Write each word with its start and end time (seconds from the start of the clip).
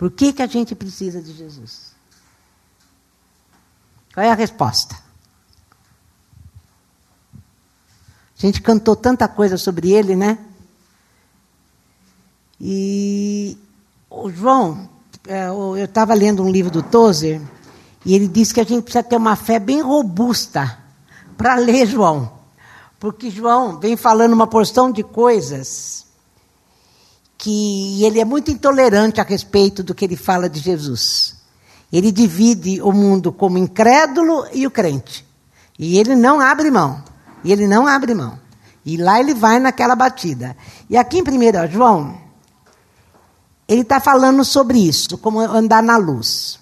Por 0.00 0.10
que, 0.10 0.32
que 0.32 0.40
a 0.40 0.46
gente 0.46 0.74
precisa 0.74 1.20
de 1.20 1.30
Jesus? 1.30 1.92
Qual 4.14 4.24
é 4.24 4.30
a 4.30 4.34
resposta? 4.34 4.96
A 7.34 8.40
gente 8.40 8.62
cantou 8.62 8.96
tanta 8.96 9.28
coisa 9.28 9.58
sobre 9.58 9.92
ele, 9.92 10.16
né? 10.16 10.38
E 12.58 13.58
o 14.08 14.30
João, 14.30 14.88
é, 15.28 15.48
eu 15.48 15.84
estava 15.84 16.14
lendo 16.14 16.42
um 16.42 16.50
livro 16.50 16.70
do 16.70 16.82
Tozer, 16.82 17.38
e 18.02 18.14
ele 18.14 18.26
disse 18.26 18.54
que 18.54 18.60
a 18.62 18.64
gente 18.64 18.84
precisa 18.84 19.04
ter 19.04 19.16
uma 19.16 19.36
fé 19.36 19.58
bem 19.58 19.82
robusta 19.82 20.78
para 21.36 21.56
ler 21.56 21.86
João. 21.86 22.40
Porque 22.98 23.28
João 23.28 23.78
vem 23.78 23.98
falando 23.98 24.32
uma 24.32 24.46
porção 24.46 24.90
de 24.90 25.02
coisas 25.02 26.06
que 27.40 28.04
ele 28.04 28.20
é 28.20 28.24
muito 28.24 28.50
intolerante 28.50 29.18
a 29.18 29.24
respeito 29.24 29.82
do 29.82 29.94
que 29.94 30.04
ele 30.04 30.14
fala 30.14 30.46
de 30.46 30.60
Jesus. 30.60 31.36
Ele 31.90 32.12
divide 32.12 32.82
o 32.82 32.92
mundo 32.92 33.32
como 33.32 33.56
incrédulo 33.56 34.46
e 34.52 34.66
o 34.66 34.70
crente. 34.70 35.26
E 35.78 35.98
ele 35.98 36.14
não 36.14 36.38
abre 36.38 36.70
mão. 36.70 37.02
E 37.42 37.50
ele 37.50 37.66
não 37.66 37.86
abre 37.86 38.14
mão. 38.14 38.38
E 38.84 38.98
lá 38.98 39.18
ele 39.18 39.32
vai 39.32 39.58
naquela 39.58 39.96
batida. 39.96 40.54
E 40.88 40.98
aqui 40.98 41.18
em 41.18 41.22
1 41.22 41.70
João, 41.72 42.20
ele 43.66 43.80
está 43.80 43.98
falando 43.98 44.44
sobre 44.44 44.78
isso, 44.78 45.16
como 45.16 45.40
andar 45.40 45.82
na 45.82 45.96
luz. 45.96 46.60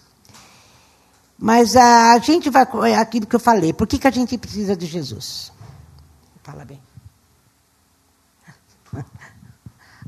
Mas 1.36 1.74
a, 1.74 2.16
gente 2.18 2.50
vai. 2.50 2.64
É 2.88 2.96
aquilo 2.96 3.26
que 3.26 3.34
eu 3.34 3.40
falei. 3.40 3.72
Por 3.72 3.86
que, 3.88 3.98
que 3.98 4.06
a 4.06 4.12
gente 4.12 4.38
precisa 4.38 4.76
de 4.76 4.86
Jesus? 4.86 5.52
Fala 6.44 6.64
bem. 6.64 6.87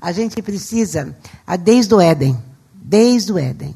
A 0.00 0.12
gente 0.12 0.40
precisa, 0.40 1.16
desde 1.60 1.95
o 1.95 2.00
Éden. 2.00 2.36
Desde 2.74 3.32
o 3.32 3.38
Éden. 3.38 3.74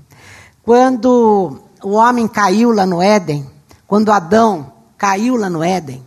Quando 0.62 1.60
o 1.82 1.91
homem 1.91 2.27
caiu 2.27 2.70
lá 2.70 2.87
no 2.87 3.02
Éden, 3.02 3.46
quando 3.87 4.10
Adão 4.10 4.73
caiu 4.96 5.37
lá 5.37 5.51
no 5.51 5.62
Éden, 5.62 6.02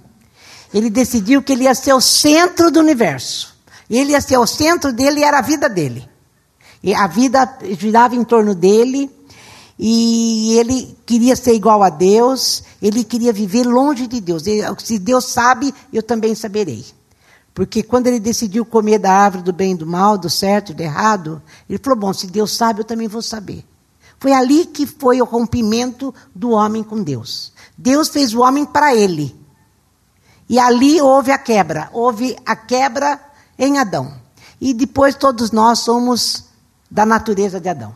ele 0.74 0.90
decidiu 0.90 1.42
que 1.42 1.54
ele 1.54 1.64
ia 1.64 1.76
ser 1.76 1.94
o 1.94 2.02
centro 2.02 2.72
do 2.72 2.80
universo. 2.80 3.56
Ele 3.90 4.12
ia 4.12 4.22
ser 4.22 4.38
o 4.38 4.48
centro 4.48 4.92
dele 4.92 5.22
e 5.22 5.24
era 5.24 5.40
a 5.40 5.42
vida 5.42 5.70
dele. 5.70 6.08
E 6.84 6.94
a 6.94 7.08
vida 7.08 7.58
girava 7.80 8.16
em 8.16 8.24
torno 8.24 8.54
dele 8.54 9.10
e 9.80 10.58
ele 10.58 10.98
queria 11.06 11.36
ser 11.36 11.54
igual 11.54 11.84
a 11.84 11.90
Deus, 11.90 12.64
ele 12.82 13.04
queria 13.04 13.32
viver 13.32 13.64
longe 13.64 14.08
de 14.08 14.20
Deus. 14.20 14.48
Ele, 14.48 14.64
se 14.80 14.98
Deus 14.98 15.26
sabe, 15.26 15.74
eu 15.94 16.02
também 16.02 16.34
saberei. 16.34 16.84
Porque 17.58 17.82
quando 17.82 18.06
ele 18.06 18.20
decidiu 18.20 18.64
comer 18.64 19.00
da 19.00 19.12
árvore 19.12 19.44
do 19.44 19.52
bem 19.52 19.72
e 19.72 19.76
do 19.76 19.88
mal, 19.88 20.16
do 20.16 20.30
certo 20.30 20.72
e 20.72 20.76
do 20.76 20.84
errado, 20.84 21.42
ele 21.68 21.80
falou: 21.80 21.98
Bom, 21.98 22.14
se 22.14 22.28
Deus 22.28 22.56
sabe, 22.56 22.82
eu 22.82 22.86
também 22.86 23.08
vou 23.08 23.20
saber. 23.20 23.66
Foi 24.20 24.32
ali 24.32 24.68
que 24.68 24.86
foi 24.86 25.20
o 25.24 25.26
rompimento 25.26 26.14
do 26.36 26.52
homem 26.52 26.84
com 26.84 27.02
Deus. 27.02 27.52
Deus 27.76 28.10
fez 28.10 28.36
o 28.36 28.42
homem 28.42 28.64
para 28.64 28.96
ele. 28.96 29.36
E 30.48 30.60
ali 30.60 31.02
houve 31.02 31.32
a 31.32 31.38
quebra. 31.40 31.90
Houve 31.94 32.38
a 32.46 32.56
quebra 32.56 33.20
em 33.58 33.80
Adão. 33.80 34.14
E 34.62 34.72
depois 34.72 35.16
todos 35.16 35.50
nós 35.50 35.80
somos 35.80 36.44
da 36.92 37.08
natureza 37.08 37.60
de 37.60 37.70
Adão. 37.70 37.92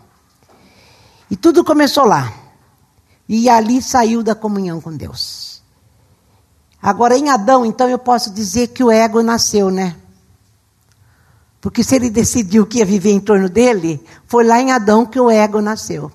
E 1.29 1.35
tudo 1.35 1.63
começou 1.63 2.05
lá. 2.05 2.33
E 3.29 3.47
ali 3.47 3.79
saiu 3.79 4.23
da 4.23 4.33
comunhão 4.33 4.81
com 4.81 4.91
Deus. 4.91 5.50
Agora, 6.81 7.15
em 7.15 7.29
Adão, 7.29 7.65
então, 7.65 7.87
eu 7.87 7.99
posso 7.99 8.31
dizer 8.31 8.67
que 8.67 8.83
o 8.83 8.89
ego 8.89 9.21
nasceu, 9.21 9.69
né? 9.69 9.95
Porque 11.61 11.83
se 11.83 11.95
ele 11.95 12.09
decidiu 12.09 12.65
que 12.65 12.79
ia 12.79 12.85
viver 12.85 13.11
em 13.11 13.19
torno 13.19 13.47
dele, 13.47 14.03
foi 14.25 14.43
lá 14.43 14.59
em 14.59 14.71
Adão 14.71 15.05
que 15.05 15.19
o 15.19 15.29
ego 15.29 15.61
nasceu. 15.61 16.11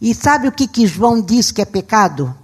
E 0.00 0.12
sabe 0.12 0.48
o 0.48 0.52
que, 0.52 0.66
que 0.66 0.86
João 0.88 1.20
diz 1.20 1.52
que 1.52 1.62
é 1.62 1.64
pecado? 1.64 2.34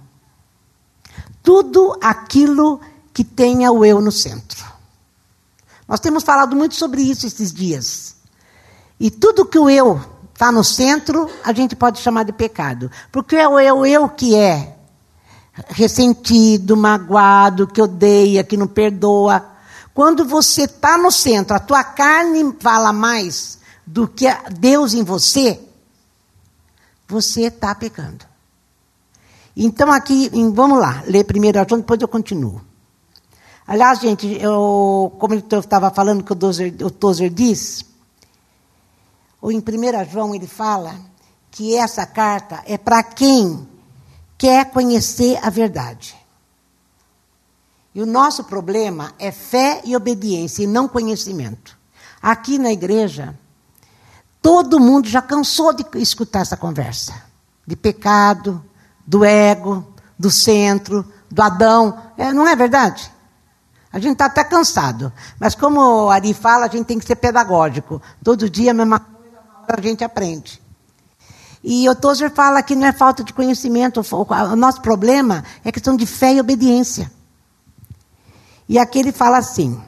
Tudo 1.43 1.97
aquilo 2.01 2.79
que 3.13 3.25
tenha 3.25 3.71
o 3.71 3.83
eu 3.83 3.99
no 3.99 4.11
centro. 4.11 4.63
Nós 5.87 5.99
temos 5.99 6.23
falado 6.23 6.55
muito 6.55 6.75
sobre 6.75 7.01
isso 7.01 7.27
esses 7.27 7.53
dias. 7.53 8.15
E 8.97 9.11
tudo 9.11 9.45
que 9.45 9.59
o 9.59 9.69
eu 9.69 10.01
está 10.33 10.51
no 10.51 10.63
centro, 10.63 11.29
a 11.43 11.51
gente 11.51 11.75
pode 11.75 11.99
chamar 11.99 12.23
de 12.23 12.31
pecado. 12.31 12.89
Porque 13.11 13.35
é 13.35 13.47
o 13.47 13.59
eu, 13.59 13.85
eu 13.85 14.07
que 14.09 14.35
é 14.35 14.74
ressentido, 15.69 16.75
magoado, 16.75 17.67
que 17.67 17.81
odeia, 17.81 18.43
que 18.43 18.57
não 18.57 18.67
perdoa. 18.67 19.45
Quando 19.93 20.25
você 20.25 20.63
está 20.63 20.97
no 20.97 21.11
centro, 21.11 21.55
a 21.55 21.59
tua 21.59 21.83
carne 21.83 22.55
fala 22.59 22.91
mais 22.91 23.59
do 23.85 24.07
que 24.07 24.25
Deus 24.59 24.93
em 24.93 25.03
você, 25.03 25.59
você 27.07 27.43
está 27.43 27.73
pecando. 27.73 28.25
Então, 29.55 29.91
aqui, 29.91 30.29
vamos 30.53 30.79
lá, 30.79 31.03
ler 31.07 31.23
primeiro 31.23 31.63
João, 31.67 31.79
depois 31.79 32.01
eu 32.01 32.07
continuo. 32.07 32.61
Aliás, 33.65 33.99
gente, 33.99 34.27
eu, 34.41 35.15
como 35.17 35.33
eu 35.33 35.59
estava 35.59 35.89
falando 35.89 36.23
que 36.23 36.33
o 36.33 36.35
Tozer, 36.35 36.75
o 36.81 36.91
Tozer 36.91 37.29
diz, 37.29 37.85
ou 39.41 39.51
em 39.51 39.59
1 39.59 40.11
João 40.11 40.35
ele 40.35 40.45
fala 40.45 40.95
que 41.49 41.75
essa 41.75 42.05
carta 42.05 42.61
é 42.65 42.77
para 42.77 43.01
quem 43.01 43.65
quer 44.37 44.71
conhecer 44.71 45.39
a 45.41 45.49
verdade. 45.49 46.15
E 47.93 48.01
o 48.01 48.05
nosso 48.05 48.43
problema 48.43 49.13
é 49.17 49.31
fé 49.31 49.81
e 49.85 49.95
obediência 49.95 50.63
e 50.63 50.67
não 50.67 50.87
conhecimento. 50.87 51.77
Aqui 52.21 52.57
na 52.57 52.71
igreja, 52.71 53.37
todo 54.41 54.79
mundo 54.79 55.07
já 55.07 55.21
cansou 55.21 55.73
de 55.73 55.85
escutar 55.95 56.41
essa 56.41 56.57
conversa 56.57 57.23
de 57.65 57.75
pecado, 57.75 58.63
do 59.05 59.23
ego, 59.23 59.85
do 60.17 60.29
centro, 60.29 61.05
do 61.31 61.41
Adão. 61.41 61.97
É, 62.17 62.31
não 62.31 62.47
é 62.47 62.55
verdade? 62.55 63.11
A 63.91 63.99
gente 63.99 64.13
está 64.13 64.25
até 64.25 64.43
cansado. 64.43 65.11
Mas 65.39 65.55
como 65.55 65.79
o 65.79 66.09
Ari 66.09 66.33
fala, 66.33 66.65
a 66.65 66.69
gente 66.69 66.85
tem 66.85 66.99
que 66.99 67.05
ser 67.05 67.15
pedagógico. 67.15 68.01
Todo 68.23 68.49
dia 68.49 68.71
a 68.71 68.73
mesma 68.73 68.99
coisa, 68.99 69.39
a 69.67 69.81
gente 69.81 70.03
aprende. 70.03 70.61
E 71.67 71.89
o 71.89 71.95
Tozer 71.95 72.29
fala 72.29 72.61
que 72.61 72.75
não 72.75 72.85
é 72.85 72.93
falta 72.93 73.23
de 73.23 73.33
conhecimento. 73.33 73.99
O 73.99 74.55
nosso 74.55 74.81
problema 74.81 75.43
é 75.63 75.71
questão 75.71 75.97
de 75.97 76.05
fé 76.05 76.35
e 76.35 76.39
obediência. 76.39 77.11
E 78.69 78.77
aqui 78.77 78.99
ele 78.99 79.11
fala 79.11 79.39
assim: 79.39 79.81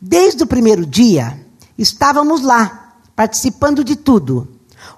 desde 0.00 0.42
o 0.42 0.48
primeiro 0.48 0.84
dia, 0.84 1.40
estávamos 1.78 2.42
lá, 2.42 2.96
participando 3.14 3.84
de 3.84 3.94
tudo. 3.94 4.48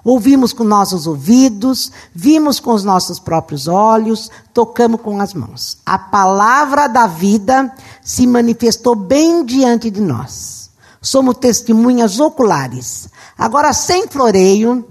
Ouvimos 0.03 0.51
com 0.51 0.63
nossos 0.63 1.05
ouvidos, 1.05 1.91
vimos 2.13 2.59
com 2.59 2.73
os 2.73 2.83
nossos 2.83 3.19
próprios 3.19 3.67
olhos, 3.67 4.31
tocamos 4.51 5.01
com 5.01 5.21
as 5.21 5.31
mãos. 5.35 5.77
A 5.85 5.99
palavra 5.99 6.87
da 6.87 7.05
vida 7.05 7.71
se 8.03 8.25
manifestou 8.25 8.95
bem 8.95 9.45
diante 9.45 9.91
de 9.91 10.01
nós. 10.01 10.71
Somos 10.99 11.37
testemunhas 11.37 12.19
oculares. 12.19 13.09
Agora, 13.37 13.73
sem 13.73 14.07
floreio, 14.07 14.87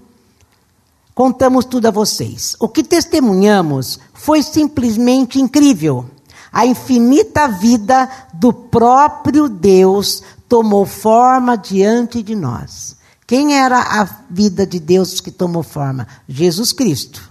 contamos 1.14 1.64
tudo 1.64 1.86
a 1.86 1.91
vocês. 1.91 2.56
O 2.58 2.69
que 2.69 2.82
testemunhamos 2.82 4.00
foi 4.12 4.42
simplesmente 4.42 5.41
incrível. 5.41 6.06
A 6.52 6.66
infinita 6.66 7.48
vida 7.48 8.08
do 8.32 8.52
próprio 8.52 9.48
Deus 9.48 10.22
tomou 10.48 10.84
forma 10.86 11.56
diante 11.56 12.22
de 12.22 12.34
nós. 12.34 12.97
Quem 13.26 13.58
era 13.58 13.80
a 13.80 14.08
vida 14.28 14.66
de 14.66 14.78
Deus 14.78 15.20
que 15.20 15.30
tomou 15.30 15.62
forma? 15.62 16.06
Jesus 16.28 16.72
Cristo. 16.72 17.31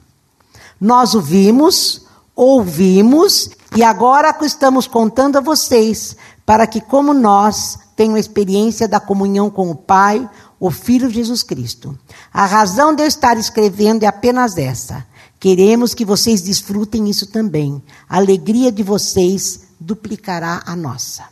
Nós 0.79 1.13
o 1.13 1.21
vimos, 1.21 2.01
ouvimos 2.35 3.49
e 3.75 3.83
agora 3.83 4.35
estamos 4.41 4.87
contando 4.87 5.37
a 5.37 5.41
vocês 5.41 6.17
para 6.45 6.67
que, 6.67 6.81
como 6.81 7.13
nós, 7.13 7.79
tenham 7.95 8.17
experiência 8.17 8.87
da 8.87 8.99
comunhão 8.99 9.49
com 9.49 9.69
o 9.69 9.75
Pai, 9.75 10.27
o 10.59 10.71
Filho 10.71 11.09
Jesus 11.09 11.43
Cristo. 11.43 11.97
A 12.33 12.45
razão 12.45 12.95
de 12.95 13.03
eu 13.03 13.07
estar 13.07 13.37
escrevendo 13.37 14.03
é 14.03 14.07
apenas 14.07 14.57
essa. 14.57 15.05
Queremos 15.39 15.93
que 15.93 16.05
vocês 16.05 16.41
desfrutem 16.41 17.09
isso 17.09 17.27
também. 17.27 17.81
A 18.07 18.17
alegria 18.17 18.71
de 18.71 18.81
vocês 18.81 19.61
duplicará 19.79 20.63
a 20.65 20.75
nossa. 20.75 21.25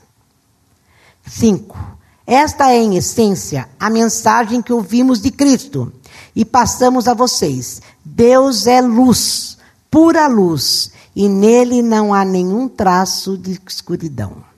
5. 1.26 1.78
Esta 2.26 2.72
é, 2.72 2.78
em 2.78 2.98
essência, 2.98 3.70
a 3.80 3.90
mensagem 3.90 4.62
que 4.62 4.74
ouvimos 4.74 5.22
de 5.22 5.32
Cristo 5.32 5.92
e 6.36 6.44
passamos 6.44 7.08
a 7.08 7.14
vocês. 7.14 7.82
Deus 8.04 8.68
é 8.68 8.82
luz, 8.82 9.58
pura 9.90 10.28
luz, 10.28 10.92
e 11.16 11.28
nele 11.28 11.82
não 11.82 12.14
há 12.14 12.24
nenhum 12.24 12.68
traço 12.68 13.38
de 13.38 13.60
escuridão. 13.68 14.51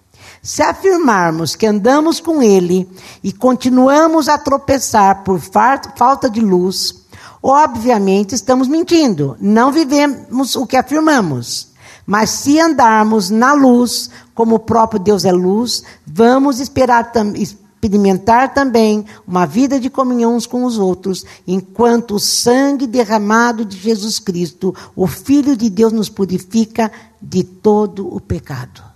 Se 0.44 0.62
afirmarmos 0.62 1.56
que 1.56 1.66
andamos 1.66 2.20
com 2.20 2.44
Ele 2.44 2.88
e 3.24 3.32
continuamos 3.32 4.30
a 4.30 4.38
tropeçar 4.38 5.24
por 5.24 5.40
falta 5.40 6.30
de 6.30 6.42
luz, 6.42 7.04
Obviamente 7.46 8.34
estamos 8.34 8.70
mentindo, 8.70 9.36
não 9.38 9.70
vivemos 9.70 10.56
o 10.56 10.66
que 10.66 10.78
afirmamos. 10.78 11.74
Mas 12.06 12.30
se 12.30 12.58
andarmos 12.58 13.30
na 13.30 13.52
luz, 13.52 14.10
como 14.34 14.56
o 14.56 14.60
próprio 14.60 14.98
Deus 14.98 15.26
é 15.26 15.32
luz, 15.32 15.84
vamos 16.08 16.62
esperar, 16.62 17.12
experimentar 17.36 18.54
também 18.54 19.06
uma 19.28 19.46
vida 19.46 19.78
de 19.78 19.90
comunhão 19.90 20.38
uns 20.38 20.48
com 20.48 20.64
os 20.64 20.78
outros, 20.78 21.26
enquanto 21.46 22.16
o 22.16 22.20
sangue 22.20 22.88
derramado 22.88 23.66
de 23.66 23.78
Jesus 23.78 24.20
Cristo, 24.20 24.74
o 24.96 25.06
Filho 25.06 25.58
de 25.58 25.70
Deus, 25.70 25.92
nos 25.92 26.08
purifica 26.08 26.90
de 27.22 27.44
todo 27.44 28.08
o 28.08 28.22
pecado. 28.22 28.93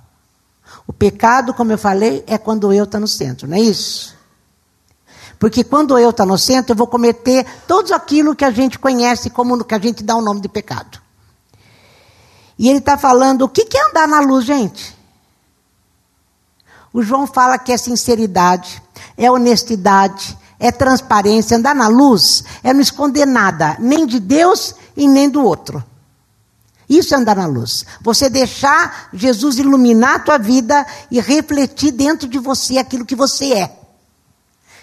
O 0.88 0.94
pecado, 0.94 1.54
como 1.54 1.72
eu 1.72 1.78
falei, 1.78 2.24
é 2.26 2.38
quando 2.38 2.72
eu 2.72 2.86
estou 2.86 3.02
no 3.02 3.08
centro, 3.08 3.48
não 3.48 3.58
é 3.58 3.60
isso? 3.60 4.16
Porque 5.38 5.64
quando 5.64 5.98
eu 6.00 6.10
estou 6.10 6.26
no 6.26 6.38
centro, 6.38 6.72
eu 6.72 6.78
vou 6.78 6.88
cometer 6.88 7.46
tudo 7.68 7.94
aquilo 7.94 8.36
que 8.36 8.46
a 8.46 8.52
gente 8.52 8.80
conhece 8.80 9.30
como 9.30 9.64
que 9.64 9.76
a 9.76 9.80
gente 9.80 10.04
dá 10.04 10.16
o 10.16 10.22
nome 10.22 10.42
de 10.42 10.48
pecado. 10.48 11.00
E 12.58 12.70
ele 12.70 12.80
está 12.80 12.98
falando, 12.98 13.44
o 13.44 13.50
que 13.50 13.68
é 13.78 13.90
andar 13.90 14.08
na 14.08 14.20
luz, 14.22 14.46
gente? 14.46 14.98
O 16.92 17.04
João 17.04 17.28
fala 17.28 17.60
que 17.60 17.72
é 17.72 17.78
sinceridade, 17.78 18.82
é 19.16 19.30
honestidade, 19.30 20.36
é 20.60 20.72
transparência. 20.72 21.58
Andar 21.58 21.76
na 21.76 21.88
luz 21.88 22.44
é 22.64 22.74
não 22.74 22.82
esconder 22.82 23.28
nada, 23.28 23.78
nem 23.80 24.08
de 24.08 24.20
Deus 24.20 24.74
e 24.96 25.08
nem 25.08 25.30
do 25.30 25.44
outro. 25.44 25.84
Isso 26.90 27.14
é 27.14 27.18
andar 27.18 27.36
na 27.36 27.46
luz. 27.46 27.86
Você 28.02 28.30
deixar 28.30 29.10
Jesus 29.14 29.58
iluminar 29.58 30.16
a 30.16 30.20
tua 30.20 30.38
vida 30.38 30.86
e 31.12 31.20
refletir 31.20 31.92
dentro 31.92 32.28
de 32.28 32.40
você 32.40 32.78
aquilo 32.78 33.06
que 33.06 33.16
você 33.16 33.54
é. 33.54 33.80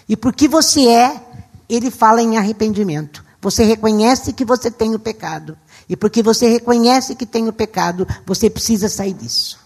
E 0.07 0.15
porque 0.15 0.47
você 0.47 0.87
é, 0.87 1.19
ele 1.67 1.89
fala 1.89 2.21
em 2.21 2.37
arrependimento. 2.37 3.23
Você 3.41 3.63
reconhece 3.63 4.33
que 4.33 4.45
você 4.45 4.69
tem 4.69 4.93
o 4.93 4.99
pecado. 4.99 5.57
E 5.89 5.95
porque 5.95 6.21
você 6.21 6.47
reconhece 6.47 7.15
que 7.15 7.25
tem 7.25 7.47
o 7.47 7.53
pecado, 7.53 8.07
você 8.25 8.49
precisa 8.49 8.87
sair 8.87 9.13
disso. 9.13 9.59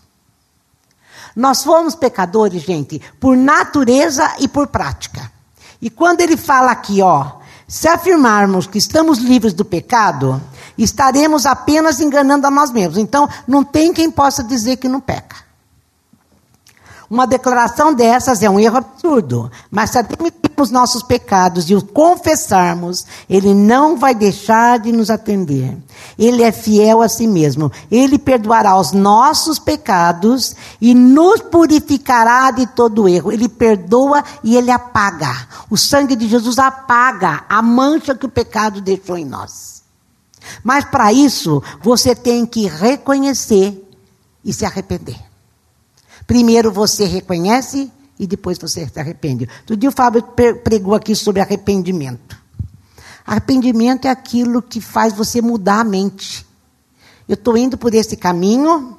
Nós 1.36 1.64
fomos 1.64 1.96
pecadores, 1.96 2.64
gente, 2.64 3.02
por 3.20 3.38
natureza 3.38 4.36
e 4.40 4.48
por 4.48 4.68
prática. 4.68 5.32
E 5.82 5.90
quando 5.90 6.22
ele 6.22 6.36
fala 6.36 6.72
aqui, 6.72 7.02
ó, 7.02 7.40
se 7.68 7.88
afirmarmos 7.88 8.68
que 8.68 8.78
estamos 8.78 9.20
livres 9.20 9.54
do 9.54 9.64
pecado, 9.64 10.42
estaremos 10.84 11.46
apenas 11.46 12.00
enganando 12.00 12.48
a 12.48 12.52
nós 12.52 12.72
mesmos. 12.72 12.98
Então, 12.98 13.28
não 13.48 13.64
tem 13.64 13.94
quem 13.94 14.10
possa 14.10 14.44
dizer 14.44 14.78
que 14.78 14.88
não 14.88 15.00
peca. 15.00 15.50
Uma 17.10 17.26
declaração 17.26 17.92
dessas 17.92 18.44
é 18.44 18.50
um 18.50 18.60
erro 18.60 18.78
absurdo, 18.78 19.52
mas 19.72 19.90
se 19.90 19.98
admitirmos 19.98 20.70
nossos 20.70 21.02
pecados 21.02 21.68
e 21.68 21.74
os 21.74 21.82
confessarmos, 21.82 23.04
Ele 23.28 23.52
não 23.56 23.98
vai 23.98 24.14
deixar 24.14 24.78
de 24.78 24.92
nos 24.92 25.10
atender. 25.10 25.76
Ele 26.20 26.44
é 26.44 26.52
fiel 26.52 27.02
a 27.02 27.10
si 27.10 27.26
mesmo. 27.26 27.72
Ele 27.90 28.20
perdoará 28.20 28.78
os 28.78 28.92
nossos 28.92 29.58
pecados 29.58 30.56
e 30.80 30.94
nos 30.94 31.42
purificará 31.42 32.52
de 32.52 32.68
todo 32.68 33.10
erro. 33.10 33.32
Ele 33.32 33.50
perdoa 33.50 34.24
e 34.44 34.56
Ele 34.56 34.70
apaga. 34.70 35.48
O 35.68 35.76
sangue 35.76 36.16
de 36.16 36.28
Jesus 36.28 36.60
apaga 36.60 37.44
a 37.50 37.60
mancha 37.60 38.14
que 38.14 38.28
o 38.28 38.30
pecado 38.30 38.82
deixou 38.82 39.18
em 39.18 39.26
nós. 39.26 39.79
Mas 40.64 40.86
para 40.86 41.12
isso, 41.12 41.62
você 41.82 42.16
tem 42.16 42.46
que 42.46 42.68
reconhecer 42.68 43.86
e 44.44 44.54
se 44.54 44.66
arrepender. 44.66 45.20
Primeiro 46.26 46.72
você 46.72 47.06
reconhece 47.06 47.92
e 48.20 48.28
depois 48.28 48.58
você 48.58 48.88
se 48.88 49.00
arrepende. 49.00 49.50
Outro 49.62 49.78
dia 49.78 49.90
o 49.90 49.94
Fábio 49.94 50.24
pregou 50.64 50.94
aqui 50.94 51.16
sobre 51.16 51.42
arrependimento. 51.42 52.38
Arrependimento 53.26 54.06
é 54.06 54.10
aquilo 54.10 54.62
que 54.62 54.82
faz 54.82 55.14
você 55.14 55.42
mudar 55.42 55.82
a 55.82 55.84
mente. 55.84 56.46
Eu 57.28 57.36
estou 57.36 57.58
indo 57.58 57.78
por 57.78 57.94
esse 57.94 58.18
caminho 58.18 58.98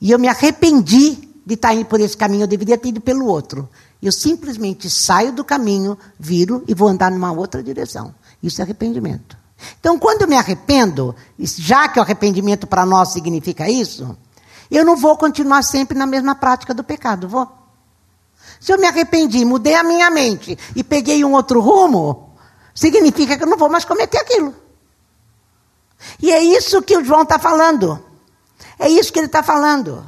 e 0.00 0.10
eu 0.10 0.18
me 0.18 0.28
arrependi 0.28 1.28
de 1.44 1.54
estar 1.54 1.68
tá 1.68 1.74
indo 1.74 1.86
por 1.86 1.98
esse 1.98 2.16
caminho, 2.16 2.42
eu 2.42 2.46
deveria 2.46 2.76
ter 2.76 2.90
ido 2.90 3.00
pelo 3.00 3.24
outro. 3.24 3.68
Eu 4.02 4.12
simplesmente 4.12 4.88
saio 4.90 5.32
do 5.32 5.42
caminho, 5.42 5.98
viro 6.18 6.62
e 6.68 6.74
vou 6.74 6.86
andar 6.86 7.10
numa 7.10 7.32
outra 7.32 7.62
direção. 7.62 8.14
Isso 8.42 8.60
é 8.60 8.64
arrependimento. 8.64 9.36
Então, 9.80 9.98
quando 9.98 10.22
eu 10.22 10.28
me 10.28 10.36
arrependo, 10.36 11.14
já 11.38 11.88
que 11.88 11.98
o 11.98 12.02
arrependimento 12.02 12.66
para 12.66 12.86
nós 12.86 13.12
significa 13.12 13.68
isso, 13.68 14.16
eu 14.70 14.84
não 14.84 14.96
vou 14.96 15.16
continuar 15.16 15.62
sempre 15.62 15.98
na 15.98 16.06
mesma 16.06 16.34
prática 16.34 16.72
do 16.72 16.84
pecado, 16.84 17.28
vou. 17.28 17.50
Se 18.60 18.72
eu 18.72 18.78
me 18.78 18.86
arrependi, 18.86 19.44
mudei 19.44 19.74
a 19.74 19.82
minha 19.82 20.10
mente 20.10 20.56
e 20.74 20.84
peguei 20.84 21.24
um 21.24 21.32
outro 21.32 21.60
rumo, 21.60 22.34
significa 22.74 23.36
que 23.36 23.42
eu 23.42 23.48
não 23.48 23.56
vou 23.56 23.68
mais 23.68 23.84
cometer 23.84 24.18
aquilo. 24.18 24.54
E 26.20 26.30
é 26.30 26.42
isso 26.42 26.82
que 26.82 26.96
o 26.96 27.04
João 27.04 27.22
está 27.22 27.38
falando. 27.38 28.02
É 28.78 28.88
isso 28.88 29.12
que 29.12 29.18
ele 29.18 29.26
está 29.26 29.42
falando. 29.42 30.04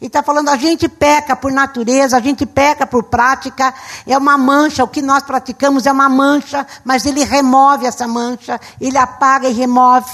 Ele 0.00 0.08
está 0.08 0.22
falando, 0.22 0.50
a 0.50 0.56
gente 0.56 0.88
peca 0.88 1.34
por 1.34 1.50
natureza, 1.50 2.16
a 2.16 2.20
gente 2.20 2.44
peca 2.44 2.86
por 2.86 3.04
prática, 3.04 3.72
é 4.06 4.16
uma 4.16 4.36
mancha, 4.36 4.84
o 4.84 4.88
que 4.88 5.00
nós 5.00 5.22
praticamos 5.22 5.86
é 5.86 5.92
uma 5.92 6.08
mancha, 6.08 6.66
mas 6.84 7.06
ele 7.06 7.24
remove 7.24 7.86
essa 7.86 8.06
mancha, 8.06 8.60
ele 8.78 8.98
apaga 8.98 9.48
e 9.48 9.52
remove. 9.52 10.10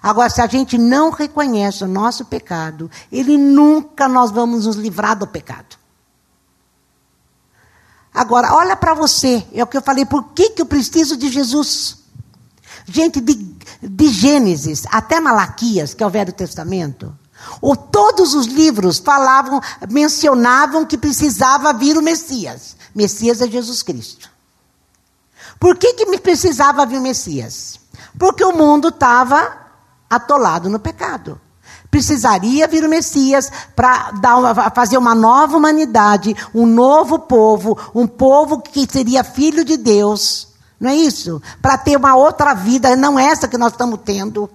Agora, 0.00 0.30
se 0.30 0.40
a 0.40 0.46
gente 0.46 0.78
não 0.78 1.10
reconhece 1.10 1.82
o 1.82 1.88
nosso 1.88 2.24
pecado, 2.24 2.88
ele 3.10 3.36
nunca 3.36 4.06
nós 4.06 4.30
vamos 4.30 4.66
nos 4.66 4.76
livrar 4.76 5.18
do 5.18 5.26
pecado. 5.26 5.76
Agora, 8.14 8.54
olha 8.54 8.76
para 8.76 8.94
você, 8.94 9.44
é 9.52 9.62
o 9.62 9.66
que 9.66 9.76
eu 9.76 9.82
falei, 9.82 10.06
por 10.06 10.32
que, 10.32 10.50
que 10.50 10.62
eu 10.62 10.66
preciso 10.66 11.16
de 11.16 11.28
Jesus? 11.28 11.98
Gente, 12.86 13.20
de, 13.20 13.34
de 13.82 14.08
Gênesis 14.08 14.84
até 14.90 15.20
Malaquias, 15.20 15.92
que 15.92 16.02
é 16.02 16.06
o 16.06 16.10
Velho 16.10 16.32
Testamento, 16.32 17.16
ou 17.60 17.76
todos 17.76 18.34
os 18.34 18.46
livros 18.46 18.98
falavam, 18.98 19.60
mencionavam 19.90 20.84
que 20.84 20.98
precisava 20.98 21.72
vir 21.72 21.96
o 21.96 22.02
Messias. 22.02 22.76
Messias 22.94 23.40
é 23.40 23.48
Jesus 23.48 23.82
Cristo. 23.82 24.30
Por 25.58 25.76
que, 25.76 25.94
que 25.94 26.18
precisava 26.18 26.86
vir 26.86 26.98
o 26.98 27.02
Messias? 27.02 27.80
Porque 28.18 28.44
o 28.44 28.52
mundo 28.52 28.88
estava 28.88 29.56
atolado 30.08 30.68
no 30.68 30.78
pecado. 30.78 31.40
Precisaria 31.90 32.68
vir 32.68 32.84
o 32.84 32.88
Messias 32.88 33.50
para 33.74 34.12
fazer 34.74 34.98
uma 34.98 35.14
nova 35.14 35.56
humanidade, 35.56 36.36
um 36.54 36.66
novo 36.66 37.18
povo, 37.18 37.78
um 37.94 38.06
povo 38.06 38.60
que 38.60 38.86
seria 38.90 39.24
filho 39.24 39.64
de 39.64 39.76
Deus. 39.76 40.48
Não 40.78 40.90
é 40.90 40.94
isso? 40.94 41.42
Para 41.60 41.78
ter 41.78 41.96
uma 41.96 42.14
outra 42.14 42.54
vida, 42.54 42.94
não 42.94 43.18
essa 43.18 43.48
que 43.48 43.58
nós 43.58 43.72
estamos 43.72 44.00
tendo. 44.04 44.48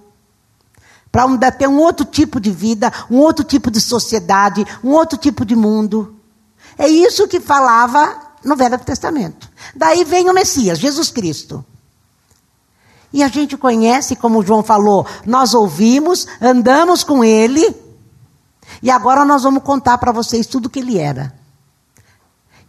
Para 1.14 1.52
ter 1.52 1.68
um 1.68 1.78
outro 1.78 2.04
tipo 2.04 2.40
de 2.40 2.50
vida, 2.50 2.92
um 3.08 3.18
outro 3.18 3.44
tipo 3.44 3.70
de 3.70 3.80
sociedade, 3.80 4.66
um 4.82 4.90
outro 4.90 5.16
tipo 5.16 5.44
de 5.44 5.54
mundo. 5.54 6.16
É 6.76 6.88
isso 6.88 7.28
que 7.28 7.38
falava 7.38 8.18
no 8.44 8.56
Velho 8.56 8.76
Testamento. 8.80 9.48
Daí 9.76 10.02
vem 10.02 10.28
o 10.28 10.34
Messias, 10.34 10.76
Jesus 10.76 11.12
Cristo. 11.12 11.64
E 13.12 13.22
a 13.22 13.28
gente 13.28 13.56
conhece, 13.56 14.16
como 14.16 14.40
o 14.40 14.42
João 14.44 14.64
falou, 14.64 15.06
nós 15.24 15.54
ouvimos, 15.54 16.26
andamos 16.40 17.04
com 17.04 17.22
ele, 17.22 17.64
e 18.82 18.90
agora 18.90 19.24
nós 19.24 19.44
vamos 19.44 19.62
contar 19.62 19.98
para 19.98 20.10
vocês 20.10 20.48
tudo 20.48 20.68
que 20.68 20.80
ele 20.80 20.98
era. 20.98 21.32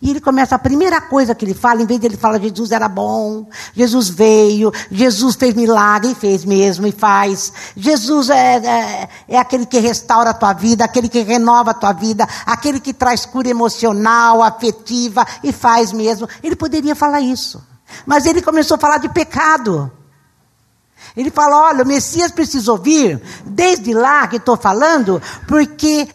E 0.05 0.11
ele 0.11 0.21
começa, 0.21 0.53
a 0.53 0.59
primeira 0.59 1.01
coisa 1.01 1.33
que 1.33 1.43
ele 1.43 1.55
fala, 1.55 1.81
em 1.81 1.85
vez 1.87 1.99
de 1.99 2.05
ele 2.05 2.15
falar 2.15 2.39
Jesus 2.39 2.69
era 2.69 2.87
bom, 2.87 3.47
Jesus 3.73 4.07
veio, 4.07 4.71
Jesus 4.91 5.33
fez 5.33 5.55
milagre, 5.55 6.11
e 6.11 6.13
fez 6.13 6.45
mesmo, 6.45 6.85
e 6.85 6.91
faz. 6.91 7.51
Jesus 7.75 8.29
é, 8.29 8.57
é, 8.57 9.09
é, 9.27 9.37
aquele 9.39 9.65
que 9.65 9.79
restaura 9.79 10.29
a 10.29 10.33
tua 10.35 10.53
vida, 10.53 10.85
aquele 10.85 11.09
que 11.09 11.21
renova 11.21 11.71
a 11.71 11.73
tua 11.73 11.91
vida, 11.91 12.29
aquele 12.45 12.79
que 12.79 12.93
traz 12.93 13.25
cura 13.25 13.49
emocional, 13.49 14.43
afetiva, 14.43 15.25
e 15.43 15.51
faz 15.51 15.91
mesmo. 15.91 16.29
Ele 16.43 16.55
poderia 16.55 16.93
falar 16.93 17.21
isso. 17.21 17.59
Mas 18.05 18.27
ele 18.27 18.43
começou 18.43 18.75
a 18.75 18.79
falar 18.79 18.99
de 18.99 19.09
pecado. 19.09 19.91
Ele 21.17 21.31
fala: 21.31 21.69
olha, 21.69 21.83
o 21.83 21.87
Messias 21.87 22.29
precisou 22.29 22.77
vir, 22.77 23.19
desde 23.43 23.91
lá 23.91 24.27
que 24.27 24.35
estou 24.35 24.55
falando, 24.55 25.19
porque 25.47 26.07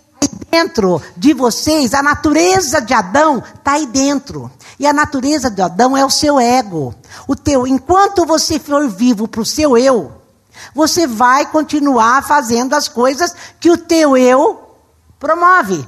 dentro 0.50 1.00
de 1.16 1.32
vocês, 1.32 1.94
a 1.94 2.02
natureza 2.02 2.80
de 2.80 2.92
Adão 2.92 3.38
está 3.38 3.72
aí 3.72 3.86
dentro. 3.86 4.50
E 4.78 4.86
a 4.86 4.92
natureza 4.92 5.50
de 5.50 5.62
Adão 5.62 5.96
é 5.96 6.04
o 6.04 6.10
seu 6.10 6.40
ego. 6.40 6.94
O 7.26 7.36
teu, 7.36 7.66
enquanto 7.66 8.26
você 8.26 8.58
for 8.58 8.88
vivo 8.88 9.28
para 9.28 9.40
o 9.40 9.46
seu 9.46 9.78
eu, 9.78 10.12
você 10.74 11.06
vai 11.06 11.46
continuar 11.46 12.26
fazendo 12.26 12.74
as 12.74 12.88
coisas 12.88 13.34
que 13.58 13.70
o 13.70 13.76
teu 13.76 14.16
eu 14.16 14.76
promove. 15.18 15.86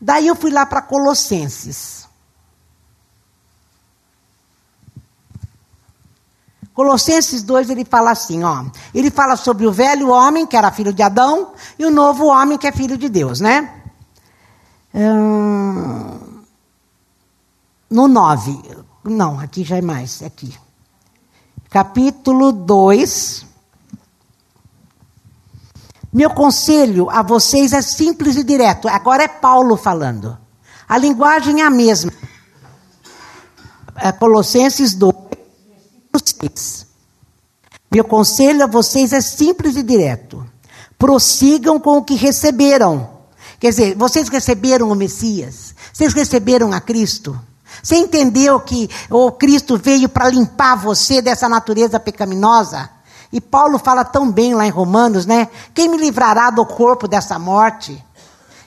Daí 0.00 0.26
eu 0.26 0.36
fui 0.36 0.50
lá 0.50 0.66
para 0.66 0.82
Colossenses. 0.82 2.06
Colossenses 6.74 7.44
2, 7.44 7.70
ele 7.70 7.84
fala 7.84 8.10
assim, 8.10 8.42
ó. 8.42 8.64
Ele 8.92 9.08
fala 9.08 9.36
sobre 9.36 9.64
o 9.64 9.72
velho 9.72 10.08
homem, 10.10 10.44
que 10.44 10.56
era 10.56 10.72
filho 10.72 10.92
de 10.92 11.02
Adão, 11.02 11.52
e 11.78 11.86
o 11.86 11.90
novo 11.90 12.26
homem, 12.26 12.58
que 12.58 12.66
é 12.66 12.72
filho 12.72 12.98
de 12.98 13.08
Deus, 13.08 13.40
né? 13.40 13.82
Hum, 14.92 16.18
no 17.88 18.08
9. 18.08 18.60
Não, 19.04 19.38
aqui 19.38 19.62
já 19.62 19.76
é 19.76 19.82
mais, 19.82 20.20
é 20.20 20.26
aqui. 20.26 20.52
Capítulo 21.70 22.50
2. 22.50 23.46
Meu 26.12 26.30
conselho 26.30 27.08
a 27.10 27.22
vocês 27.22 27.72
é 27.72 27.82
simples 27.82 28.36
e 28.36 28.44
direto. 28.44 28.88
Agora 28.88 29.24
é 29.24 29.28
Paulo 29.28 29.76
falando. 29.76 30.36
A 30.88 30.98
linguagem 30.98 31.60
é 31.60 31.64
a 31.64 31.70
mesma. 31.70 32.12
É 33.96 34.10
Colossenses 34.12 34.94
2, 34.94 35.14
6. 36.22 36.86
Meu 37.90 38.04
conselho 38.04 38.64
a 38.64 38.66
vocês 38.66 39.12
é 39.12 39.20
simples 39.20 39.76
e 39.76 39.82
direto. 39.82 40.44
Prossigam 40.98 41.78
com 41.78 41.98
o 41.98 42.04
que 42.04 42.14
receberam. 42.14 43.08
Quer 43.60 43.70
dizer, 43.70 43.96
vocês 43.96 44.28
receberam 44.28 44.90
o 44.90 44.94
Messias? 44.94 45.74
Vocês 45.92 46.12
receberam 46.12 46.72
a 46.72 46.80
Cristo? 46.80 47.38
Você 47.82 47.96
entendeu 47.96 48.60
que 48.60 48.88
o 49.10 49.30
Cristo 49.32 49.76
veio 49.76 50.08
para 50.08 50.28
limpar 50.28 50.76
você 50.76 51.20
dessa 51.20 51.48
natureza 51.48 52.00
pecaminosa? 52.00 52.90
E 53.32 53.40
Paulo 53.40 53.78
fala 53.78 54.04
tão 54.04 54.30
bem 54.30 54.54
lá 54.54 54.66
em 54.66 54.70
Romanos, 54.70 55.26
né? 55.26 55.48
Quem 55.74 55.88
me 55.88 55.96
livrará 55.96 56.50
do 56.50 56.64
corpo 56.64 57.08
dessa 57.08 57.38
morte? 57.38 58.02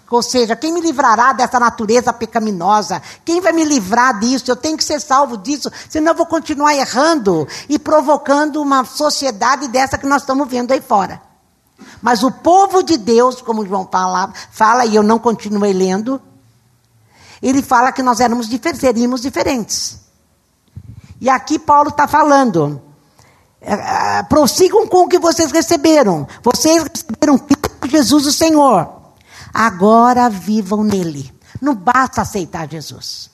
Ou 0.10 0.24
seja, 0.24 0.56
quem 0.56 0.72
me 0.72 0.80
livrará 0.80 1.34
dessa 1.34 1.60
natureza 1.60 2.14
pecaminosa? 2.14 3.02
Quem 3.26 3.42
vai 3.42 3.52
me 3.52 3.64
livrar 3.64 4.20
disso? 4.20 4.50
Eu 4.50 4.56
tenho 4.56 4.78
que 4.78 4.84
ser 4.84 5.02
salvo 5.02 5.38
disso, 5.38 5.70
senão 5.90 6.12
eu 6.14 6.18
vou 6.18 6.26
continuar 6.26 6.74
errando 6.76 7.48
e 7.68 7.78
provocando 7.78 8.62
uma 8.62 8.86
sociedade 8.86 9.68
dessa 9.68 9.98
que 9.98 10.06
nós 10.06 10.22
estamos 10.22 10.48
vendo 10.48 10.72
aí 10.72 10.82
fora. 10.82 11.22
Mas 12.02 12.24
o 12.24 12.32
povo 12.32 12.82
de 12.82 12.98
Deus, 12.98 13.42
como 13.42 13.66
João 13.66 13.88
fala, 13.92 14.32
fala 14.52 14.86
e 14.86 14.96
eu 14.96 15.04
não 15.04 15.20
continuei 15.20 15.74
lendo, 15.74 16.22
ele 17.42 17.62
fala 17.62 17.92
que 17.92 18.02
nós 18.02 18.20
éramos 18.20 18.48
seríamos 18.76 19.22
diferentes. 19.22 20.00
E 21.20 21.30
aqui 21.30 21.60
Paulo 21.60 21.90
está 21.90 22.08
falando 22.08 22.82
é, 23.62 23.74
é, 24.20 24.24
prossigam 24.24 24.88
com 24.88 25.04
o 25.04 25.08
que 25.08 25.20
vocês 25.20 25.52
receberam. 25.52 26.28
Vocês 26.44 26.84
receberam 26.84 27.38
Cristo 27.38 27.88
Jesus, 27.88 28.26
o 28.26 28.32
Senhor. 28.32 28.97
Agora 29.58 30.30
vivam 30.30 30.84
nele. 30.84 31.34
Não 31.62 31.76
basta 31.76 32.22
aceitar 32.22 32.70
Jesus. 32.70 33.32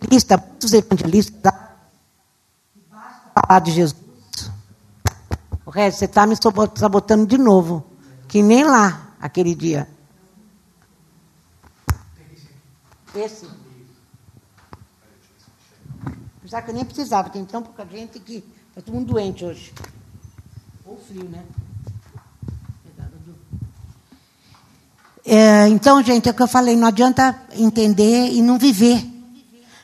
Evangelista, 0.00 0.36
muitos 0.36 0.72
evangelistas 0.72 1.52
falar 3.34 3.60
de 3.60 3.70
Jesus. 3.70 4.02
O 5.64 5.70
resto, 5.70 5.98
você 5.98 6.04
está 6.06 6.26
me 6.26 6.34
sabotando 6.74 7.26
de 7.26 7.38
novo. 7.38 7.86
Que 8.26 8.42
nem 8.42 8.64
lá, 8.64 9.14
aquele 9.20 9.54
dia. 9.54 9.88
Esse. 13.14 13.48
Já 16.44 16.60
que 16.60 16.70
eu 16.70 16.74
nem 16.74 16.84
precisava, 16.84 17.30
tem 17.30 17.44
tão 17.44 17.62
pouca 17.62 17.86
gente 17.86 18.18
que 18.18 18.44
Está 18.72 18.80
todo 18.80 18.94
mundo 18.94 19.12
doente 19.12 19.44
hoje. 19.44 19.70
Ou 20.86 20.96
frio, 20.96 21.28
né? 21.28 21.44
É, 25.24 25.68
então, 25.68 26.02
gente, 26.02 26.28
é 26.28 26.32
o 26.32 26.34
que 26.34 26.42
eu 26.42 26.48
falei, 26.48 26.76
não 26.76 26.88
adianta 26.88 27.36
entender 27.56 28.32
e 28.32 28.42
não 28.42 28.58
viver. 28.58 29.04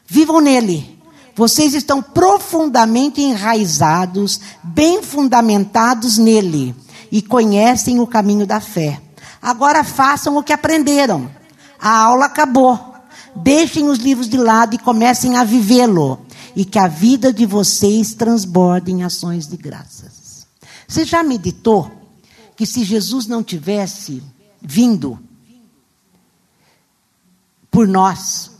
Vivam 0.06 0.40
nele. 0.40 0.98
Vocês 1.36 1.74
estão 1.74 2.02
profundamente 2.02 3.20
enraizados, 3.20 4.40
bem 4.62 5.02
fundamentados 5.02 6.18
nele 6.18 6.74
e 7.12 7.22
conhecem 7.22 8.00
o 8.00 8.06
caminho 8.06 8.46
da 8.46 8.60
fé. 8.60 9.00
Agora 9.40 9.84
façam 9.84 10.36
o 10.36 10.42
que 10.42 10.52
aprenderam. 10.52 11.30
A 11.80 11.96
aula 11.96 12.24
acabou. 12.24 12.94
Deixem 13.36 13.88
os 13.88 13.98
livros 13.98 14.28
de 14.28 14.36
lado 14.36 14.74
e 14.74 14.78
comecem 14.78 15.36
a 15.36 15.44
vivê-lo 15.44 16.18
e 16.56 16.64
que 16.64 16.78
a 16.78 16.88
vida 16.88 17.32
de 17.32 17.46
vocês 17.46 18.14
transborde 18.14 18.90
em 18.90 19.04
ações 19.04 19.46
de 19.46 19.56
graças. 19.56 20.44
Você 20.88 21.04
já 21.04 21.22
meditou 21.22 21.88
que 22.56 22.66
se 22.66 22.82
Jesus 22.82 23.28
não 23.28 23.44
tivesse 23.44 24.20
vindo 24.60 25.16
por 27.70 27.86
nós, 27.86 28.50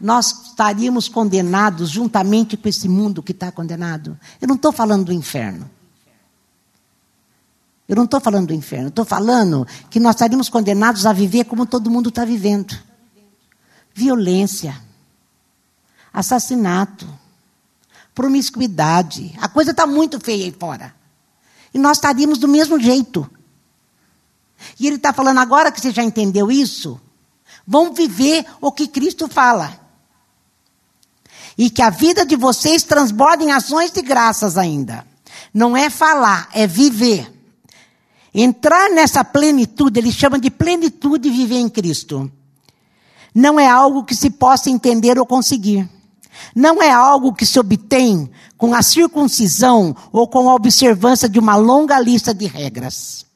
nós 0.00 0.48
estaríamos 0.48 1.08
condenados 1.08 1.90
juntamente 1.90 2.56
com 2.56 2.68
esse 2.68 2.88
mundo 2.88 3.22
que 3.22 3.32
está 3.32 3.50
condenado? 3.52 4.18
Eu 4.40 4.48
não 4.48 4.56
estou 4.56 4.72
falando 4.72 5.06
do 5.06 5.12
inferno. 5.12 5.70
Eu 7.88 7.96
não 7.96 8.04
estou 8.04 8.20
falando 8.20 8.48
do 8.48 8.54
inferno, 8.54 8.88
estou 8.88 9.04
falando 9.04 9.66
que 9.90 9.98
nós 9.98 10.14
estaríamos 10.14 10.48
condenados 10.48 11.06
a 11.06 11.12
viver 11.12 11.44
como 11.44 11.66
todo 11.66 11.90
mundo 11.90 12.08
está 12.08 12.24
vivendo. 12.24 12.78
Violência 13.92 14.90
assassinato, 16.12 17.06
promiscuidade. 18.14 19.34
A 19.40 19.48
coisa 19.48 19.70
está 19.70 19.86
muito 19.86 20.20
feia 20.20 20.44
aí 20.44 20.52
fora. 20.58 20.94
E 21.72 21.78
nós 21.78 21.98
estaríamos 21.98 22.38
do 22.38 22.48
mesmo 22.48 22.78
jeito. 22.80 23.28
E 24.78 24.86
ele 24.86 24.96
está 24.96 25.12
falando 25.12 25.38
agora 25.38 25.70
que 25.70 25.80
você 25.80 25.90
já 25.90 26.02
entendeu 26.02 26.50
isso, 26.50 27.00
vão 27.66 27.92
viver 27.92 28.44
o 28.60 28.72
que 28.72 28.86
Cristo 28.86 29.28
fala. 29.28 29.78
E 31.56 31.68
que 31.68 31.82
a 31.82 31.90
vida 31.90 32.24
de 32.24 32.36
vocês 32.36 32.82
transborde 32.82 33.44
em 33.44 33.52
ações 33.52 33.90
de 33.90 34.02
graças 34.02 34.56
ainda. 34.56 35.06
Não 35.52 35.76
é 35.76 35.90
falar, 35.90 36.48
é 36.52 36.66
viver. 36.66 37.30
Entrar 38.32 38.90
nessa 38.90 39.24
plenitude, 39.24 39.98
ele 39.98 40.12
chama 40.12 40.38
de 40.38 40.50
plenitude 40.50 41.28
viver 41.28 41.58
em 41.58 41.68
Cristo. 41.68 42.30
Não 43.34 43.58
é 43.58 43.68
algo 43.68 44.04
que 44.04 44.14
se 44.14 44.30
possa 44.30 44.70
entender 44.70 45.18
ou 45.18 45.26
conseguir. 45.26 45.88
Não 46.54 46.82
é 46.82 46.90
algo 46.90 47.34
que 47.34 47.44
se 47.44 47.58
obtém 47.58 48.30
com 48.56 48.74
a 48.74 48.82
circuncisão 48.82 49.94
ou 50.12 50.26
com 50.28 50.48
a 50.48 50.54
observância 50.54 51.28
de 51.28 51.38
uma 51.38 51.56
longa 51.56 51.98
lista 51.98 52.32
de 52.32 52.46
regras. 52.46 53.26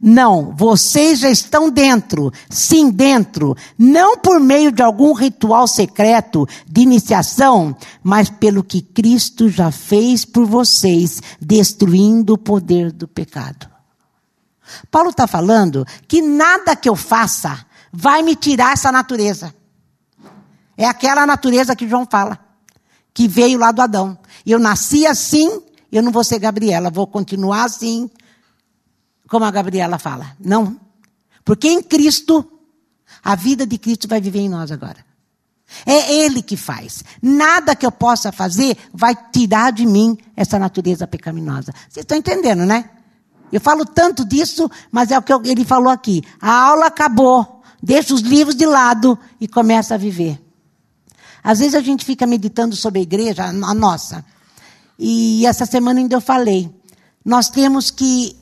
Não, 0.00 0.52
vocês 0.56 1.20
já 1.20 1.30
estão 1.30 1.70
dentro, 1.70 2.32
sim 2.50 2.90
dentro, 2.90 3.56
não 3.78 4.18
por 4.18 4.40
meio 4.40 4.72
de 4.72 4.82
algum 4.82 5.12
ritual 5.12 5.68
secreto 5.68 6.46
de 6.66 6.80
iniciação, 6.80 7.76
mas 8.02 8.28
pelo 8.28 8.64
que 8.64 8.82
Cristo 8.82 9.48
já 9.48 9.70
fez 9.70 10.24
por 10.24 10.44
vocês, 10.44 11.20
destruindo 11.40 12.34
o 12.34 12.38
poder 12.38 12.90
do 12.90 13.06
pecado. 13.06 13.70
Paulo 14.90 15.10
está 15.10 15.26
falando 15.26 15.86
que 16.08 16.20
nada 16.20 16.74
que 16.74 16.88
eu 16.88 16.96
faça 16.96 17.64
vai 17.92 18.22
me 18.22 18.34
tirar 18.34 18.72
essa 18.72 18.90
natureza. 18.90 19.54
É 20.76 20.86
aquela 20.86 21.26
natureza 21.26 21.76
que 21.76 21.88
João 21.88 22.06
fala, 22.10 22.38
que 23.12 23.28
veio 23.28 23.58
lá 23.58 23.70
do 23.70 23.82
Adão. 23.82 24.18
Eu 24.44 24.58
nasci 24.58 25.06
assim, 25.06 25.62
eu 25.92 26.02
não 26.02 26.10
vou 26.10 26.24
ser 26.24 26.38
Gabriela, 26.38 26.90
vou 26.90 27.06
continuar 27.06 27.64
assim, 27.64 28.10
como 29.32 29.46
a 29.46 29.50
Gabriela 29.50 29.98
fala. 29.98 30.36
Não. 30.38 30.78
Porque 31.42 31.66
em 31.66 31.82
Cristo, 31.82 32.46
a 33.24 33.34
vida 33.34 33.66
de 33.66 33.78
Cristo 33.78 34.06
vai 34.06 34.20
viver 34.20 34.40
em 34.40 34.48
nós 34.50 34.70
agora. 34.70 34.98
É 35.86 36.12
Ele 36.16 36.42
que 36.42 36.54
faz. 36.54 37.02
Nada 37.22 37.74
que 37.74 37.86
eu 37.86 37.90
possa 37.90 38.30
fazer 38.30 38.76
vai 38.92 39.16
tirar 39.32 39.72
de 39.72 39.86
mim 39.86 40.18
essa 40.36 40.58
natureza 40.58 41.06
pecaminosa. 41.06 41.72
Vocês 41.88 42.04
estão 42.04 42.18
entendendo, 42.18 42.66
né? 42.66 42.90
Eu 43.50 43.58
falo 43.58 43.86
tanto 43.86 44.22
disso, 44.22 44.70
mas 44.90 45.10
é 45.10 45.16
o 45.16 45.22
que 45.22 45.32
ele 45.48 45.64
falou 45.64 45.88
aqui. 45.88 46.22
A 46.38 46.52
aula 46.52 46.88
acabou. 46.88 47.62
Deixa 47.82 48.12
os 48.12 48.20
livros 48.20 48.54
de 48.54 48.66
lado 48.66 49.18
e 49.40 49.48
começa 49.48 49.94
a 49.94 49.98
viver. 49.98 50.38
Às 51.42 51.60
vezes 51.60 51.74
a 51.74 51.80
gente 51.80 52.04
fica 52.04 52.26
meditando 52.26 52.76
sobre 52.76 52.98
a 52.98 53.02
igreja, 53.02 53.44
a 53.44 53.74
nossa. 53.74 54.22
E 54.98 55.46
essa 55.46 55.64
semana 55.64 56.00
ainda 56.00 56.16
eu 56.16 56.20
falei. 56.20 56.70
Nós 57.24 57.48
temos 57.48 57.90
que 57.90 58.41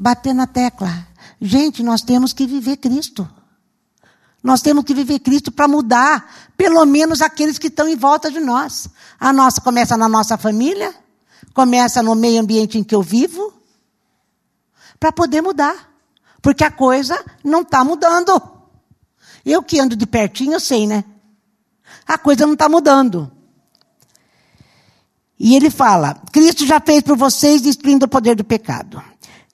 bater 0.00 0.34
na 0.34 0.46
tecla. 0.46 1.06
Gente, 1.40 1.82
nós 1.82 2.02
temos 2.02 2.32
que 2.32 2.46
viver 2.46 2.78
Cristo. 2.78 3.28
Nós 4.42 4.62
temos 4.62 4.84
que 4.84 4.94
viver 4.94 5.18
Cristo 5.18 5.52
para 5.52 5.68
mudar, 5.68 6.50
pelo 6.56 6.84
menos 6.86 7.20
aqueles 7.20 7.58
que 7.58 7.66
estão 7.66 7.86
em 7.86 7.96
volta 7.96 8.30
de 8.30 8.40
nós. 8.40 8.88
A 9.18 9.32
nossa 9.32 9.60
começa 9.60 9.96
na 9.96 10.08
nossa 10.08 10.38
família, 10.38 10.94
começa 11.52 12.02
no 12.02 12.14
meio 12.14 12.40
ambiente 12.40 12.78
em 12.78 12.82
que 12.82 12.94
eu 12.94 13.02
vivo, 13.02 13.52
para 14.98 15.12
poder 15.12 15.42
mudar. 15.42 15.90
Porque 16.40 16.64
a 16.64 16.70
coisa 16.70 17.22
não 17.44 17.60
está 17.60 17.84
mudando. 17.84 18.40
Eu 19.44 19.62
que 19.62 19.78
ando 19.78 19.94
de 19.94 20.06
pertinho, 20.06 20.54
eu 20.54 20.60
sei, 20.60 20.86
né? 20.86 21.04
a 22.06 22.18
coisa 22.18 22.44
não 22.44 22.54
está 22.54 22.68
mudando. 22.68 23.30
E 25.38 25.54
ele 25.54 25.70
fala: 25.70 26.20
Cristo 26.32 26.66
já 26.66 26.80
fez 26.80 27.02
por 27.02 27.16
vocês 27.16 27.62
destruindo 27.62 28.06
o 28.06 28.08
poder 28.08 28.34
do 28.34 28.44
pecado. 28.44 29.02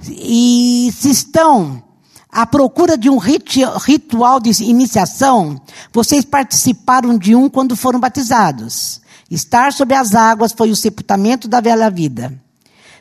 E 0.03 0.93
se 0.97 1.11
estão 1.11 1.83
à 2.31 2.47
procura 2.47 2.99
de 2.99 3.09
um 3.09 3.17
ritual 3.17 4.41
de 4.41 4.51
iniciação, 4.63 5.61
vocês 5.93 6.25
participaram 6.25 7.17
de 7.17 7.35
um 7.35 7.49
quando 7.49 7.77
foram 7.77 7.99
batizados. 7.99 9.01
Estar 9.31 9.73
sobre 9.73 9.95
as 9.95 10.15
águas 10.15 10.53
foi 10.53 10.71
o 10.71 10.77
sepultamento 10.77 11.49
da 11.49 11.61
velha 11.61 11.91
vida. 11.91 12.33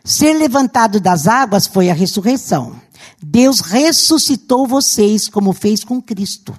Ser 0.04 0.34
levantado 0.34 1.00
das 1.00 1.28
águas 1.28 1.68
foi 1.68 1.90
a 1.90 1.94
ressurreição. 1.94 2.76
Deus 3.22 3.60
ressuscitou 3.60 4.68
vocês 4.68 5.28
como 5.28 5.54
fez 5.54 5.84
com 5.84 6.02
Cristo. 6.02 6.56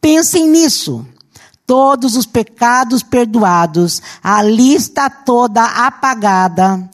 Pensem 0.00 0.48
nisso 0.48 1.06
todos 1.66 2.16
os 2.16 2.26
pecados 2.26 3.02
perdoados, 3.02 4.00
a 4.22 4.42
lista 4.42 5.10
toda 5.10 5.64
apagada, 5.64 6.88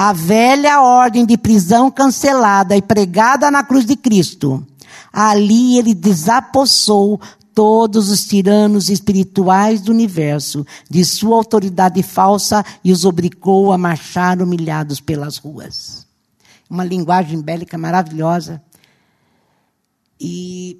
a 0.00 0.12
velha 0.12 0.80
ordem 0.80 1.26
de 1.26 1.36
prisão 1.36 1.90
cancelada 1.90 2.76
e 2.76 2.80
pregada 2.80 3.50
na 3.50 3.64
cruz 3.64 3.84
de 3.84 3.96
Cristo, 3.96 4.64
ali 5.12 5.76
ele 5.76 5.92
desapossou 5.92 7.20
todos 7.52 8.08
os 8.08 8.24
tiranos 8.24 8.90
espirituais 8.90 9.80
do 9.80 9.90
universo 9.90 10.64
de 10.88 11.04
sua 11.04 11.34
autoridade 11.34 12.00
falsa 12.04 12.64
e 12.84 12.92
os 12.92 13.04
obrigou 13.04 13.72
a 13.72 13.76
marchar 13.76 14.40
humilhados 14.40 15.00
pelas 15.00 15.36
ruas. 15.36 16.06
Uma 16.70 16.84
linguagem 16.84 17.40
bélica 17.42 17.76
maravilhosa. 17.76 18.62
E 20.20 20.78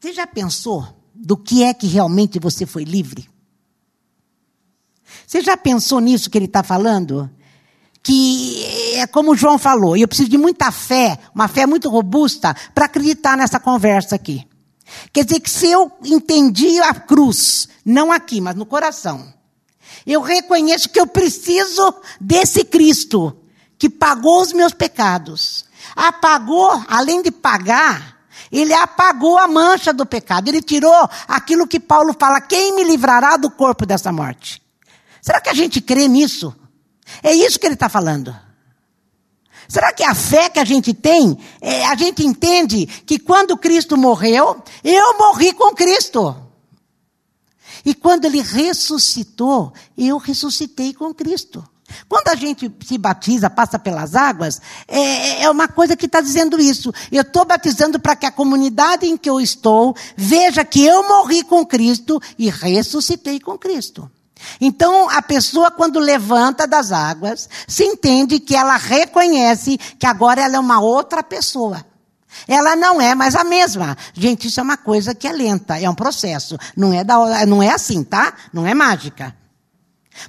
você 0.00 0.14
já 0.14 0.26
pensou 0.26 0.88
do 1.14 1.36
que 1.36 1.62
é 1.62 1.74
que 1.74 1.88
realmente 1.88 2.38
você 2.38 2.64
foi 2.64 2.84
livre? 2.84 3.28
Você 5.26 5.42
já 5.42 5.58
pensou 5.58 6.00
nisso 6.00 6.30
que 6.30 6.38
ele 6.38 6.46
está 6.46 6.62
falando? 6.62 7.30
Que 8.02 8.94
é 8.96 9.06
como 9.06 9.32
o 9.32 9.36
João 9.36 9.58
falou, 9.58 9.96
eu 9.96 10.08
preciso 10.08 10.28
de 10.28 10.38
muita 10.38 10.72
fé, 10.72 11.18
uma 11.34 11.46
fé 11.46 11.66
muito 11.66 11.88
robusta, 11.88 12.54
para 12.74 12.86
acreditar 12.86 13.36
nessa 13.36 13.60
conversa 13.60 14.16
aqui. 14.16 14.46
Quer 15.12 15.24
dizer 15.24 15.40
que 15.40 15.50
se 15.50 15.70
eu 15.70 15.90
entendi 16.04 16.80
a 16.80 16.94
cruz, 16.94 17.68
não 17.84 18.10
aqui, 18.10 18.40
mas 18.40 18.56
no 18.56 18.66
coração, 18.66 19.32
eu 20.06 20.20
reconheço 20.20 20.88
que 20.88 21.00
eu 21.00 21.06
preciso 21.06 21.94
desse 22.20 22.64
Cristo 22.64 23.36
que 23.78 23.88
pagou 23.88 24.40
os 24.40 24.52
meus 24.52 24.72
pecados. 24.72 25.64
Apagou, 25.96 26.84
além 26.88 27.22
de 27.22 27.30
pagar, 27.30 28.18
ele 28.50 28.72
apagou 28.72 29.38
a 29.38 29.48
mancha 29.48 29.92
do 29.92 30.06
pecado. 30.06 30.48
Ele 30.48 30.62
tirou 30.62 31.08
aquilo 31.26 31.66
que 31.66 31.80
Paulo 31.80 32.14
fala: 32.18 32.40
quem 32.40 32.74
me 32.76 32.84
livrará 32.84 33.36
do 33.36 33.50
corpo 33.50 33.86
dessa 33.86 34.12
morte? 34.12 34.62
Será 35.20 35.40
que 35.40 35.48
a 35.48 35.54
gente 35.54 35.80
crê 35.80 36.06
nisso? 36.06 36.54
É 37.22 37.32
isso 37.32 37.58
que 37.58 37.66
ele 37.66 37.74
está 37.74 37.88
falando. 37.88 38.34
Será 39.68 39.92
que 39.92 40.04
a 40.04 40.14
fé 40.14 40.50
que 40.50 40.58
a 40.58 40.64
gente 40.64 40.92
tem, 40.92 41.38
é, 41.60 41.86
a 41.86 41.94
gente 41.94 42.24
entende 42.24 42.86
que 42.86 43.18
quando 43.18 43.56
Cristo 43.56 43.96
morreu, 43.96 44.62
eu 44.84 45.18
morri 45.18 45.52
com 45.52 45.74
Cristo. 45.74 46.36
E 47.84 47.94
quando 47.94 48.26
ele 48.26 48.40
ressuscitou, 48.40 49.72
eu 49.96 50.18
ressuscitei 50.18 50.92
com 50.92 51.14
Cristo. 51.14 51.66
Quando 52.08 52.28
a 52.28 52.34
gente 52.34 52.72
se 52.86 52.96
batiza, 52.96 53.50
passa 53.50 53.78
pelas 53.78 54.14
águas, 54.14 54.60
é, 54.86 55.42
é 55.42 55.50
uma 55.50 55.68
coisa 55.68 55.96
que 55.96 56.06
está 56.06 56.20
dizendo 56.20 56.60
isso. 56.60 56.92
Eu 57.10 57.22
estou 57.22 57.44
batizando 57.44 57.98
para 57.98 58.16
que 58.16 58.26
a 58.26 58.30
comunidade 58.30 59.06
em 59.06 59.16
que 59.16 59.28
eu 59.28 59.40
estou 59.40 59.96
veja 60.16 60.64
que 60.64 60.84
eu 60.84 61.06
morri 61.08 61.42
com 61.42 61.64
Cristo 61.66 62.20
e 62.38 62.48
ressuscitei 62.50 63.40
com 63.40 63.58
Cristo. 63.58 64.10
Então, 64.60 65.08
a 65.10 65.22
pessoa, 65.22 65.70
quando 65.70 65.98
levanta 65.98 66.66
das 66.66 66.92
águas, 66.92 67.48
se 67.66 67.84
entende 67.84 68.40
que 68.40 68.56
ela 68.56 68.76
reconhece 68.76 69.78
que 69.98 70.06
agora 70.06 70.42
ela 70.42 70.56
é 70.56 70.60
uma 70.60 70.80
outra 70.80 71.22
pessoa. 71.22 71.84
Ela 72.48 72.74
não 72.74 73.00
é 73.00 73.14
mais 73.14 73.34
a 73.34 73.44
mesma. 73.44 73.96
Gente, 74.14 74.48
isso 74.48 74.58
é 74.58 74.62
uma 74.62 74.76
coisa 74.76 75.14
que 75.14 75.28
é 75.28 75.32
lenta, 75.32 75.78
é 75.78 75.88
um 75.88 75.94
processo. 75.94 76.58
Não 76.76 76.92
é, 76.92 77.04
da, 77.04 77.46
não 77.46 77.62
é 77.62 77.70
assim, 77.70 78.02
tá? 78.02 78.34
Não 78.52 78.66
é 78.66 78.74
mágica. 78.74 79.36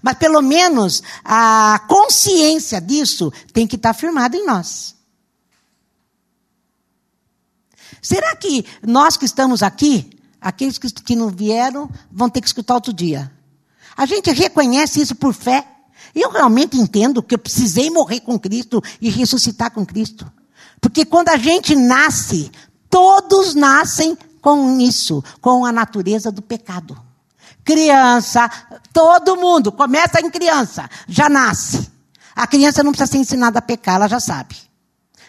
Mas 0.02 0.18
pelo 0.18 0.42
menos 0.42 1.04
a 1.24 1.80
consciência 1.88 2.80
disso 2.80 3.32
tem 3.52 3.68
que 3.68 3.76
estar 3.76 3.94
firmada 3.94 4.36
em 4.36 4.46
nós. 4.46 4.96
Será 8.02 8.36
que 8.36 8.66
nós 8.86 9.16
que 9.16 9.26
estamos 9.26 9.64
aqui, 9.64 10.20
aqueles 10.40 10.78
que, 10.78 10.90
que 10.92 11.16
não 11.16 11.30
vieram, 11.30 11.90
vão 12.12 12.30
ter 12.30 12.42
que 12.42 12.48
escutar 12.48 12.76
outro 12.76 12.94
dia? 12.94 13.32
A 13.96 14.06
gente 14.06 14.32
reconhece 14.32 15.02
isso 15.02 15.16
por 15.16 15.34
fé. 15.34 15.66
Eu 16.14 16.30
realmente 16.30 16.78
entendo 16.78 17.24
que 17.24 17.36
eu 17.36 17.40
precisei 17.40 17.90
morrer 17.90 18.20
com 18.20 18.40
Cristo 18.40 18.82
e 19.02 19.10
ressuscitar 19.10 19.72
com 19.72 19.86
Cristo. 19.86 20.32
Porque 20.80 21.06
quando 21.06 21.30
a 21.30 21.38
gente 21.38 21.76
nasce, 21.76 22.52
todos 22.90 23.56
nascem 23.56 24.18
com 24.42 24.80
isso, 24.80 25.24
com 25.40 25.66
a 25.66 25.72
natureza 25.72 26.32
do 26.32 26.42
pecado. 26.42 27.00
Criança, 27.64 28.50
todo 28.92 29.38
mundo, 29.38 29.72
começa 29.72 30.20
em 30.20 30.30
criança, 30.30 30.90
já 31.08 31.30
nasce. 31.30 31.90
A 32.36 32.46
criança 32.46 32.84
não 32.84 32.92
precisa 32.92 33.12
ser 33.12 33.18
ensinada 33.20 33.60
a 33.60 33.62
pecar, 33.62 33.96
ela 33.96 34.10
já 34.10 34.20
sabe. 34.20 34.58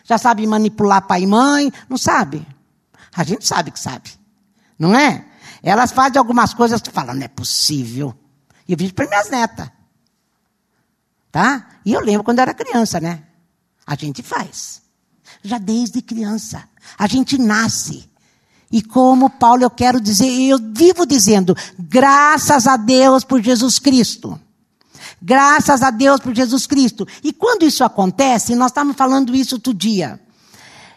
Já 0.03 0.19
sabe 0.19 0.47
manipular 0.47 1.07
pai 1.07 1.23
e 1.23 1.27
mãe, 1.27 1.73
não 1.89 1.97
sabe. 1.97 2.47
A 3.15 3.23
gente 3.23 3.47
sabe 3.47 3.71
que 3.71 3.79
sabe. 3.79 4.11
Não 4.79 4.95
é? 4.95 5.25
Elas 5.63 5.93
fazem 5.93 6.19
algumas 6.19 6.53
coisas 6.53 6.83
que 6.83 6.91
falam, 6.91 7.15
não 7.15 7.23
é 7.23 7.29
possível. 7.29 8.15
E 8.67 8.73
eu 8.73 8.79
vejo 8.79 8.95
para 8.95 9.09
minhas 9.09 9.31
netas. 9.31 9.69
Tá? 11.31 11.69
E 11.85 11.93
eu 11.93 12.01
lembro 12.01 12.25
quando 12.25 12.39
eu 12.39 12.43
era 12.43 12.55
criança, 12.55 13.01
né? 13.01 13.25
A 13.87 13.95
gente 13.95 14.23
faz. 14.23 14.83
Já 15.43 15.59
desde 15.59 16.01
criança. 16.01 16.63
A 16.99 17.07
gente 17.07 17.37
nasce. 17.39 18.09
E 18.71 18.83
como 18.83 19.31
Paulo, 19.31 19.63
eu 19.63 19.71
quero 19.71 20.01
dizer, 20.01 20.29
eu 20.29 20.59
vivo 20.73 21.07
dizendo, 21.07 21.57
graças 21.79 22.67
a 22.67 22.77
Deus 22.77 23.23
por 23.25 23.41
Jesus 23.41 23.79
Cristo. 23.79 24.41
Graças 25.21 25.83
a 25.83 25.91
Deus 25.91 26.21
por 26.21 26.35
Jesus 26.35 26.67
Cristo. 26.67 27.07
E 27.23 27.33
quando 27.33 27.65
isso 27.65 27.85
acontece, 27.85 28.55
nós 28.55 28.71
estávamos 28.71 28.97
falando 28.97 29.35
isso 29.35 29.57
outro 29.57 29.75
dia. 29.75 30.21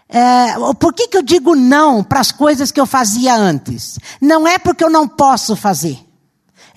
É, 0.10 0.56
por 0.80 0.94
que, 0.94 1.08
que 1.08 1.18
eu 1.18 1.22
digo 1.22 1.56
não 1.56 2.04
para 2.04 2.20
as 2.20 2.32
coisas 2.32 2.72
que 2.72 2.80
eu 2.80 2.86
fazia 2.86 3.36
antes? 3.36 4.00
Não 4.22 4.48
é 4.48 4.58
porque 4.58 4.84
eu 4.84 4.90
não 4.90 5.08
posso 5.08 5.56
fazer. 5.56 6.07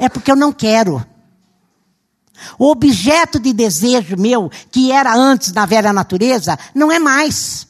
É 0.00 0.08
porque 0.08 0.32
eu 0.32 0.36
não 0.36 0.50
quero. 0.50 1.04
O 2.58 2.70
objeto 2.70 3.38
de 3.38 3.52
desejo 3.52 4.16
meu, 4.16 4.50
que 4.70 4.90
era 4.90 5.14
antes 5.14 5.52
na 5.52 5.66
velha 5.66 5.92
natureza, 5.92 6.58
não 6.74 6.90
é 6.90 6.98
mais. 6.98 7.68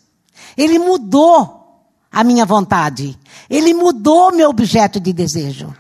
Ele 0.57 0.79
mudou 0.79 1.83
a 2.11 2.23
minha 2.23 2.47
vontade. 2.47 3.19
Ele 3.49 3.75
mudou 3.75 4.31
meu 4.31 4.49
objeto 4.49 5.01
de 5.01 5.13
desejo. 5.13 5.75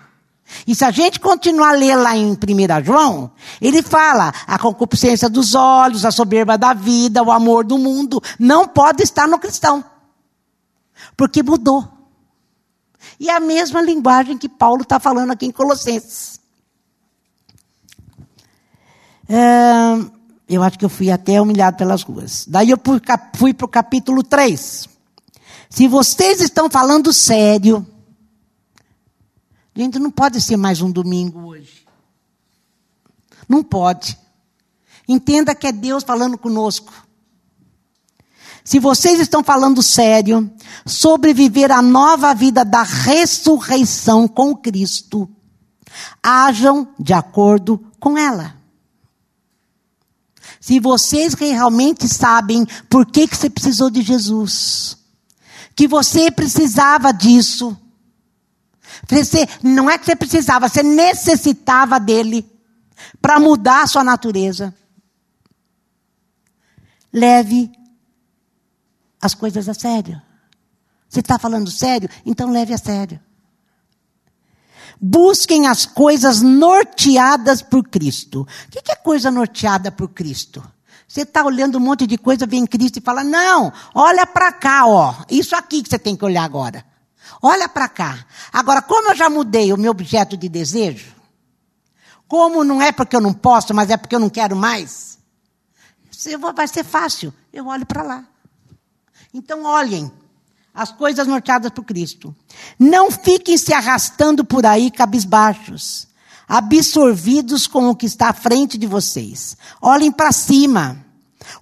E 0.67 0.75
se 0.75 0.85
a 0.85 0.91
gente 0.91 1.21
continuar 1.21 1.69
a 1.69 1.77
ler 1.77 1.95
lá 1.95 2.17
em 2.17 2.33
1 2.33 2.37
João, 2.85 3.31
ele 3.61 3.81
fala: 3.81 4.35
a 4.45 4.59
concupiscência 4.59 5.29
dos 5.29 5.55
olhos, 5.55 6.05
a 6.05 6.11
soberba 6.11 6.59
da 6.59 6.75
vida, 6.75 7.23
o 7.23 7.31
amor 7.31 7.63
do 7.63 7.79
mundo, 7.79 8.21
não 8.41 8.67
pode 8.67 9.05
estar 9.05 9.29
no 9.29 9.39
cristão. 9.39 9.85
Porque 11.17 11.45
mudou. 11.45 11.89
E 13.21 13.31
é 13.31 13.37
a 13.37 13.41
mesma 13.41 13.81
linguagem 13.81 14.37
que 14.37 14.49
Paulo 14.49 14.83
está 14.83 14.99
falando 14.99 15.31
aqui 15.31 15.47
em 15.47 15.53
Colossenses. 15.53 16.40
É, 19.33 20.11
eu 20.49 20.61
acho 20.61 20.77
que 20.77 20.85
eu 20.85 20.89
fui 20.89 21.09
até 21.09 21.41
humilhado 21.41 21.77
pelas 21.77 22.03
ruas. 22.03 22.45
Daí 22.49 22.71
eu 22.71 22.79
fui 23.35 23.55
para 23.55 23.65
o 23.65 23.69
capítulo 23.69 24.25
3. 24.25 24.89
Se 25.69 25.87
vocês 25.87 26.41
estão 26.41 26.69
falando 26.69 27.13
sério, 27.13 27.87
gente, 29.73 30.01
não 30.01 30.11
pode 30.11 30.41
ser 30.41 30.57
mais 30.57 30.83
um 30.83 30.91
domingo 30.91 31.47
hoje. 31.47 31.87
Não 33.49 33.63
pode. 33.63 34.19
Entenda 35.07 35.55
que 35.55 35.69
é 35.69 35.73
Deus 35.73 36.03
falando 36.03 36.37
conosco. 36.37 36.93
Se 38.65 38.81
vocês 38.81 39.21
estão 39.21 39.45
falando 39.45 39.81
sério 39.81 40.51
sobre 40.85 41.33
viver 41.33 41.71
a 41.71 41.81
nova 41.81 42.35
vida 42.35 42.65
da 42.65 42.83
ressurreição 42.83 44.27
com 44.27 44.57
Cristo, 44.57 45.31
hajam 46.21 46.89
de 46.99 47.13
acordo 47.13 47.79
com 48.01 48.19
ela. 48.19 48.60
Se 50.61 50.79
vocês 50.79 51.33
realmente 51.33 52.07
sabem 52.07 52.67
por 52.89 53.07
que, 53.07 53.27
que 53.27 53.37
você 53.37 53.49
precisou 53.49 53.89
de 53.89 54.03
Jesus, 54.03 54.99
que 55.75 55.89
você 55.89 56.31
precisava 56.31 57.13
disso, 57.13 57.75
você, 59.09 59.49
não 59.63 59.91
é 59.91 59.97
que 59.97 60.05
você 60.05 60.15
precisava, 60.15 60.69
você 60.69 60.83
necessitava 60.83 61.99
dele 61.99 62.47
para 63.21 63.41
mudar 63.41 63.83
a 63.83 63.87
sua 63.87 64.05
natureza. 64.05 64.75
Leve 67.11 67.73
as 69.21 69.35
coisas 69.35 69.69
a 69.69 69.75
sério. 69.75 70.21
Você 71.09 71.21
está 71.21 71.39
falando 71.39 71.71
sério? 71.71 72.09
Então 72.25 72.51
leve 72.51 72.75
a 72.75 72.79
sério. 72.79 73.19
Busquem 75.01 75.67
as 75.67 75.87
coisas 75.87 76.43
norteadas 76.43 77.63
por 77.63 77.89
Cristo. 77.89 78.43
O 78.43 78.71
que 78.71 78.93
é 78.93 78.97
coisa 78.97 79.31
norteada 79.31 79.91
por 79.91 80.09
Cristo? 80.09 80.63
Você 81.09 81.23
está 81.23 81.43
olhando 81.43 81.79
um 81.79 81.81
monte 81.81 82.07
de 82.07 82.19
coisa, 82.19 82.47
vem 82.47 82.67
Cristo 82.67 82.99
e 82.99 83.03
fala: 83.03 83.25
Não, 83.25 83.73
olha 83.95 84.27
para 84.27 84.53
cá, 84.53 84.87
ó. 84.87 85.15
Isso 85.31 85.57
aqui 85.57 85.83
que 85.83 85.89
você 85.89 85.99
tem 85.99 86.15
que 86.15 86.25
olhar 86.25 86.45
agora. 86.45 86.85
Olha 87.43 87.69
para 87.69 87.89
cá. 87.89 88.27
Agora, 88.53 88.83
como 88.83 89.11
eu 89.11 89.17
já 89.17 89.31
mudei 89.31 89.73
o 89.73 89.79
meu 89.79 89.91
objeto 89.91 90.37
de 90.37 90.49
desejo, 90.49 91.15
como 92.29 92.63
não 92.63 92.83
é 92.83 92.93
porque 92.93 93.17
eu 93.17 93.21
não 93.21 93.33
posso, 93.33 93.73
mas 93.75 93.89
é 93.91 93.97
porque 93.97 94.15
eu 94.15 94.21
não 94.21 94.29
quero 94.29 94.55
mais, 94.55 95.19
vai 96.55 96.69
ser 96.69 96.85
fácil. 96.85 97.33
Eu 97.53 97.67
olho 97.67 97.87
para 97.87 98.03
lá. 98.03 98.25
Então, 99.33 99.65
olhem 99.65 100.13
as 100.75 100.93
coisas 100.93 101.27
norteadas 101.27 101.71
por 101.71 101.85
Cristo. 101.85 102.35
Não 102.79 103.11
fiquem 103.11 103.57
se 103.59 103.73
arrastando 103.73 104.45
por 104.45 104.65
aí 104.65 104.91
cabisbaixos, 104.91 106.09
absorvidos 106.49 107.67
com 107.67 107.89
o 107.89 107.97
que 107.97 108.07
está 108.07 108.31
à 108.31 108.33
frente 108.33 108.79
de 108.79 108.87
vocês. 108.87 109.57
Olhem 109.81 110.11
para 110.11 110.33
cima. 110.33 111.05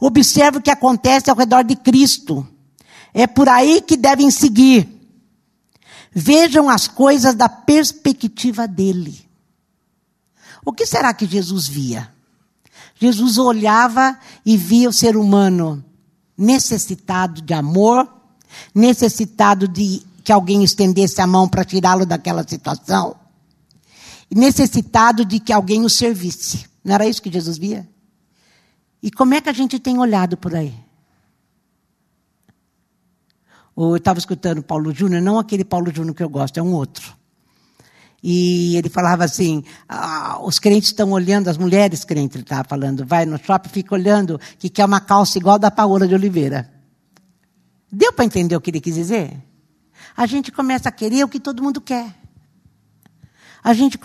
Observe 0.01 0.59
o 0.59 0.63
que 0.63 0.71
acontece 0.71 1.31
ao 1.31 1.37
redor 1.37 1.65
de 1.65 1.77
Cristo. 1.77 2.47
É 3.15 3.27
por 3.27 3.49
aí 3.49 3.81
que 3.81 3.97
devem 3.97 4.31
seguir. 4.31 4.89
Vejam 6.13 6.69
as 6.69 6.89
coisas 6.89 7.35
da 7.35 7.49
perspectiva 7.49 8.67
dele. 8.67 9.29
O 10.65 10.73
que 10.73 10.85
será 10.85 11.15
que 11.15 11.27
Jesus 11.27 11.67
via? 11.67 12.13
Jesus 12.95 13.39
olhava 13.39 14.19
e 14.45 14.57
via 14.57 14.89
o 14.89 14.93
ser 14.93 15.17
humano 15.17 15.85
necessitado 16.37 17.43
de 17.43 17.53
amor, 17.53 18.09
necessitado 18.75 19.67
de 19.69 20.03
que 20.23 20.33
alguém 20.33 20.63
estendesse 20.63 21.21
a 21.21 21.27
mão 21.27 21.49
para 21.49 21.65
tirá-lo 21.65 22.05
daquela 22.05 22.47
situação, 22.47 23.17
necessitado 24.31 25.25
de 25.25 25.41
que 25.41 25.53
alguém 25.53 25.85
o 25.85 25.89
servisse. 25.89 26.67
Não 26.85 26.95
era 26.95 27.07
isso 27.07 27.23
que 27.23 27.33
Jesus 27.33 27.57
via? 27.57 27.89
E 29.03 29.11
como 29.11 29.35
é 29.35 29.41
que 29.41 29.49
a 29.49 29.53
gente 29.53 29.79
tem 29.79 29.99
olhado 29.99 30.37
por 30.37 30.55
aí? 30.55 30.75
Eu 33.77 33.97
estava 33.97 34.19
escutando 34.19 34.63
Paulo 34.63 34.93
Júnior, 34.93 35.23
não 35.23 35.39
aquele 35.39 35.65
Paulo 35.65 35.95
Júnior 35.95 36.15
que 36.15 36.23
eu 36.23 36.29
gosto, 36.29 36.59
é 36.59 36.63
um 36.63 36.73
outro. 36.73 37.17
E 38.23 38.77
ele 38.77 38.89
falava 38.89 39.25
assim: 39.25 39.63
ah, 39.89 40.41
os 40.43 40.59
crentes 40.59 40.89
estão 40.89 41.13
olhando, 41.13 41.49
as 41.49 41.57
mulheres 41.57 42.05
crentes, 42.05 42.35
ele 42.35 42.43
estava 42.43 42.69
falando, 42.69 43.07
vai 43.07 43.25
no 43.25 43.39
shopping, 43.39 43.69
fica 43.69 43.95
olhando 43.95 44.41
que 44.59 44.69
quer 44.69 44.85
uma 44.85 45.01
calça 45.01 45.39
igual 45.39 45.59
da 45.59 45.71
Paola 45.71 46.09
de 46.09 46.15
Oliveira. 46.15 46.78
Deu 47.91 48.13
para 48.13 48.25
entender 48.25 48.55
o 48.55 48.61
que 48.61 48.71
ele 48.71 48.81
quis 48.81 48.95
dizer? 48.95 49.37
A 50.17 50.27
gente 50.27 50.53
começa 50.53 50.89
a 50.89 50.93
querer 50.93 51.25
o 51.25 51.29
que 51.29 51.41
todo 51.41 51.63
mundo 51.63 51.81
quer. 51.81 52.15
A 53.63 53.73
gente 53.75 53.99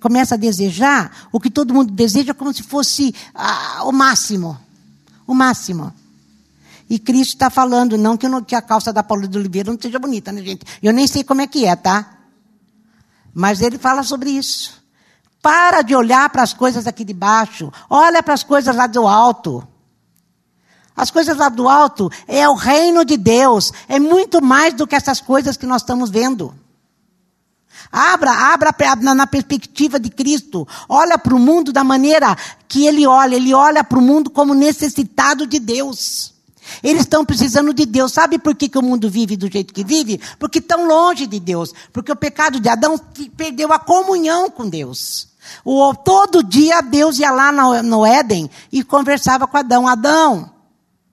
começa 0.00 0.34
a 0.34 0.38
desejar 0.38 1.28
o 1.32 1.40
que 1.40 1.50
todo 1.50 1.74
mundo 1.74 1.92
deseja 1.92 2.32
como 2.32 2.52
se 2.52 2.62
fosse 2.62 3.14
ah, 3.34 3.82
o 3.84 3.92
máximo. 3.92 4.58
O 5.26 5.34
máximo. 5.34 5.92
E 6.88 6.98
Cristo 6.98 7.34
está 7.34 7.50
falando, 7.50 7.96
não 7.96 8.16
que, 8.16 8.28
não 8.28 8.42
que, 8.42 8.54
a 8.54 8.62
calça 8.62 8.92
da 8.92 9.02
Paula 9.02 9.28
de 9.28 9.38
Oliveira 9.38 9.70
não 9.70 9.80
seja 9.80 9.98
bonita, 9.98 10.32
né, 10.32 10.42
gente? 10.42 10.64
Eu 10.82 10.92
nem 10.92 11.06
sei 11.06 11.22
como 11.22 11.40
é 11.40 11.46
que 11.46 11.64
é, 11.64 11.76
tá? 11.76 12.18
Mas 13.32 13.60
ele 13.60 13.78
fala 13.78 14.02
sobre 14.02 14.30
isso. 14.30 14.82
Para 15.40 15.82
de 15.82 15.94
olhar 15.94 16.28
para 16.30 16.42
as 16.42 16.52
coisas 16.52 16.86
aqui 16.86 17.04
de 17.04 17.14
baixo. 17.14 17.72
Olha 17.88 18.22
para 18.22 18.34
as 18.34 18.42
coisas 18.42 18.74
lá 18.74 18.86
do 18.86 19.06
alto. 19.06 19.66
As 20.96 21.10
coisas 21.10 21.36
lá 21.36 21.48
do 21.48 21.68
alto 21.68 22.10
é 22.26 22.48
o 22.48 22.54
reino 22.54 23.04
de 23.04 23.16
Deus. 23.16 23.72
É 23.88 23.98
muito 23.98 24.42
mais 24.42 24.74
do 24.74 24.86
que 24.86 24.94
essas 24.94 25.20
coisas 25.20 25.56
que 25.56 25.66
nós 25.66 25.82
estamos 25.82 26.10
vendo. 26.10 26.54
Abra, 27.92 28.30
abra 28.30 28.74
na 29.14 29.26
perspectiva 29.26 29.98
de 29.98 30.10
Cristo. 30.10 30.66
Olha 30.88 31.18
para 31.18 31.34
o 31.34 31.38
mundo 31.38 31.72
da 31.72 31.82
maneira 31.82 32.36
que 32.68 32.86
ele 32.86 33.06
olha. 33.06 33.34
Ele 33.34 33.52
olha 33.52 33.82
para 33.82 33.98
o 33.98 34.02
mundo 34.02 34.30
como 34.30 34.54
necessitado 34.54 35.46
de 35.46 35.58
Deus. 35.58 36.34
Eles 36.82 37.02
estão 37.02 37.24
precisando 37.24 37.74
de 37.74 37.84
Deus. 37.84 38.12
Sabe 38.12 38.38
por 38.38 38.54
que, 38.54 38.68
que 38.68 38.78
o 38.78 38.82
mundo 38.82 39.10
vive 39.10 39.36
do 39.36 39.50
jeito 39.50 39.74
que 39.74 39.82
vive? 39.82 40.20
Porque 40.38 40.58
estão 40.58 40.86
longe 40.86 41.26
de 41.26 41.40
Deus. 41.40 41.72
Porque 41.92 42.12
o 42.12 42.16
pecado 42.16 42.60
de 42.60 42.68
Adão 42.68 42.98
perdeu 43.36 43.72
a 43.72 43.78
comunhão 43.78 44.50
com 44.50 44.68
Deus. 44.68 45.28
O, 45.64 45.94
todo 45.94 46.44
dia 46.44 46.80
Deus 46.80 47.18
ia 47.18 47.30
lá 47.30 47.50
no, 47.50 47.82
no 47.82 48.06
Éden 48.06 48.48
e 48.70 48.84
conversava 48.84 49.46
com 49.46 49.56
Adão. 49.56 49.88
Adão, 49.88 50.50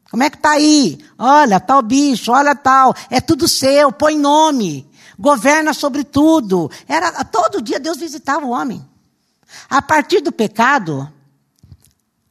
como 0.09 0.23
é 0.23 0.29
que 0.29 0.37
está 0.37 0.51
aí? 0.51 1.03
Olha, 1.17 1.59
tal 1.59 1.81
bicho, 1.81 2.31
olha 2.31 2.55
tal. 2.55 2.93
É 3.09 3.19
tudo 3.19 3.47
seu, 3.47 3.91
põe 3.91 4.17
nome. 4.17 4.89
Governa 5.19 5.73
sobre 5.73 6.03
tudo. 6.03 6.71
Era, 6.87 7.23
todo 7.25 7.61
dia 7.61 7.79
Deus 7.79 7.97
visitava 7.97 8.45
o 8.45 8.51
homem. 8.51 8.85
A 9.69 9.81
partir 9.81 10.21
do 10.21 10.31
pecado, 10.31 11.11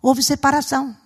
houve 0.01 0.23
separação. 0.23 0.97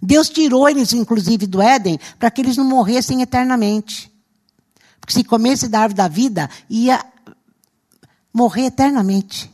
Deus 0.00 0.28
tirou 0.28 0.68
eles, 0.68 0.92
inclusive, 0.92 1.46
do 1.46 1.60
Éden, 1.60 1.98
para 2.18 2.30
que 2.30 2.40
eles 2.40 2.56
não 2.56 2.64
morressem 2.64 3.22
eternamente. 3.22 4.12
Porque 5.00 5.12
se 5.12 5.24
comesse 5.24 5.68
da 5.68 5.80
árvore 5.80 5.96
da 5.96 6.08
vida, 6.08 6.48
ia 6.68 7.04
morrer 8.32 8.66
eternamente. 8.66 9.50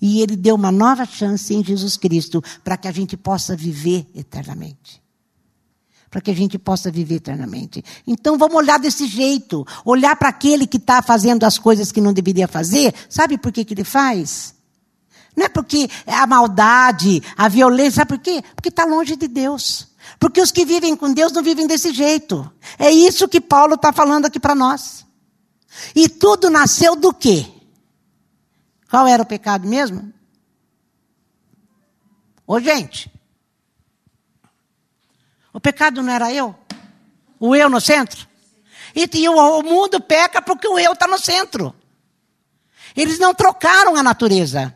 E 0.00 0.20
ele 0.20 0.36
deu 0.36 0.54
uma 0.54 0.70
nova 0.70 1.04
chance 1.04 1.54
em 1.54 1.64
Jesus 1.64 1.96
Cristo 1.96 2.42
para 2.62 2.76
que 2.76 2.86
a 2.86 2.92
gente 2.92 3.16
possa 3.16 3.56
viver 3.56 4.06
eternamente. 4.14 5.02
Para 6.10 6.20
que 6.20 6.30
a 6.30 6.34
gente 6.34 6.58
possa 6.58 6.90
viver 6.90 7.16
eternamente. 7.16 7.82
Então 8.06 8.38
vamos 8.38 8.56
olhar 8.56 8.78
desse 8.78 9.06
jeito. 9.06 9.66
Olhar 9.84 10.14
para 10.16 10.28
aquele 10.28 10.66
que 10.66 10.76
está 10.76 11.02
fazendo 11.02 11.44
as 11.44 11.58
coisas 11.58 11.90
que 11.90 12.00
não 12.00 12.12
deveria 12.12 12.46
fazer. 12.46 12.94
Sabe 13.08 13.38
por 13.38 13.50
que, 13.50 13.64
que 13.64 13.74
ele 13.74 13.84
faz? 13.84 14.54
Não 15.34 15.44
é 15.44 15.48
porque 15.48 15.88
a 16.06 16.26
maldade, 16.26 17.22
a 17.36 17.48
violência, 17.48 17.96
sabe 17.96 18.08
por 18.08 18.18
quê? 18.18 18.42
Porque 18.54 18.70
está 18.70 18.84
longe 18.84 19.16
de 19.16 19.28
Deus. 19.28 19.88
Porque 20.18 20.40
os 20.40 20.50
que 20.50 20.64
vivem 20.64 20.96
com 20.96 21.12
Deus 21.12 21.32
não 21.32 21.42
vivem 21.42 21.66
desse 21.66 21.92
jeito. 21.92 22.50
É 22.78 22.90
isso 22.90 23.28
que 23.28 23.40
Paulo 23.40 23.74
está 23.74 23.92
falando 23.92 24.26
aqui 24.26 24.40
para 24.40 24.54
nós. 24.54 25.04
E 25.94 26.08
tudo 26.08 26.48
nasceu 26.48 26.96
do 26.96 27.12
quê? 27.12 27.46
Qual 28.88 29.06
era 29.06 29.22
o 29.22 29.26
pecado 29.26 29.66
mesmo? 29.66 30.12
Ô 32.46 32.60
gente, 32.60 33.10
o 35.52 35.60
pecado 35.60 36.02
não 36.02 36.12
era 36.12 36.32
eu? 36.32 36.54
O 37.40 37.54
eu 37.54 37.68
no 37.68 37.80
centro? 37.80 38.26
E, 38.94 39.08
e 39.12 39.28
o, 39.28 39.34
o 39.34 39.62
mundo 39.62 40.00
peca 40.00 40.40
porque 40.40 40.68
o 40.68 40.78
eu 40.78 40.92
está 40.92 41.06
no 41.06 41.18
centro. 41.18 41.74
Eles 42.96 43.18
não 43.18 43.34
trocaram 43.34 43.96
a 43.96 44.02
natureza. 44.02 44.74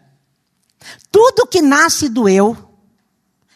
Tudo 1.11 1.47
que 1.47 1.63
nasce 1.63 2.09
do 2.09 2.29
eu 2.29 2.57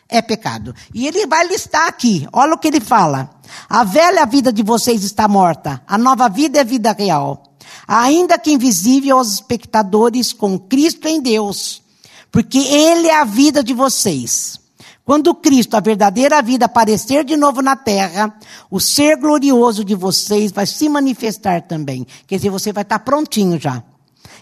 é 0.08 0.22
pecado. 0.22 0.74
E 0.92 1.06
ele 1.06 1.26
vai 1.26 1.46
listar 1.46 1.86
aqui, 1.86 2.26
olha 2.32 2.54
o 2.54 2.58
que 2.58 2.68
ele 2.68 2.80
fala. 2.80 3.30
A 3.68 3.84
velha 3.84 4.24
vida 4.24 4.52
de 4.52 4.62
vocês 4.62 5.02
está 5.02 5.28
morta, 5.28 5.82
a 5.86 5.98
nova 5.98 6.28
vida 6.28 6.60
é 6.60 6.64
vida 6.64 6.92
real. 6.92 7.43
Ainda 7.86 8.38
que 8.38 8.52
invisível 8.52 9.18
aos 9.18 9.34
espectadores 9.34 10.32
com 10.32 10.58
Cristo 10.58 11.06
em 11.06 11.20
Deus, 11.20 11.82
porque 12.30 12.58
Ele 12.58 13.08
é 13.08 13.20
a 13.20 13.24
vida 13.24 13.62
de 13.62 13.74
vocês. 13.74 14.58
Quando 15.04 15.34
Cristo, 15.34 15.76
a 15.76 15.80
verdadeira 15.80 16.40
vida, 16.40 16.64
aparecer 16.64 17.24
de 17.24 17.36
novo 17.36 17.60
na 17.60 17.76
terra, 17.76 18.34
o 18.70 18.80
ser 18.80 19.16
glorioso 19.16 19.84
de 19.84 19.94
vocês 19.94 20.50
vai 20.50 20.66
se 20.66 20.88
manifestar 20.88 21.62
também. 21.62 22.06
Quer 22.26 22.36
dizer, 22.36 22.48
você 22.48 22.72
vai 22.72 22.82
estar 22.82 22.98
prontinho 23.00 23.60
já. 23.60 23.82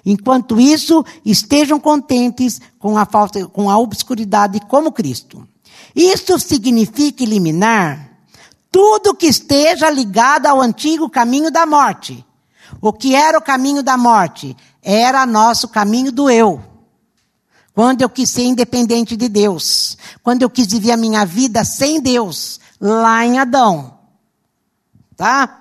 Enquanto 0.07 0.61
isso, 0.61 1.05
estejam 1.25 1.81
contentes 1.81 2.61
com 2.79 2.97
a 2.97 3.05
falta, 3.05 3.47
com 3.47 3.69
a 3.69 3.79
obscuridade 3.79 4.61
como 4.69 4.93
Cristo. 4.93 5.47
Isso 5.95 6.39
significa 6.39 7.23
eliminar 7.23 8.11
tudo 8.71 9.15
que 9.15 9.27
esteja 9.27 9.91
ligado 9.91 10.47
ao 10.47 10.61
antigo 10.61 11.11
caminho 11.11 11.51
da 11.51 11.67
morte. 11.67 12.25
O 12.83 12.92
que 12.92 13.14
era 13.14 13.38
o 13.38 13.42
caminho 13.42 13.81
da 13.81 13.97
morte? 13.97 14.57
Era 14.83 15.25
nosso 15.25 15.68
caminho 15.68 16.11
do 16.11 16.29
eu. 16.29 16.61
Quando 17.73 18.03
eu 18.03 18.09
quis 18.09 18.29
ser 18.29 18.42
independente 18.42 19.16
de 19.16 19.29
Deus. 19.29 19.97
Quando 20.21 20.42
eu 20.42 20.51
quis 20.51 20.66
viver 20.66 20.90
a 20.90 20.97
minha 20.97 21.25
vida 21.25 21.64
sem 21.64 22.01
Deus. 22.01 22.59
Lá 22.81 23.25
em 23.25 23.38
Adão. 23.38 23.99
Tá? 25.16 25.61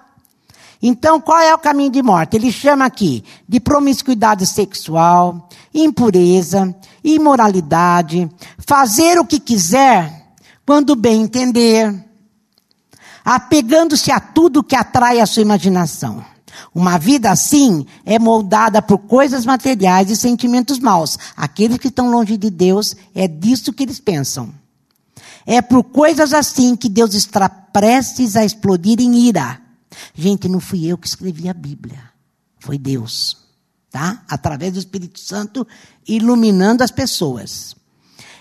Então, 0.81 1.21
qual 1.21 1.39
é 1.39 1.53
o 1.53 1.60
caminho 1.60 1.91
de 1.91 2.01
morte? 2.01 2.36
Ele 2.36 2.51
chama 2.51 2.86
aqui 2.86 3.23
de 3.47 3.60
promiscuidade 3.60 4.47
sexual, 4.47 5.47
impureza, 5.71 6.75
imoralidade, 7.03 8.27
fazer 8.57 9.19
o 9.19 9.25
que 9.25 9.39
quiser, 9.39 10.34
quando 10.65 10.95
bem 10.95 11.21
entender, 11.21 12.03
apegando-se 13.23 14.12
a 14.12 14.19
tudo 14.19 14.63
que 14.63 14.75
atrai 14.75 15.19
a 15.19 15.27
sua 15.27 15.43
imaginação. 15.43 16.31
Uma 16.74 16.97
vida 16.97 17.32
assim 17.32 17.86
é 18.06 18.19
moldada 18.19 18.82
por 18.82 18.97
coisas 19.00 19.45
materiais 19.45 20.10
e 20.10 20.15
sentimentos 20.15 20.80
maus. 20.80 21.17
Aqueles 21.36 21.78
que 21.78 21.88
estão 21.88 22.10
longe 22.12 22.38
de 22.38 22.50
Deus, 22.50 22.95
é 23.13 23.28
disso 23.28 23.74
que 23.74 23.84
eles 23.84 24.00
pensam. 24.00 24.54
É 25.45 25.62
por 25.62 25.84
coisas 25.84 26.34
assim 26.34 26.76
que 26.76 26.89
Deus 26.89 27.13
está 27.13 27.50
prestes 27.50 28.36
a 28.36 28.45
explodir 28.45 29.00
em 29.00 29.28
ira. 29.28 29.60
Gente, 30.13 30.47
não 30.47 30.60
fui 30.60 30.86
eu 30.86 30.97
que 30.97 31.08
escrevi 31.08 31.50
a 31.50 31.54
Bíblia. 31.54 32.00
Foi 32.60 32.78
Deus. 32.78 33.38
Tá? 33.89 34.24
Através 34.30 34.74
do 34.74 34.80
Espírito 34.80 35.19
Santo 35.19 35.67
iluminando 36.08 36.84
as 36.84 36.91
pessoas. 36.91 37.76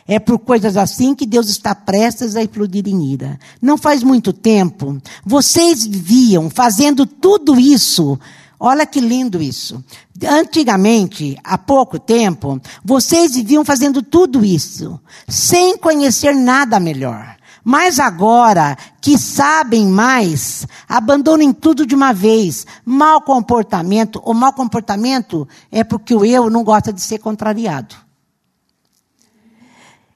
É 0.07 0.19
por 0.19 0.39
coisas 0.39 0.77
assim 0.77 1.15
que 1.15 1.27
Deus 1.27 1.49
está 1.49 1.75
prestes 1.75 2.37
a 2.37 2.43
explodir 2.43 2.89
em 2.89 3.13
ira. 3.13 3.39
Não 3.61 3.79
faz 3.79 4.03
muito 4.03 4.33
tempo, 4.33 5.01
vocês 5.25 5.87
viam 5.87 6.51
fazendo 6.51 7.07
tudo 7.07 7.59
isso. 7.59 8.19
Olha 8.59 8.85
que 8.85 9.01
lindo 9.01 9.41
isso. 9.41 9.83
Antigamente, 10.29 11.39
há 11.43 11.57
pouco 11.57 11.99
tempo, 11.99 12.61
vocês 12.85 13.35
viviam 13.35 13.65
fazendo 13.65 14.03
tudo 14.03 14.45
isso, 14.45 15.01
sem 15.27 15.79
conhecer 15.79 16.35
nada 16.35 16.79
melhor. 16.79 17.37
Mas 17.65 17.99
agora 17.99 18.77
que 19.01 19.19
sabem 19.19 19.87
mais, 19.87 20.67
abandonem 20.89 21.53
tudo 21.53 21.87
de 21.87 21.95
uma 21.95 22.13
vez. 22.13 22.67
Mal 22.85 23.23
comportamento, 23.23 24.21
o 24.25 24.35
mau 24.35 24.53
comportamento 24.53 25.49
é 25.71 25.85
porque 25.85 26.15
o 26.15 26.25
eu 26.25 26.51
não 26.51 26.65
gosta 26.65 26.93
de 26.93 27.01
ser 27.01 27.19
contrariado. 27.19 27.95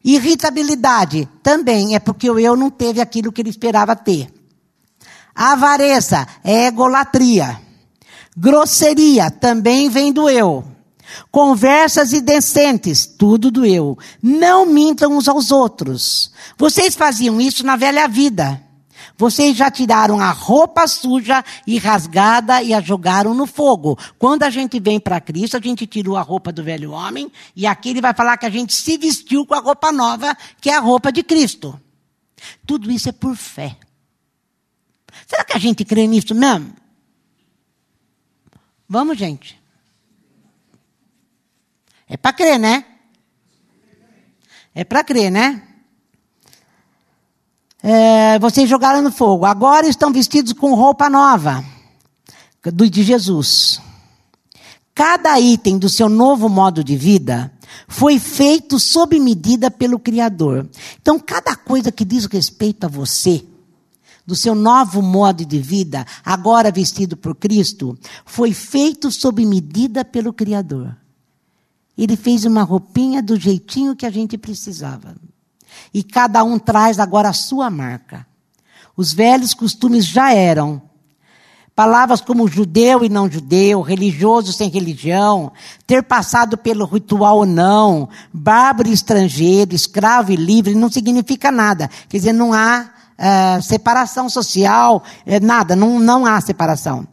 Irritabilidade 0.05 1.27
também 1.43 1.95
é 1.95 1.99
porque 1.99 2.31
o 2.31 2.39
eu 2.39 2.55
não 2.55 2.71
teve 2.71 3.01
aquilo 3.01 3.33
que 3.33 3.41
ele 3.41 3.49
esperava 3.49 3.97
ter. 3.97 4.29
Avareza 5.35 6.27
é 6.45 6.67
egolatria. 6.67 7.59
Grosseria 8.37 9.31
também 9.31 9.89
vem 9.89 10.13
do 10.13 10.29
eu. 10.29 10.65
Conversas 11.31 12.13
indecentes, 12.13 13.07
tudo 13.07 13.51
do 13.51 13.65
eu. 13.65 13.97
Não 14.23 14.67
mintam 14.67 15.17
uns 15.17 15.29
aos 15.29 15.51
outros. 15.51 16.33
Vocês 16.59 16.95
faziam 16.95 17.41
isso 17.41 17.65
na 17.65 17.77
velha 17.77 18.07
vida. 18.07 18.64
Vocês 19.17 19.57
já 19.57 19.71
tiraram 19.71 20.19
a 20.19 20.31
roupa 20.31 20.87
suja 20.89 21.45
e 21.67 21.79
rasgada 21.79 22.63
e 22.63 22.75
a 22.75 22.81
jogaram 22.81 23.33
no 23.33 23.47
fogo. 23.47 23.97
Quando 24.19 24.43
a 24.43 24.51
gente 24.51 24.81
vem 24.81 24.99
para 24.99 25.21
Cristo, 25.21 25.57
a 25.57 25.61
gente 25.61 25.87
tirou 25.87 26.17
a 26.17 26.23
roupa 26.23 26.51
do 26.51 26.65
velho 26.65 26.91
homem 26.91 27.31
e 27.55 27.67
aqui 27.67 27.91
ele 27.91 28.01
vai 28.01 28.13
falar 28.13 28.37
que 28.37 28.47
a 28.47 28.51
gente 28.51 28.75
se 28.75 28.99
vestiu 28.99 29.47
com 29.47 29.55
a 29.55 29.61
roupa 29.61 29.93
nova, 29.93 30.37
que 30.61 30.69
é 30.69 30.77
a 30.77 30.81
roupa 30.81 31.13
de 31.13 31.23
Cristo. 31.23 31.81
Tudo 32.67 32.91
isso 32.91 33.09
é 33.09 33.13
por 33.13 33.37
fé. 33.37 33.77
Será 35.27 35.45
que 35.45 35.57
a 35.57 35.61
gente 35.61 35.85
crê 35.85 36.07
nisso 36.07 36.35
mesmo? 36.35 36.75
Vamos, 38.89 39.17
gente. 39.17 39.61
É 42.09 42.17
para 42.17 42.33
crer, 42.33 42.59
né? 42.59 42.85
É 44.75 44.85
para 44.85 45.05
crer, 45.05 45.31
né? 45.31 45.74
É, 47.87 48.39
vocês 48.39 48.67
jogaram 48.67 49.03
no 49.03 49.13
fogo. 49.13 49.45
Agora 49.45 49.87
estão 49.87 50.11
vestidos 50.11 50.55
com 50.55 50.75
roupa 50.75 51.11
nova 51.11 51.63
de 52.73 53.03
Jesus. 53.03 53.79
Cada 54.95 55.39
item 55.39 55.77
do 55.77 55.87
seu 55.87 56.09
novo 56.09 56.49
modo 56.49 56.83
de 56.83 56.97
vida 56.97 57.53
foi 57.87 58.19
feito 58.19 58.81
sob 58.81 59.21
medida 59.21 59.71
pelo 59.71 59.99
Criador. 59.99 60.67
Então, 60.99 61.19
cada 61.19 61.55
coisa 61.55 61.93
que 61.93 62.07
diz 62.07 62.25
respeito 62.25 62.85
a 62.85 62.89
você, 62.89 63.45
do 64.27 64.35
seu 64.35 64.55
novo 64.55 65.03
modo 65.03 65.45
de 65.45 65.59
vida, 65.59 66.07
agora 66.25 66.73
vestido 66.73 67.19
por 67.19 67.35
Cristo, 67.35 67.99
foi 68.25 68.55
feito 68.55 69.11
sob 69.11 69.45
medida 69.45 70.07
pelo 70.07 70.33
Criador. 70.33 70.97
Ele 71.99 72.17
fez 72.17 72.47
uma 72.47 72.63
roupinha 72.63 73.23
do 73.23 73.39
jeitinho 73.39 73.95
que 73.95 74.07
a 74.07 74.11
gente 74.11 74.39
precisava. 74.39 75.15
E 75.93 76.03
cada 76.03 76.43
um 76.45 76.59
traz 76.59 76.99
agora 76.99 77.29
a 77.29 77.33
sua 77.33 77.71
marca. 77.71 78.27
Os 78.97 79.13
velhos 79.13 79.55
costumes 79.55 80.05
já 80.07 80.33
eram. 80.33 80.83
Palavras 81.75 82.21
como 82.21 82.47
judeu 82.47 83.05
e 83.05 83.09
não 83.09 83.29
judeu, 83.29 83.81
religioso 83.81 84.53
sem 84.53 84.71
religião, 84.71 85.51
ter 85.85 86.05
passado 86.05 86.57
pelo 86.57 86.85
ritual 86.85 87.39
ou 87.39 87.47
não, 87.47 88.09
bárbaro 88.33 88.89
e 88.89 88.93
estrangeiro, 88.93 89.75
escravo 89.75 90.31
e 90.31 90.37
livre, 90.37 90.77
não 90.77 90.89
significa 90.89 91.51
nada. 91.51 91.91
Quer 92.09 92.19
dizer, 92.19 92.33
não 92.33 92.53
há 92.53 92.91
uh, 93.19 93.63
separação 93.63 94.29
social, 94.29 95.03
é, 95.27 95.41
nada, 95.41 95.75
não, 95.75 95.99
não 95.99 96.25
há 96.25 96.41
separação. 96.41 97.09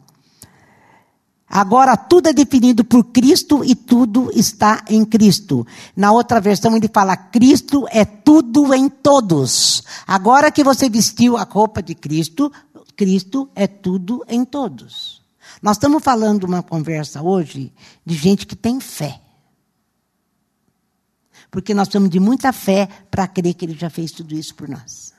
Agora 1.54 1.98
tudo 1.98 2.30
é 2.30 2.32
definido 2.32 2.82
por 2.82 3.04
Cristo 3.04 3.62
e 3.62 3.74
tudo 3.74 4.30
está 4.34 4.82
em 4.88 5.04
Cristo. 5.04 5.66
Na 5.94 6.10
outra 6.10 6.40
versão 6.40 6.74
ele 6.74 6.88
fala: 6.88 7.14
Cristo 7.14 7.86
é 7.90 8.06
tudo 8.06 8.72
em 8.72 8.88
todos. 8.88 9.82
Agora 10.06 10.50
que 10.50 10.64
você 10.64 10.88
vestiu 10.88 11.36
a 11.36 11.42
roupa 11.42 11.82
de 11.82 11.94
Cristo, 11.94 12.50
Cristo 12.96 13.50
é 13.54 13.66
tudo 13.66 14.24
em 14.26 14.46
todos. 14.46 15.20
Nós 15.60 15.76
estamos 15.76 16.02
falando 16.02 16.44
uma 16.44 16.62
conversa 16.62 17.20
hoje 17.20 17.70
de 18.02 18.14
gente 18.14 18.46
que 18.46 18.56
tem 18.56 18.80
fé. 18.80 19.20
Porque 21.50 21.74
nós 21.74 21.86
precisamos 21.86 22.08
de 22.08 22.18
muita 22.18 22.50
fé 22.50 22.88
para 23.10 23.28
crer 23.28 23.52
que 23.52 23.66
ele 23.66 23.76
já 23.78 23.90
fez 23.90 24.10
tudo 24.10 24.34
isso 24.34 24.54
por 24.54 24.70
nós. 24.70 25.12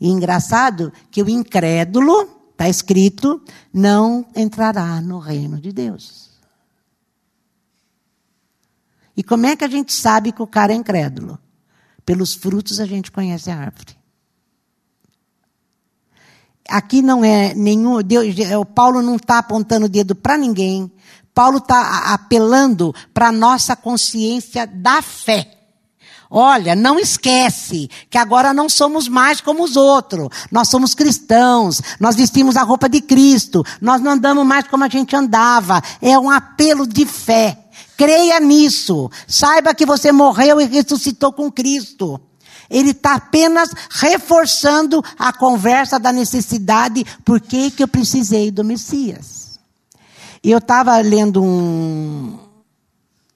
E 0.00 0.08
engraçado 0.08 0.92
que 1.12 1.22
o 1.22 1.30
incrédulo 1.30 2.35
Está 2.56 2.70
escrito: 2.70 3.42
não 3.70 4.24
entrará 4.34 4.98
no 5.02 5.18
reino 5.18 5.60
de 5.60 5.72
Deus. 5.72 6.30
E 9.14 9.22
como 9.22 9.44
é 9.44 9.54
que 9.54 9.64
a 9.64 9.68
gente 9.68 9.92
sabe 9.92 10.32
que 10.32 10.42
o 10.42 10.46
cara 10.46 10.72
é 10.72 10.76
incrédulo? 10.76 11.38
Pelos 12.04 12.32
frutos 12.32 12.80
a 12.80 12.86
gente 12.86 13.12
conhece 13.12 13.50
a 13.50 13.58
árvore. 13.58 13.94
Aqui 16.66 17.02
não 17.02 17.22
é 17.22 17.54
nenhum. 17.54 18.02
Deus, 18.02 18.34
o 18.58 18.64
Paulo 18.64 19.02
não 19.02 19.16
está 19.16 19.38
apontando 19.38 19.84
o 19.84 19.88
dedo 19.88 20.14
para 20.14 20.38
ninguém. 20.38 20.90
Paulo 21.34 21.58
está 21.58 22.14
apelando 22.14 22.94
para 23.12 23.28
a 23.28 23.32
nossa 23.32 23.76
consciência 23.76 24.66
da 24.66 25.02
fé. 25.02 25.55
Olha, 26.30 26.74
não 26.74 26.98
esquece 26.98 27.88
que 28.10 28.18
agora 28.18 28.52
não 28.52 28.68
somos 28.68 29.08
mais 29.08 29.40
como 29.40 29.62
os 29.62 29.76
outros. 29.76 30.28
Nós 30.50 30.68
somos 30.68 30.94
cristãos, 30.94 31.80
nós 32.00 32.16
vestimos 32.16 32.56
a 32.56 32.62
roupa 32.62 32.88
de 32.88 33.00
Cristo, 33.00 33.64
nós 33.80 34.00
não 34.00 34.12
andamos 34.12 34.44
mais 34.44 34.66
como 34.66 34.84
a 34.84 34.88
gente 34.88 35.14
andava. 35.14 35.80
É 36.02 36.18
um 36.18 36.30
apelo 36.30 36.86
de 36.86 37.06
fé. 37.06 37.58
Creia 37.96 38.40
nisso. 38.40 39.10
Saiba 39.26 39.74
que 39.74 39.86
você 39.86 40.12
morreu 40.12 40.60
e 40.60 40.66
ressuscitou 40.66 41.32
com 41.32 41.50
Cristo. 41.50 42.20
Ele 42.68 42.90
está 42.90 43.14
apenas 43.14 43.70
reforçando 43.90 45.02
a 45.18 45.32
conversa 45.32 45.98
da 45.98 46.12
necessidade, 46.12 47.04
por 47.24 47.40
que 47.40 47.72
eu 47.78 47.88
precisei 47.88 48.50
do 48.50 48.64
Messias. 48.64 49.58
E 50.42 50.50
eu 50.50 50.58
estava 50.58 50.96
lendo 50.98 51.42
um, 51.42 52.38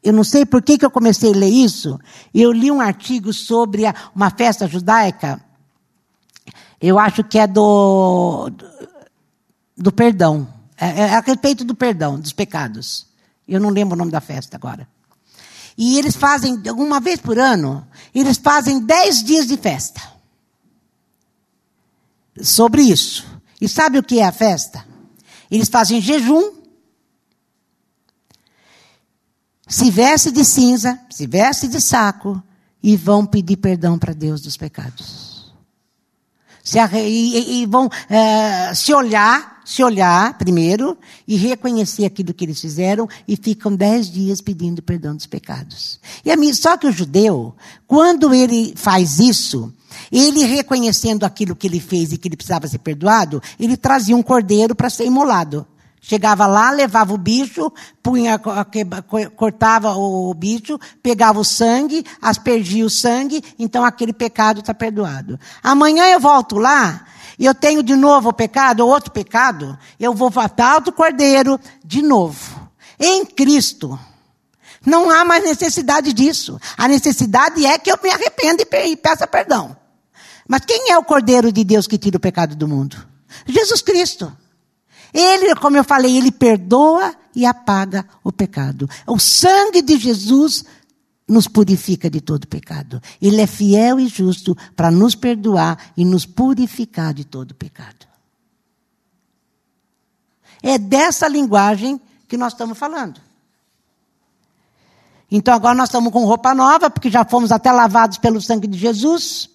eu 0.02 0.12
não 0.12 0.24
sei 0.24 0.46
por 0.46 0.62
que, 0.62 0.78
que 0.78 0.84
eu 0.84 0.90
comecei 0.90 1.30
a 1.30 1.36
ler 1.36 1.50
isso. 1.50 1.98
Eu 2.32 2.52
li 2.52 2.70
um 2.70 2.80
artigo 2.80 3.32
sobre 3.32 3.84
a, 3.84 3.94
uma 4.14 4.30
festa 4.30 4.66
judaica. 4.66 5.42
Eu 6.80 6.98
acho 6.98 7.22
que 7.22 7.38
é 7.38 7.46
do, 7.46 8.50
do, 9.76 9.92
perdão. 9.92 10.48
É, 10.78 11.02
é, 11.02 11.14
a 11.16 11.20
respeito 11.20 11.64
do 11.64 11.74
perdão, 11.74 12.18
dos 12.18 12.32
pecados. 12.32 13.06
Eu 13.46 13.60
não 13.60 13.68
lembro 13.68 13.94
o 13.94 13.98
nome 13.98 14.10
da 14.10 14.22
festa 14.22 14.56
agora. 14.56 14.88
E 15.76 15.98
eles 15.98 16.16
fazem, 16.16 16.62
uma 16.70 17.00
vez 17.00 17.20
por 17.20 17.38
ano, 17.38 17.86
eles 18.14 18.38
fazem 18.38 18.80
dez 18.80 19.22
dias 19.22 19.46
de 19.46 19.58
festa. 19.58 20.00
Sobre 22.40 22.82
isso. 22.82 23.26
E 23.60 23.68
sabe 23.68 23.98
o 23.98 24.02
que 24.02 24.18
é 24.18 24.26
a 24.26 24.32
festa? 24.32 24.82
Eles 25.50 25.68
fazem 25.68 26.00
jejum 26.00 26.60
se 29.70 29.88
veste 29.88 30.33
de 30.33 30.44
cinza, 30.44 30.98
se 31.09 31.28
veste 31.28 31.68
de 31.68 31.80
saco 31.80 32.42
e 32.83 32.96
vão 32.96 33.24
pedir 33.24 33.56
perdão 33.56 33.96
para 33.96 34.12
Deus 34.12 34.40
dos 34.40 34.56
pecados. 34.56 35.54
Se, 36.62 36.78
e, 36.96 37.62
e, 37.62 37.66
vão 37.66 37.88
é, 38.09 38.74
se 38.74 38.92
olhar, 38.92 39.62
se 39.64 39.83
olhar 39.83 40.37
primeiro 40.37 40.98
e 41.26 41.37
reconhecer 41.37 42.04
aquilo 42.04 42.35
que 42.35 42.44
eles 42.44 42.61
fizeram 42.61 43.09
e 43.28 43.37
ficam 43.37 43.74
dez 43.74 44.11
dias 44.11 44.40
pedindo 44.40 44.83
perdão 44.83 45.14
dos 45.14 45.26
pecados. 45.26 46.00
E 46.24 46.33
a 46.33 46.54
só 46.54 46.76
que 46.76 46.88
o 46.88 46.92
judeu, 46.92 47.54
quando 47.87 48.35
ele 48.35 48.74
faz 48.76 49.20
isso, 49.20 49.72
ele 50.11 50.44
reconhecendo 50.44 51.24
aquilo 51.24 51.54
que 51.54 51.68
ele 51.68 51.80
fez 51.80 52.12
e 52.12 52.18
que 52.18 52.26
ele 52.26 52.37
precisava 52.37 52.66
ser 52.66 52.78
perdoado, 52.78 53.40
ele 53.59 53.76
trazia 53.76 54.16
um 54.16 54.22
cordeiro 54.22 54.74
para 54.74 54.90
ser 54.90 55.06
imolado. 55.06 55.64
Chegava 56.00 56.46
lá, 56.46 56.70
levava 56.70 57.12
o 57.12 57.18
bicho, 57.18 57.70
punha, 58.02 58.40
cortava 59.36 59.94
o 59.94 60.32
bicho, 60.32 60.78
pegava 61.02 61.38
o 61.38 61.44
sangue, 61.44 62.04
aspergia 62.22 62.86
o 62.86 62.90
sangue, 62.90 63.44
então 63.58 63.84
aquele 63.84 64.14
pecado 64.14 64.60
está 64.60 64.72
perdoado. 64.72 65.38
Amanhã 65.62 66.06
eu 66.06 66.18
volto 66.18 66.56
lá 66.56 67.04
e 67.38 67.44
eu 67.44 67.54
tenho 67.54 67.82
de 67.82 67.94
novo 67.94 68.30
o 68.30 68.32
pecado, 68.32 68.80
ou 68.80 68.90
outro 68.90 69.10
pecado, 69.10 69.78
eu 69.98 70.14
vou 70.14 70.30
matar 70.30 70.80
do 70.80 70.90
cordeiro 70.90 71.60
de 71.84 72.00
novo. 72.00 72.70
Em 72.98 73.24
Cristo. 73.24 73.98
Não 74.84 75.10
há 75.10 75.24
mais 75.24 75.44
necessidade 75.44 76.14
disso. 76.14 76.58
A 76.76 76.88
necessidade 76.88 77.64
é 77.66 77.78
que 77.78 77.92
eu 77.92 77.98
me 78.02 78.10
arrependa 78.10 78.62
e 78.62 78.96
peça 78.96 79.26
perdão. 79.26 79.76
Mas 80.48 80.64
quem 80.66 80.90
é 80.90 80.98
o 80.98 81.04
cordeiro 81.04 81.52
de 81.52 81.62
Deus 81.62 81.86
que 81.86 81.98
tira 81.98 82.16
o 82.16 82.20
pecado 82.20 82.56
do 82.56 82.66
mundo? 82.66 83.06
Jesus 83.46 83.82
Cristo. 83.82 84.32
Ele, 85.12 85.55
como 85.57 85.77
eu 85.77 85.85
falei, 85.85 86.16
ele 86.16 86.31
perdoa 86.31 87.14
e 87.35 87.44
apaga 87.46 88.07
o 88.23 88.33
pecado. 88.33 88.88
O 89.07 89.18
sangue 89.18 89.83
de 89.83 89.96
Jesus 89.96 90.64
nos 91.27 91.46
purifica 91.46 92.11
de 92.11 92.20
todo 92.20 92.46
pecado. 92.46 93.01
Ele 93.23 93.40
é 93.40 93.46
fiel 93.46 94.01
e 94.01 94.09
justo 94.09 94.57
para 94.75 94.90
nos 94.90 95.14
perdoar 95.14 95.92
e 95.96 96.05
nos 96.05 96.27
purificar 96.27 97.14
de 97.14 97.25
todo 97.25 97.55
pecado. 97.55 98.07
É 100.62 100.77
dessa 100.77 101.29
linguagem 101.29 102.01
que 102.29 102.37
nós 102.37 102.53
estamos 102.53 102.77
falando. 102.77 103.20
Então 105.31 105.55
agora 105.55 105.75
nós 105.75 105.88
estamos 105.88 106.12
com 106.12 106.25
roupa 106.25 106.55
nova, 106.55 106.90
porque 106.90 107.09
já 107.09 107.25
fomos 107.25 107.53
até 107.53 107.70
lavados 107.70 108.18
pelo 108.18 108.40
sangue 108.40 108.66
de 108.66 108.77
Jesus. 108.77 109.49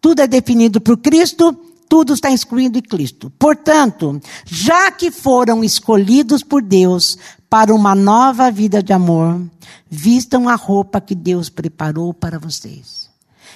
Tudo 0.00 0.20
é 0.20 0.26
definido 0.26 0.80
por 0.80 0.96
Cristo 0.98 1.73
tudo 1.88 2.14
está 2.14 2.30
excluído 2.30 2.78
em 2.78 2.82
Cristo. 2.82 3.30
Portanto, 3.38 4.20
já 4.44 4.90
que 4.90 5.10
foram 5.10 5.62
escolhidos 5.62 6.42
por 6.42 6.62
Deus 6.62 7.18
para 7.48 7.74
uma 7.74 7.94
nova 7.94 8.50
vida 8.50 8.82
de 8.82 8.92
amor, 8.92 9.40
vistam 9.88 10.48
a 10.48 10.54
roupa 10.54 11.00
que 11.00 11.14
Deus 11.14 11.48
preparou 11.48 12.12
para 12.12 12.38
vocês. 12.38 13.04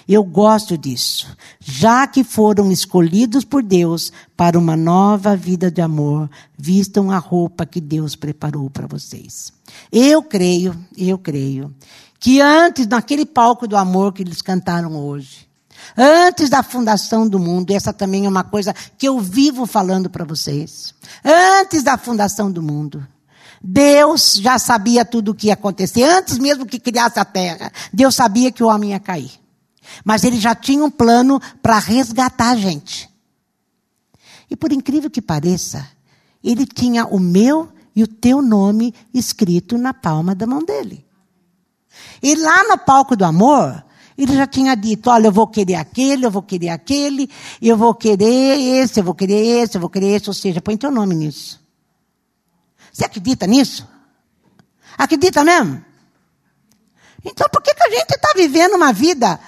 Eu 0.09 0.25
gosto 0.25 0.79
disso. 0.79 1.37
Já 1.61 2.07
que 2.07 2.25
foram 2.25 2.73
escolhidos 2.73 3.45
por 3.45 3.63
Deus 3.63 4.11
para 4.37 4.59
uma 4.59 4.77
nova 4.77 5.37
vida 5.37 5.71
de 5.71 5.83
amor, 5.83 6.31
vistam 6.57 7.11
a 7.11 7.19
roupa 7.19 7.67
que 7.67 7.81
Deus 7.81 8.17
preparou 8.17 8.71
para 8.71 8.87
vocês. 8.87 9.53
Eu 9.93 10.23
creio, 10.23 10.75
eu 10.97 11.19
creio, 11.19 11.75
que 12.21 12.41
antes, 12.41 12.87
naquele 12.87 13.27
palco 13.27 13.69
do 13.69 13.77
amor 13.77 14.13
que 14.13 14.23
eles 14.23 14.41
cantaram 14.41 14.97
hoje, 14.97 15.48
antes 15.97 16.49
da 16.49 16.63
fundação 16.63 17.29
do 17.29 17.39
mundo, 17.39 17.73
essa 17.73 17.93
também 17.93 18.27
é 18.27 18.29
uma 18.29 18.45
coisa 18.45 18.75
que 18.97 19.09
eu 19.09 19.19
vivo 19.19 19.67
falando 19.67 20.11
para 20.11 20.25
vocês. 20.25 20.95
Antes 21.25 21.83
da 21.83 21.97
fundação 21.99 22.51
do 22.51 22.63
mundo, 22.63 23.07
Deus 23.63 24.35
já 24.35 24.59
sabia 24.59 25.05
tudo 25.05 25.33
o 25.33 25.35
que 25.35 25.49
ia 25.49 25.55
acontecer. 25.55 26.05
Antes 26.05 26.39
mesmo 26.39 26.67
que 26.67 26.79
criasse 26.79 27.19
a 27.19 27.25
terra, 27.25 27.73
Deus 27.93 28.15
sabia 28.15 28.53
que 28.53 28.63
o 28.63 28.69
homem 28.69 28.91
ia 28.91 29.01
cair. 29.01 29.33
Mas 30.05 30.25
ele 30.25 30.39
já 30.39 30.55
tinha 30.55 30.85
um 30.85 30.91
plano 30.91 31.41
para 31.63 31.79
resgatar 31.79 32.51
a 32.51 32.57
gente. 32.57 33.09
E 34.51 34.57
por 34.57 34.73
incrível 34.73 35.11
que 35.11 35.21
pareça, 35.21 35.87
ele 36.43 36.67
tinha 36.67 37.07
o 37.07 37.19
meu 37.19 37.69
e 37.95 38.03
o 38.03 38.07
teu 38.07 38.41
nome 38.41 38.95
escrito 39.13 39.77
na 39.77 39.93
palma 39.93 40.35
da 40.35 40.47
mão 40.47 40.63
dele. 40.63 41.05
E 42.23 42.35
lá 42.37 42.65
no 42.65 42.79
palco 42.79 43.17
do 43.17 43.25
amor, 43.25 43.85
ele 44.19 44.35
já 44.35 44.47
tinha 44.49 44.75
dito: 44.75 45.09
olha, 45.09 45.29
eu 45.29 45.33
vou 45.33 45.47
querer 45.47 45.77
aquele, 45.77 46.27
eu 46.27 46.31
vou 46.31 46.43
querer 46.43 46.71
aquele, 46.71 47.31
eu 47.63 47.77
vou 47.77 47.95
querer 47.95 48.59
esse, 48.83 48.99
eu 48.99 49.05
vou 49.05 49.15
querer 49.15 49.63
esse, 49.63 49.77
eu 49.77 49.81
vou 49.81 49.89
querer 49.89 50.09
esse. 50.09 50.29
Ou 50.29 50.35
seja, 50.35 50.61
põe 50.61 50.77
teu 50.77 50.91
nome 50.91 51.15
nisso. 51.15 51.61
Você 52.93 53.05
acredita 53.05 53.47
nisso? 53.47 53.87
Acredita 54.99 55.45
mesmo? 55.45 55.85
Então 57.25 57.47
por 57.53 57.63
que, 57.63 57.73
que 57.73 57.83
a 57.83 57.91
gente 57.91 58.11
está 58.11 58.33
vivendo 58.35 58.75
uma 58.75 58.93
vida 58.93 59.39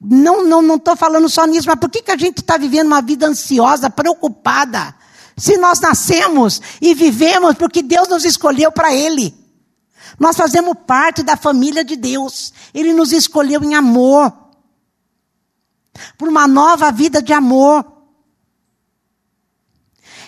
não 0.00 0.42
estou 0.42 0.62
não, 0.62 0.62
não 0.62 0.96
falando 0.96 1.28
só 1.28 1.46
nisso, 1.46 1.68
mas 1.68 1.78
por 1.78 1.90
que, 1.90 2.02
que 2.02 2.10
a 2.10 2.16
gente 2.16 2.38
está 2.38 2.56
vivendo 2.56 2.86
uma 2.86 3.02
vida 3.02 3.26
ansiosa, 3.26 3.90
preocupada? 3.90 4.94
Se 5.36 5.56
nós 5.58 5.78
nascemos 5.78 6.60
e 6.80 6.94
vivemos 6.94 7.54
porque 7.54 7.82
Deus 7.82 8.08
nos 8.08 8.24
escolheu 8.24 8.72
para 8.72 8.94
Ele. 8.94 9.41
Nós 10.18 10.36
fazemos 10.36 10.74
parte 10.86 11.22
da 11.22 11.36
família 11.36 11.84
de 11.84 11.96
Deus. 11.96 12.52
Ele 12.72 12.92
nos 12.92 13.12
escolheu 13.12 13.62
em 13.62 13.74
amor. 13.74 14.32
Por 16.16 16.28
uma 16.28 16.46
nova 16.46 16.90
vida 16.90 17.22
de 17.22 17.32
amor. 17.32 17.84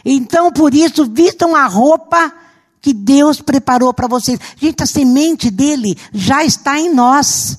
Então, 0.04 0.52
por 0.52 0.74
isso, 0.74 1.06
vistam 1.06 1.56
a 1.56 1.66
roupa 1.66 2.32
que 2.80 2.92
Deus 2.92 3.40
preparou 3.40 3.94
para 3.94 4.06
vocês. 4.06 4.38
Gente, 4.56 4.82
a 4.82 4.86
semente 4.86 5.50
dele 5.50 5.96
já 6.12 6.44
está 6.44 6.78
em 6.78 6.92
nós. 6.92 7.58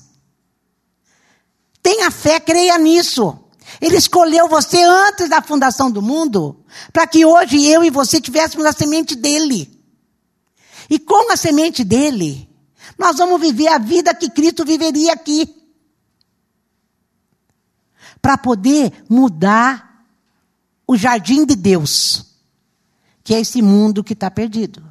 Tenha 1.82 2.10
fé, 2.10 2.38
creia 2.38 2.78
nisso. 2.78 3.36
Ele 3.80 3.96
escolheu 3.96 4.48
você 4.48 4.82
antes 4.82 5.28
da 5.28 5.42
fundação 5.42 5.90
do 5.90 6.00
mundo, 6.00 6.64
para 6.92 7.06
que 7.06 7.24
hoje 7.24 7.64
eu 7.66 7.84
e 7.84 7.90
você 7.90 8.20
tivéssemos 8.20 8.64
a 8.64 8.72
semente 8.72 9.16
dele. 9.16 9.75
E 10.88 10.98
com 10.98 11.32
a 11.32 11.36
semente 11.36 11.82
dele, 11.84 12.48
nós 12.98 13.16
vamos 13.16 13.40
viver 13.40 13.68
a 13.68 13.78
vida 13.78 14.14
que 14.14 14.30
Cristo 14.30 14.64
viveria 14.64 15.12
aqui. 15.12 15.54
Para 18.20 18.38
poder 18.38 18.92
mudar 19.08 20.04
o 20.86 20.96
jardim 20.96 21.44
de 21.44 21.56
Deus, 21.56 22.26
que 23.24 23.34
é 23.34 23.40
esse 23.40 23.60
mundo 23.60 24.04
que 24.04 24.12
está 24.12 24.30
perdido. 24.30 24.84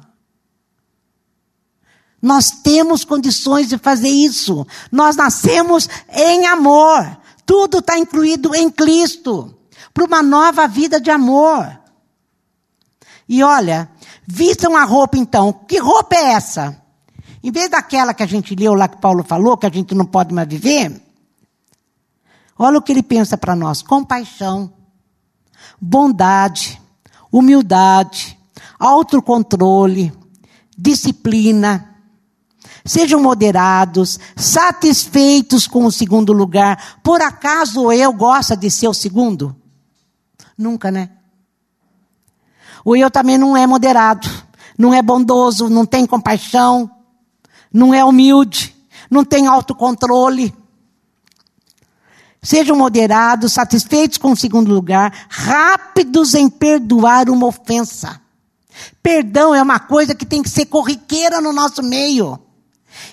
Nós 2.20 2.50
temos 2.50 3.04
condições 3.04 3.68
de 3.68 3.78
fazer 3.78 4.08
isso. 4.08 4.66
Nós 4.90 5.16
nascemos 5.16 5.88
em 6.10 6.46
amor. 6.46 7.18
Tudo 7.44 7.78
está 7.78 7.98
incluído 7.98 8.54
em 8.54 8.70
Cristo. 8.70 9.54
Para 9.94 10.04
uma 10.04 10.22
nova 10.22 10.66
vida 10.66 11.00
de 11.00 11.10
amor. 11.10 11.78
E 13.28 13.42
olha, 13.42 13.90
vistam 14.26 14.76
a 14.76 14.84
roupa 14.84 15.16
então. 15.16 15.52
Que 15.52 15.78
roupa 15.78 16.16
é 16.16 16.32
essa? 16.32 16.82
Em 17.42 17.50
vez 17.50 17.70
daquela 17.70 18.12
que 18.12 18.22
a 18.22 18.26
gente 18.26 18.54
leu 18.54 18.74
lá 18.74 18.88
que 18.88 19.00
Paulo 19.00 19.22
falou, 19.22 19.56
que 19.56 19.66
a 19.66 19.70
gente 19.70 19.94
não 19.94 20.04
pode 20.04 20.34
mais 20.34 20.48
viver, 20.48 21.00
olha 22.58 22.78
o 22.78 22.82
que 22.82 22.92
ele 22.92 23.02
pensa 23.02 23.36
para 23.36 23.54
nós: 23.54 23.82
compaixão, 23.82 24.72
bondade, 25.80 26.80
humildade, 27.30 28.38
autocontrole, 28.78 30.12
disciplina, 30.76 31.96
Sejam 32.86 33.20
moderados, 33.20 34.18
satisfeitos 34.36 35.66
com 35.66 35.84
o 35.84 35.92
segundo 35.92 36.32
lugar. 36.32 37.00
Por 37.02 37.20
acaso 37.20 37.90
eu 37.90 38.12
gosta 38.12 38.56
de 38.56 38.70
ser 38.70 38.86
o 38.86 38.94
segundo? 38.94 39.56
Nunca, 40.56 40.88
né? 40.92 41.10
O 42.86 42.94
eu 42.94 43.10
também 43.10 43.36
não 43.36 43.56
é 43.56 43.66
moderado, 43.66 44.30
não 44.78 44.94
é 44.94 45.02
bondoso, 45.02 45.68
não 45.68 45.84
tem 45.84 46.06
compaixão, 46.06 46.88
não 47.72 47.92
é 47.92 48.04
humilde, 48.04 48.76
não 49.10 49.24
tem 49.24 49.48
autocontrole. 49.48 50.54
Sejam 52.40 52.76
moderados, 52.76 53.54
satisfeitos 53.54 54.18
com 54.18 54.30
o 54.30 54.36
segundo 54.36 54.72
lugar, 54.72 55.26
rápidos 55.28 56.32
em 56.34 56.48
perdoar 56.48 57.28
uma 57.28 57.48
ofensa. 57.48 58.20
Perdão 59.02 59.52
é 59.52 59.60
uma 59.60 59.80
coisa 59.80 60.14
que 60.14 60.24
tem 60.24 60.40
que 60.40 60.48
ser 60.48 60.66
corriqueira 60.66 61.40
no 61.40 61.52
nosso 61.52 61.82
meio. 61.82 62.38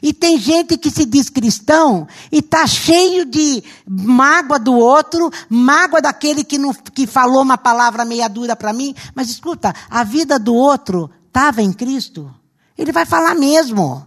E 0.01 0.13
tem 0.13 0.37
gente 0.37 0.77
que 0.77 0.89
se 0.91 1.05
diz 1.05 1.29
cristão 1.29 2.07
e 2.31 2.39
está 2.39 2.67
cheio 2.67 3.25
de 3.25 3.63
mágoa 3.87 4.59
do 4.59 4.73
outro, 4.73 5.31
mágoa 5.49 6.01
daquele 6.01 6.43
que, 6.43 6.57
não, 6.57 6.73
que 6.73 7.07
falou 7.07 7.41
uma 7.41 7.57
palavra 7.57 8.05
meia 8.05 8.27
dura 8.27 8.55
para 8.55 8.73
mim. 8.73 8.93
Mas 9.15 9.29
escuta, 9.29 9.73
a 9.89 10.03
vida 10.03 10.37
do 10.37 10.53
outro 10.53 11.09
estava 11.27 11.61
em 11.61 11.71
Cristo. 11.71 12.33
Ele 12.77 12.91
vai 12.91 13.05
falar 13.05 13.35
mesmo. 13.35 14.05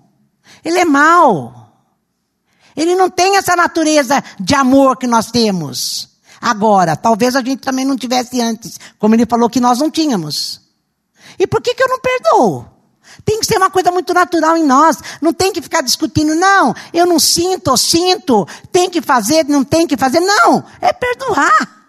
Ele 0.64 0.78
é 0.78 0.84
mau. 0.84 1.66
Ele 2.76 2.94
não 2.94 3.08
tem 3.08 3.36
essa 3.36 3.56
natureza 3.56 4.22
de 4.38 4.54
amor 4.54 4.96
que 4.96 5.06
nós 5.06 5.30
temos. 5.30 6.16
Agora, 6.40 6.94
talvez 6.94 7.34
a 7.34 7.40
gente 7.42 7.60
também 7.60 7.84
não 7.84 7.96
tivesse 7.96 8.40
antes, 8.40 8.78
como 8.98 9.14
ele 9.14 9.24
falou 9.24 9.48
que 9.48 9.60
nós 9.60 9.78
não 9.78 9.90
tínhamos. 9.90 10.60
E 11.38 11.46
por 11.46 11.62
que, 11.62 11.74
que 11.74 11.82
eu 11.82 11.88
não 11.88 12.00
perdoo? 12.00 12.75
Tem 13.24 13.40
que 13.40 13.46
ser 13.46 13.56
uma 13.56 13.70
coisa 13.70 13.90
muito 13.90 14.12
natural 14.12 14.56
em 14.56 14.64
nós. 14.64 14.98
Não 15.20 15.32
tem 15.32 15.52
que 15.52 15.62
ficar 15.62 15.80
discutindo, 15.80 16.34
não, 16.34 16.74
eu 16.92 17.06
não 17.06 17.18
sinto, 17.18 17.68
ou 17.68 17.76
sinto, 17.76 18.46
tem 18.70 18.88
que 18.90 19.00
fazer, 19.00 19.44
não 19.46 19.64
tem 19.64 19.86
que 19.86 19.96
fazer. 19.96 20.20
Não, 20.20 20.64
é 20.80 20.92
perdoar. 20.92 21.88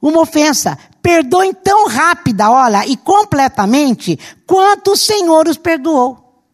Uma 0.00 0.20
ofensa. 0.20 0.78
Perdoem 1.02 1.54
tão 1.54 1.88
rápida, 1.88 2.50
olha, 2.50 2.86
e 2.86 2.96
completamente, 2.96 4.18
quanto 4.46 4.92
o 4.92 4.96
Senhor 4.96 5.48
os 5.48 5.56
perdoou. 5.56 6.44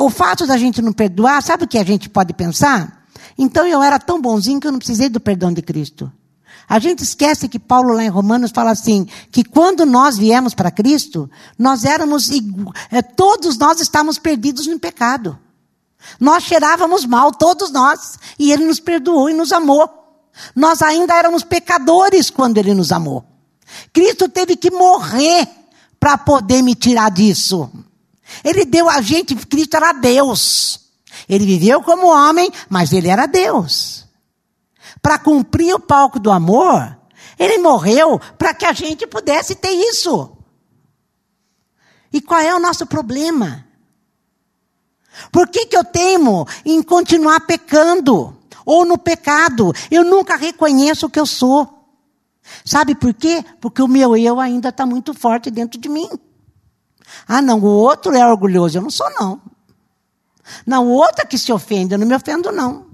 O 0.00 0.10
fato 0.10 0.46
da 0.46 0.58
gente 0.58 0.82
não 0.82 0.92
perdoar, 0.92 1.42
sabe 1.42 1.64
o 1.64 1.68
que 1.68 1.78
a 1.78 1.84
gente 1.84 2.08
pode 2.08 2.34
pensar? 2.34 3.06
Então 3.38 3.66
eu 3.66 3.82
era 3.82 3.98
tão 3.98 4.20
bonzinho 4.20 4.60
que 4.60 4.66
eu 4.66 4.72
não 4.72 4.78
precisei 4.78 5.08
do 5.08 5.20
perdão 5.20 5.52
de 5.52 5.62
Cristo. 5.62 6.12
A 6.68 6.78
gente 6.78 7.02
esquece 7.02 7.48
que 7.48 7.58
Paulo 7.58 7.92
lá 7.92 8.04
em 8.04 8.08
Romanos 8.08 8.50
fala 8.50 8.70
assim, 8.70 9.06
que 9.30 9.44
quando 9.44 9.84
nós 9.84 10.16
viemos 10.16 10.54
para 10.54 10.70
Cristo, 10.70 11.30
nós 11.58 11.84
éramos, 11.84 12.30
é, 12.90 13.02
todos 13.02 13.58
nós 13.58 13.80
estávamos 13.80 14.18
perdidos 14.18 14.66
no 14.66 14.78
pecado. 14.78 15.38
Nós 16.18 16.44
cheirávamos 16.44 17.04
mal, 17.04 17.32
todos 17.32 17.70
nós, 17.70 18.18
e 18.38 18.52
Ele 18.52 18.64
nos 18.64 18.80
perdoou 18.80 19.28
e 19.28 19.34
nos 19.34 19.52
amou. 19.52 19.88
Nós 20.54 20.82
ainda 20.82 21.14
éramos 21.14 21.42
pecadores 21.42 22.30
quando 22.30 22.58
Ele 22.58 22.74
nos 22.74 22.90
amou. 22.90 23.24
Cristo 23.92 24.28
teve 24.28 24.56
que 24.56 24.70
morrer 24.70 25.48
para 26.00 26.18
poder 26.18 26.62
me 26.62 26.74
tirar 26.74 27.10
disso. 27.10 27.70
Ele 28.42 28.64
deu 28.64 28.88
a 28.88 29.00
gente, 29.00 29.34
Cristo 29.34 29.76
era 29.76 29.92
Deus. 29.92 30.80
Ele 31.28 31.44
viveu 31.44 31.82
como 31.82 32.08
homem, 32.08 32.50
mas 32.68 32.92
ele 32.92 33.08
era 33.08 33.26
Deus 33.26 34.01
para 35.02 35.18
cumprir 35.18 35.74
o 35.74 35.80
palco 35.80 36.20
do 36.20 36.30
amor, 36.30 36.96
ele 37.38 37.58
morreu 37.58 38.20
para 38.38 38.54
que 38.54 38.64
a 38.64 38.72
gente 38.72 39.06
pudesse 39.06 39.56
ter 39.56 39.72
isso. 39.72 40.36
E 42.12 42.20
qual 42.20 42.40
é 42.40 42.54
o 42.54 42.60
nosso 42.60 42.86
problema? 42.86 43.66
Por 45.30 45.48
que, 45.48 45.66
que 45.66 45.76
eu 45.76 45.84
temo 45.84 46.46
em 46.64 46.82
continuar 46.82 47.40
pecando? 47.40 48.36
Ou 48.64 48.84
no 48.84 48.96
pecado? 48.96 49.72
Eu 49.90 50.04
nunca 50.04 50.36
reconheço 50.36 51.06
o 51.06 51.10
que 51.10 51.18
eu 51.18 51.26
sou. 51.26 51.80
Sabe 52.64 52.94
por 52.94 53.12
quê? 53.12 53.44
Porque 53.60 53.82
o 53.82 53.88
meu 53.88 54.16
eu 54.16 54.38
ainda 54.38 54.68
está 54.68 54.86
muito 54.86 55.12
forte 55.12 55.50
dentro 55.50 55.80
de 55.80 55.88
mim. 55.88 56.08
Ah, 57.26 57.42
não, 57.42 57.58
o 57.58 57.64
outro 57.64 58.14
é 58.14 58.26
orgulhoso. 58.26 58.78
Eu 58.78 58.82
não 58.82 58.90
sou, 58.90 59.10
não. 59.18 59.40
Não, 60.66 60.86
o 60.86 60.90
outro 60.92 61.22
é 61.22 61.26
que 61.26 61.38
se 61.38 61.52
ofende. 61.52 61.94
Eu 61.94 61.98
não 61.98 62.06
me 62.06 62.14
ofendo, 62.14 62.52
não. 62.52 62.91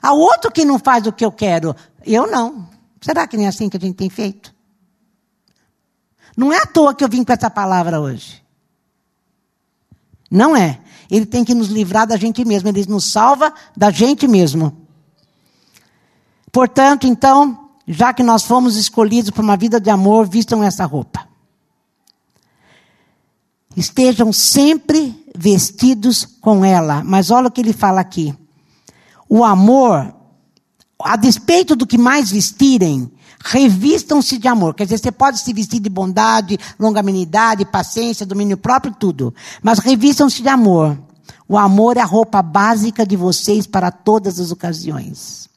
Há 0.00 0.12
outro 0.12 0.50
que 0.50 0.64
não 0.64 0.78
faz 0.78 1.06
o 1.06 1.12
que 1.12 1.24
eu 1.24 1.32
quero. 1.32 1.74
Eu 2.04 2.26
não. 2.26 2.68
Será 3.00 3.26
que 3.26 3.36
nem 3.36 3.46
é 3.46 3.48
assim 3.48 3.68
que 3.68 3.76
a 3.76 3.80
gente 3.80 3.96
tem 3.96 4.08
feito? 4.08 4.54
Não 6.36 6.52
é 6.52 6.58
à 6.58 6.66
toa 6.66 6.94
que 6.94 7.04
eu 7.04 7.08
vim 7.08 7.24
com 7.24 7.32
essa 7.32 7.50
palavra 7.50 8.00
hoje. 8.00 8.42
Não 10.30 10.56
é. 10.56 10.80
Ele 11.10 11.26
tem 11.26 11.44
que 11.44 11.54
nos 11.54 11.68
livrar 11.68 12.06
da 12.06 12.16
gente 12.16 12.44
mesmo. 12.44 12.68
Ele 12.68 12.86
nos 12.86 13.12
salva 13.12 13.52
da 13.76 13.90
gente 13.90 14.26
mesmo. 14.26 14.86
Portanto, 16.50 17.06
então, 17.06 17.70
já 17.86 18.14
que 18.14 18.22
nós 18.22 18.44
fomos 18.44 18.76
escolhidos 18.76 19.30
para 19.30 19.42
uma 19.42 19.56
vida 19.56 19.80
de 19.80 19.90
amor, 19.90 20.26
vistam 20.26 20.62
essa 20.62 20.84
roupa. 20.86 21.28
Estejam 23.76 24.32
sempre 24.32 25.26
vestidos 25.36 26.24
com 26.24 26.64
ela. 26.64 27.02
Mas 27.04 27.30
olha 27.30 27.48
o 27.48 27.50
que 27.50 27.60
ele 27.60 27.72
fala 27.72 28.00
aqui. 28.00 28.34
O 29.34 29.44
amor, 29.44 30.14
a 31.02 31.16
despeito 31.16 31.74
do 31.74 31.86
que 31.86 31.96
mais 31.96 32.30
vestirem, 32.30 33.10
revistam-se 33.42 34.36
de 34.36 34.46
amor. 34.46 34.74
Quer 34.74 34.84
dizer, 34.84 34.98
você 34.98 35.10
pode 35.10 35.38
se 35.38 35.54
vestir 35.54 35.80
de 35.80 35.88
bondade, 35.88 36.58
longanimidade, 36.78 37.64
paciência, 37.64 38.26
domínio 38.26 38.58
próprio, 38.58 38.94
tudo. 38.94 39.34
Mas 39.62 39.78
revistam-se 39.78 40.42
de 40.42 40.50
amor. 40.50 41.02
O 41.48 41.56
amor 41.56 41.96
é 41.96 42.02
a 42.02 42.04
roupa 42.04 42.42
básica 42.42 43.06
de 43.06 43.16
vocês 43.16 43.66
para 43.66 43.90
todas 43.90 44.38
as 44.38 44.50
ocasiões. 44.50 45.48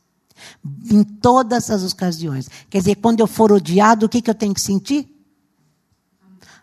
Em 0.90 1.04
todas 1.04 1.70
as 1.70 1.92
ocasiões. 1.92 2.50
Quer 2.70 2.78
dizer, 2.78 2.96
quando 2.96 3.20
eu 3.20 3.28
for 3.28 3.52
odiado, 3.52 4.06
o 4.06 4.10
que, 4.10 4.22
que 4.22 4.30
eu 4.30 4.36
tenho 4.36 4.54
que 4.54 4.62
sentir? 4.62 5.06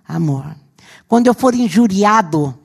Amor. 0.09 0.57
Quando 1.07 1.27
eu 1.27 1.35
for 1.35 1.55
injuriado, 1.55 2.59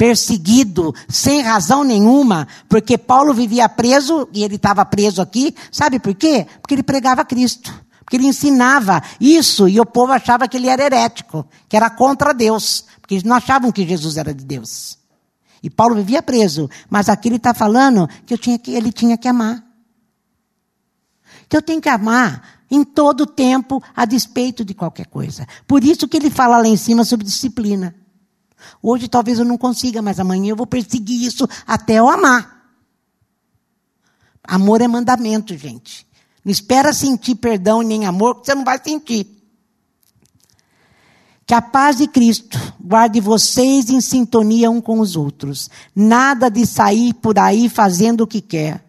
perseguido, 0.00 0.94
sem 1.10 1.42
razão 1.42 1.84
nenhuma, 1.84 2.48
porque 2.70 2.96
Paulo 2.96 3.34
vivia 3.34 3.68
preso 3.68 4.26
e 4.32 4.42
ele 4.42 4.56
estava 4.56 4.82
preso 4.82 5.20
aqui, 5.20 5.54
sabe 5.70 5.98
por 5.98 6.14
quê? 6.14 6.46
Porque 6.62 6.74
ele 6.74 6.82
pregava 6.82 7.22
Cristo. 7.22 7.70
Porque 7.98 8.16
ele 8.16 8.26
ensinava 8.26 9.02
isso 9.20 9.68
e 9.68 9.78
o 9.78 9.84
povo 9.84 10.10
achava 10.10 10.48
que 10.48 10.56
ele 10.56 10.68
era 10.68 10.82
herético, 10.82 11.46
que 11.68 11.76
era 11.76 11.90
contra 11.90 12.32
Deus, 12.32 12.86
porque 12.98 13.12
eles 13.12 13.24
não 13.24 13.36
achavam 13.36 13.70
que 13.70 13.86
Jesus 13.86 14.16
era 14.16 14.32
de 14.32 14.42
Deus. 14.42 14.96
E 15.62 15.68
Paulo 15.68 15.96
vivia 15.96 16.22
preso, 16.22 16.70
mas 16.88 17.10
aqui 17.10 17.28
ele 17.28 17.36
está 17.36 17.52
falando 17.52 18.08
que, 18.24 18.38
tinha 18.38 18.58
que 18.58 18.70
ele 18.70 18.90
tinha 18.90 19.18
que 19.18 19.28
amar. 19.28 19.62
Que 21.46 21.58
eu 21.58 21.60
tenho 21.60 21.78
que 21.78 21.90
amar 21.90 22.62
em 22.70 22.84
todo 22.84 23.26
tempo, 23.26 23.82
a 23.94 24.06
despeito 24.06 24.64
de 24.64 24.72
qualquer 24.72 25.08
coisa. 25.08 25.46
Por 25.66 25.84
isso 25.84 26.08
que 26.08 26.16
ele 26.16 26.30
fala 26.30 26.56
lá 26.56 26.66
em 26.66 26.76
cima 26.78 27.04
sobre 27.04 27.26
disciplina. 27.26 27.94
Hoje 28.82 29.08
talvez 29.08 29.38
eu 29.38 29.44
não 29.44 29.58
consiga, 29.58 30.00
mas 30.00 30.20
amanhã 30.20 30.50
eu 30.50 30.56
vou 30.56 30.66
perseguir 30.66 31.22
isso 31.22 31.48
até 31.66 31.94
eu 31.94 32.08
amar. 32.08 32.60
Amor 34.42 34.80
é 34.80 34.88
mandamento, 34.88 35.56
gente. 35.56 36.06
Não 36.44 36.50
espera 36.50 36.92
sentir 36.92 37.34
perdão 37.34 37.82
nem 37.82 38.06
amor, 38.06 38.40
que 38.40 38.46
você 38.46 38.54
não 38.54 38.64
vai 38.64 38.80
sentir. 38.82 39.26
Que 41.46 41.54
a 41.54 41.60
paz 41.60 41.96
de 41.96 42.06
Cristo 42.06 42.58
guarde 42.80 43.20
vocês 43.20 43.90
em 43.90 44.00
sintonia 44.00 44.70
um 44.70 44.80
com 44.80 45.00
os 45.00 45.16
outros. 45.16 45.68
Nada 45.94 46.48
de 46.48 46.64
sair 46.64 47.12
por 47.14 47.38
aí 47.38 47.68
fazendo 47.68 48.22
o 48.22 48.26
que 48.26 48.40
quer. 48.40 48.84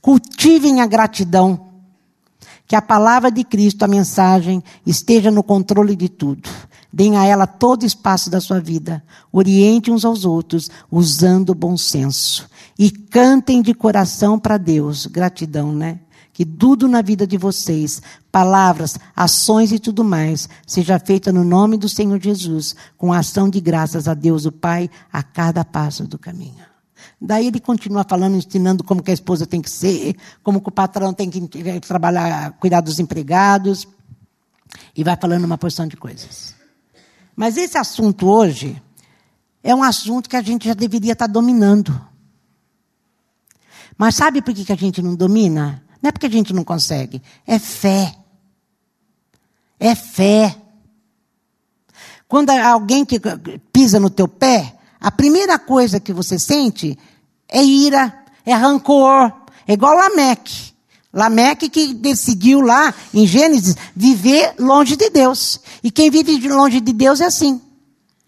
Cultivem 0.00 0.80
a 0.80 0.86
gratidão 0.86 1.71
que 2.72 2.76
a 2.76 2.80
palavra 2.80 3.30
de 3.30 3.44
Cristo, 3.44 3.82
a 3.82 3.86
mensagem, 3.86 4.64
esteja 4.86 5.30
no 5.30 5.42
controle 5.42 5.94
de 5.94 6.08
tudo. 6.08 6.48
Deem 6.90 7.18
a 7.18 7.26
ela 7.26 7.46
todo 7.46 7.84
espaço 7.84 8.30
da 8.30 8.40
sua 8.40 8.60
vida. 8.60 9.04
Oriente 9.30 9.90
uns 9.90 10.06
aos 10.06 10.24
outros, 10.24 10.70
usando 10.90 11.50
o 11.50 11.54
bom 11.54 11.76
senso. 11.76 12.48
E 12.78 12.90
cantem 12.90 13.60
de 13.60 13.74
coração 13.74 14.38
para 14.38 14.56
Deus. 14.56 15.04
Gratidão, 15.04 15.70
né? 15.70 16.00
Que 16.32 16.46
tudo 16.46 16.88
na 16.88 17.02
vida 17.02 17.26
de 17.26 17.36
vocês, 17.36 18.00
palavras, 18.32 18.98
ações 19.14 19.70
e 19.70 19.78
tudo 19.78 20.02
mais, 20.02 20.48
seja 20.66 20.98
feita 20.98 21.30
no 21.30 21.44
nome 21.44 21.76
do 21.76 21.90
Senhor 21.90 22.18
Jesus, 22.18 22.74
com 22.96 23.12
ação 23.12 23.50
de 23.50 23.60
graças 23.60 24.08
a 24.08 24.14
Deus 24.14 24.46
o 24.46 24.50
Pai 24.50 24.88
a 25.12 25.22
cada 25.22 25.62
passo 25.62 26.04
do 26.04 26.18
caminho. 26.18 26.71
Daí 27.20 27.46
ele 27.46 27.60
continua 27.60 28.04
falando, 28.08 28.36
ensinando 28.36 28.82
como 28.84 29.02
que 29.02 29.10
a 29.10 29.14
esposa 29.14 29.46
tem 29.46 29.60
que 29.60 29.70
ser, 29.70 30.16
como 30.42 30.60
que 30.60 30.68
o 30.68 30.72
patrão 30.72 31.12
tem 31.12 31.30
que 31.30 31.40
trabalhar, 31.80 32.52
cuidar 32.52 32.80
dos 32.80 32.98
empregados, 32.98 33.86
e 34.96 35.04
vai 35.04 35.16
falando 35.16 35.44
uma 35.44 35.58
porção 35.58 35.86
de 35.86 35.96
coisas. 35.96 36.54
Mas 37.34 37.56
esse 37.56 37.78
assunto 37.78 38.26
hoje 38.28 38.80
é 39.62 39.74
um 39.74 39.82
assunto 39.82 40.28
que 40.28 40.36
a 40.36 40.42
gente 40.42 40.66
já 40.66 40.74
deveria 40.74 41.12
estar 41.12 41.26
dominando. 41.26 41.98
Mas 43.96 44.16
sabe 44.16 44.42
por 44.42 44.52
que 44.52 44.72
a 44.72 44.76
gente 44.76 45.00
não 45.00 45.14
domina? 45.14 45.82
Não 46.02 46.08
é 46.08 46.12
porque 46.12 46.26
a 46.26 46.30
gente 46.30 46.52
não 46.52 46.64
consegue, 46.64 47.22
é 47.46 47.58
fé. 47.58 48.16
É 49.78 49.94
fé. 49.94 50.56
Quando 52.26 52.50
alguém 52.50 53.04
que 53.04 53.20
pisa 53.72 54.00
no 54.00 54.08
teu 54.08 54.26
pé, 54.26 54.78
a 55.02 55.10
primeira 55.10 55.58
coisa 55.58 55.98
que 55.98 56.12
você 56.12 56.38
sente 56.38 56.96
é 57.48 57.62
ira, 57.62 58.24
é 58.46 58.54
rancor. 58.54 59.32
É 59.66 59.72
igual 59.72 59.96
Lameque. 59.96 60.72
Lameque 61.12 61.68
que 61.68 61.92
decidiu 61.92 62.60
lá, 62.60 62.94
em 63.12 63.26
Gênesis, 63.26 63.76
viver 63.94 64.54
longe 64.58 64.96
de 64.96 65.10
Deus. 65.10 65.60
E 65.82 65.90
quem 65.90 66.08
vive 66.08 66.48
longe 66.48 66.80
de 66.80 66.92
Deus 66.92 67.20
é 67.20 67.26
assim. 67.26 67.60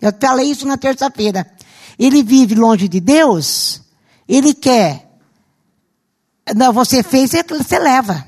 Eu 0.00 0.12
falei 0.20 0.50
isso 0.50 0.66
na 0.66 0.76
terça-feira. 0.76 1.50
Ele 1.96 2.22
vive 2.22 2.56
longe 2.56 2.88
de 2.88 3.00
Deus, 3.00 3.80
ele 4.28 4.52
quer. 4.52 5.08
Não, 6.56 6.72
você 6.72 7.02
fez, 7.02 7.30
você 7.30 7.78
leva. 7.78 8.26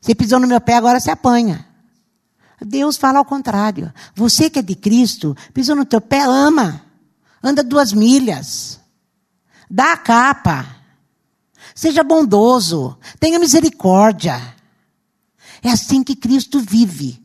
Você 0.00 0.14
pisou 0.14 0.40
no 0.40 0.48
meu 0.48 0.60
pé, 0.60 0.76
agora 0.76 0.98
você 0.98 1.10
apanha. 1.10 1.66
Deus 2.60 2.96
fala 2.96 3.18
ao 3.18 3.24
contrário. 3.24 3.92
Você 4.14 4.48
que 4.48 4.58
é 4.58 4.62
de 4.62 4.74
Cristo, 4.74 5.36
pisou 5.52 5.76
no 5.76 5.84
teu 5.84 6.00
pé, 6.00 6.22
ama. 6.22 6.89
Anda 7.42 7.62
duas 7.62 7.92
milhas. 7.92 8.80
Dá 9.70 9.92
a 9.92 9.96
capa. 9.96 10.76
Seja 11.74 12.02
bondoso. 12.02 12.98
Tenha 13.18 13.38
misericórdia. 13.38 14.56
É 15.62 15.70
assim 15.70 16.02
que 16.02 16.16
Cristo 16.16 16.60
vive. 16.60 17.22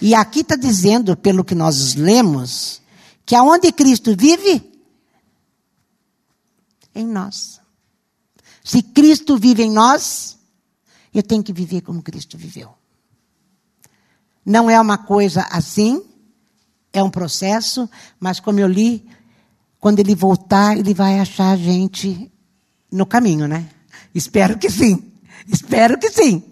E 0.00 0.14
aqui 0.14 0.40
está 0.40 0.56
dizendo, 0.56 1.16
pelo 1.16 1.44
que 1.44 1.54
nós 1.54 1.94
lemos, 1.94 2.80
que 3.26 3.34
aonde 3.34 3.72
Cristo 3.72 4.14
vive? 4.16 4.64
Em 6.94 7.06
nós. 7.06 7.60
Se 8.64 8.82
Cristo 8.82 9.36
vive 9.36 9.62
em 9.62 9.70
nós, 9.70 10.38
eu 11.12 11.22
tenho 11.22 11.42
que 11.42 11.52
viver 11.52 11.80
como 11.80 12.02
Cristo 12.02 12.36
viveu. 12.36 12.74
Não 14.44 14.70
é 14.70 14.80
uma 14.80 14.98
coisa 14.98 15.42
assim, 15.50 16.02
é 16.92 17.02
um 17.02 17.10
processo, 17.10 17.88
mas 18.18 18.40
como 18.40 18.60
eu 18.60 18.68
li, 18.68 19.08
quando 19.80 20.00
ele 20.00 20.14
voltar, 20.14 20.76
ele 20.76 20.92
vai 20.92 21.20
achar 21.20 21.52
a 21.52 21.56
gente 21.56 22.30
no 22.90 23.06
caminho, 23.06 23.46
né? 23.46 23.68
Espero 24.14 24.58
que 24.58 24.70
sim. 24.70 25.12
Espero 25.46 25.98
que 25.98 26.10
sim. 26.10 26.42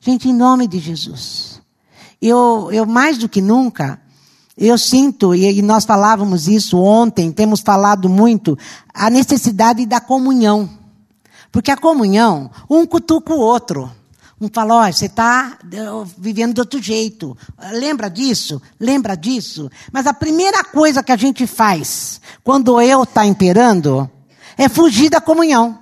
Gente, 0.00 0.28
em 0.28 0.34
nome 0.34 0.66
de 0.66 0.78
Jesus. 0.78 1.60
Eu, 2.20 2.70
eu 2.72 2.84
mais 2.86 3.18
do 3.18 3.28
que 3.28 3.40
nunca, 3.40 4.00
eu 4.56 4.76
sinto, 4.76 5.34
e 5.34 5.62
nós 5.62 5.84
falávamos 5.84 6.46
isso 6.46 6.78
ontem, 6.78 7.32
temos 7.32 7.60
falado 7.60 8.08
muito, 8.08 8.58
a 8.92 9.08
necessidade 9.08 9.86
da 9.86 10.00
comunhão. 10.00 10.68
Porque 11.50 11.70
a 11.70 11.76
comunhão, 11.76 12.50
um 12.68 12.86
cutuca 12.86 13.32
o 13.32 13.38
outro. 13.38 13.90
Um 14.40 14.48
fala, 14.50 14.86
ó, 14.86 14.90
você 14.90 15.04
está 15.04 15.58
vivendo 16.16 16.54
de 16.54 16.60
outro 16.60 16.80
jeito. 16.80 17.36
Lembra 17.72 18.08
disso? 18.08 18.60
Lembra 18.78 19.14
disso? 19.14 19.70
Mas 19.92 20.06
a 20.06 20.14
primeira 20.14 20.64
coisa 20.64 21.02
que 21.02 21.12
a 21.12 21.16
gente 21.16 21.46
faz 21.46 22.22
quando 22.42 22.80
eu 22.80 23.02
está 23.02 23.26
imperando 23.26 24.10
é 24.56 24.66
fugir 24.66 25.10
da 25.10 25.20
comunhão. 25.20 25.78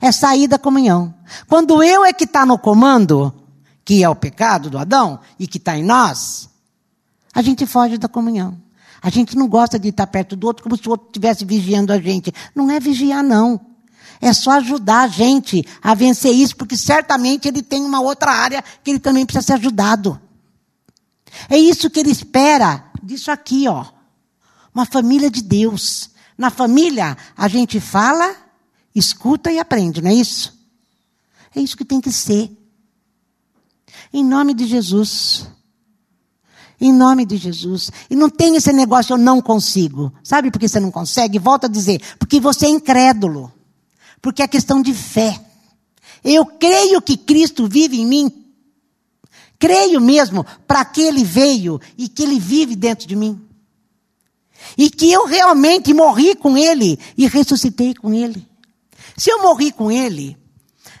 É 0.00 0.10
sair 0.10 0.48
da 0.48 0.58
comunhão. 0.58 1.14
Quando 1.46 1.82
eu 1.82 2.02
é 2.02 2.14
que 2.14 2.24
está 2.24 2.46
no 2.46 2.58
comando, 2.58 3.34
que 3.84 4.02
é 4.02 4.08
o 4.08 4.16
pecado 4.16 4.70
do 4.70 4.78
Adão 4.78 5.20
e 5.38 5.46
que 5.46 5.58
está 5.58 5.76
em 5.76 5.84
nós, 5.84 6.48
a 7.34 7.42
gente 7.42 7.66
foge 7.66 7.98
da 7.98 8.08
comunhão. 8.08 8.58
A 9.02 9.10
gente 9.10 9.36
não 9.36 9.48
gosta 9.48 9.78
de 9.78 9.88
estar 9.88 10.06
perto 10.06 10.34
do 10.34 10.46
outro 10.46 10.62
como 10.62 10.78
se 10.78 10.88
o 10.88 10.92
outro 10.92 11.08
estivesse 11.08 11.44
vigiando 11.44 11.92
a 11.92 12.00
gente. 12.00 12.32
Não 12.54 12.70
é 12.70 12.80
vigiar, 12.80 13.22
não. 13.22 13.60
É 14.20 14.32
só 14.32 14.52
ajudar 14.52 15.02
a 15.02 15.08
gente 15.08 15.64
a 15.82 15.94
vencer 15.94 16.32
isso, 16.32 16.56
porque 16.56 16.76
certamente 16.76 17.46
ele 17.46 17.62
tem 17.62 17.84
uma 17.84 18.00
outra 18.00 18.32
área 18.32 18.62
que 18.82 18.90
ele 18.90 18.98
também 18.98 19.24
precisa 19.24 19.46
ser 19.46 19.52
ajudado. 19.54 20.20
É 21.48 21.56
isso 21.58 21.90
que 21.90 22.00
ele 22.00 22.10
espera 22.10 22.84
disso 23.02 23.30
aqui, 23.30 23.68
ó. 23.68 23.84
Uma 24.74 24.84
família 24.84 25.30
de 25.30 25.42
Deus. 25.42 26.10
Na 26.36 26.50
família, 26.50 27.16
a 27.36 27.48
gente 27.48 27.80
fala, 27.80 28.34
escuta 28.94 29.50
e 29.50 29.58
aprende, 29.58 30.00
não 30.00 30.10
é 30.10 30.14
isso? 30.14 30.56
É 31.54 31.60
isso 31.60 31.76
que 31.76 31.84
tem 31.84 32.00
que 32.00 32.12
ser. 32.12 32.50
Em 34.12 34.24
nome 34.24 34.54
de 34.54 34.66
Jesus. 34.66 35.46
Em 36.80 36.92
nome 36.92 37.26
de 37.26 37.36
Jesus. 37.36 37.90
E 38.08 38.14
não 38.14 38.30
tem 38.30 38.56
esse 38.56 38.72
negócio, 38.72 39.12
eu 39.14 39.18
não 39.18 39.40
consigo. 39.40 40.12
Sabe 40.22 40.50
por 40.50 40.60
que 40.60 40.68
você 40.68 40.78
não 40.78 40.90
consegue? 40.90 41.38
Volto 41.38 41.64
a 41.64 41.68
dizer, 41.68 42.00
porque 42.18 42.38
você 42.40 42.66
é 42.66 42.70
incrédulo. 42.70 43.52
Porque 44.20 44.42
é 44.42 44.48
questão 44.48 44.82
de 44.82 44.92
fé. 44.92 45.40
Eu 46.24 46.44
creio 46.44 47.00
que 47.00 47.16
Cristo 47.16 47.66
vive 47.66 48.00
em 48.00 48.06
mim. 48.06 48.44
Creio 49.58 50.00
mesmo 50.00 50.44
para 50.66 50.84
que 50.84 51.02
ele 51.02 51.24
veio 51.24 51.80
e 51.96 52.08
que 52.08 52.22
ele 52.22 52.38
vive 52.38 52.76
dentro 52.76 53.06
de 53.06 53.16
mim. 53.16 53.40
E 54.76 54.90
que 54.90 55.10
eu 55.10 55.26
realmente 55.26 55.92
morri 55.92 56.34
com 56.34 56.56
ele 56.56 56.98
e 57.16 57.26
ressuscitei 57.26 57.94
com 57.94 58.12
ele. 58.12 58.46
Se 59.16 59.30
eu 59.30 59.42
morri 59.42 59.72
com 59.72 59.90
ele, 59.90 60.36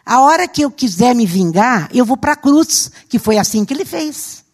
a 0.04 0.20
hora 0.20 0.48
que 0.48 0.62
eu 0.62 0.70
quiser 0.70 1.14
me 1.14 1.26
vingar, 1.26 1.88
eu 1.92 2.04
vou 2.04 2.16
para 2.16 2.32
a 2.32 2.36
cruz, 2.36 2.90
que 3.08 3.18
foi 3.18 3.38
assim 3.38 3.64
que 3.64 3.74
ele 3.74 3.84
fez. 3.84 4.44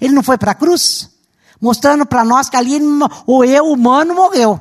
Ele 0.00 0.14
não 0.14 0.22
foi 0.22 0.38
para 0.38 0.52
a 0.52 0.54
cruz? 0.54 1.10
Mostrando 1.60 2.04
para 2.04 2.24
nós 2.24 2.48
que 2.48 2.56
ali 2.56 2.80
o 3.26 3.44
eu 3.44 3.66
humano 3.66 4.14
morreu. 4.14 4.60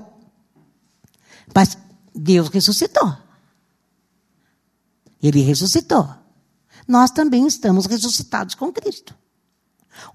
Mas 1.56 1.78
Deus 2.14 2.49
ressuscitou. 2.49 3.18
Ele 5.22 5.41
ressuscitou. 5.41 6.09
Nós 6.88 7.12
também 7.12 7.45
estamos 7.45 7.86
ressuscitados 7.86 8.55
com 8.55 8.72
Cristo. 8.72 9.16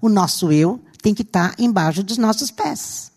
O 0.01 0.09
nosso 0.09 0.51
eu 0.51 0.83
tem 1.01 1.13
que 1.13 1.21
estar 1.21 1.55
embaixo 1.57 2.03
dos 2.03 2.17
nossos 2.17 2.51
pés. 2.51 3.11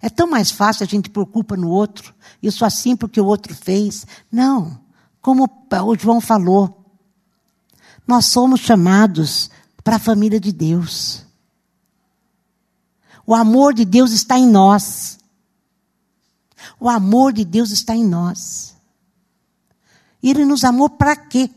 É 0.00 0.08
tão 0.08 0.26
mais 0.28 0.50
fácil 0.50 0.84
a 0.84 0.86
gente 0.86 1.08
pôr 1.08 1.26
culpa 1.26 1.56
no 1.56 1.68
outro. 1.68 2.14
Sou 2.52 2.66
assim 2.66 2.96
porque 2.96 3.20
o 3.20 3.26
outro 3.26 3.54
fez. 3.54 4.06
Não. 4.30 4.78
Como 5.20 5.44
o 5.44 5.98
João 5.98 6.20
falou, 6.20 6.84
nós 8.06 8.26
somos 8.26 8.60
chamados 8.60 9.50
para 9.82 9.96
a 9.96 10.00
família 10.00 10.38
de 10.38 10.52
Deus. 10.52 11.24
O 13.26 13.34
amor 13.34 13.72
de 13.72 13.84
Deus 13.84 14.12
está 14.12 14.38
em 14.38 14.46
nós. 14.46 15.18
O 16.84 16.88
amor 16.90 17.32
de 17.32 17.46
Deus 17.46 17.70
está 17.70 17.96
em 17.96 18.04
nós. 18.04 18.76
Ele 20.22 20.44
nos 20.44 20.64
amou 20.64 20.90
para 20.90 21.16
quê? 21.16 21.48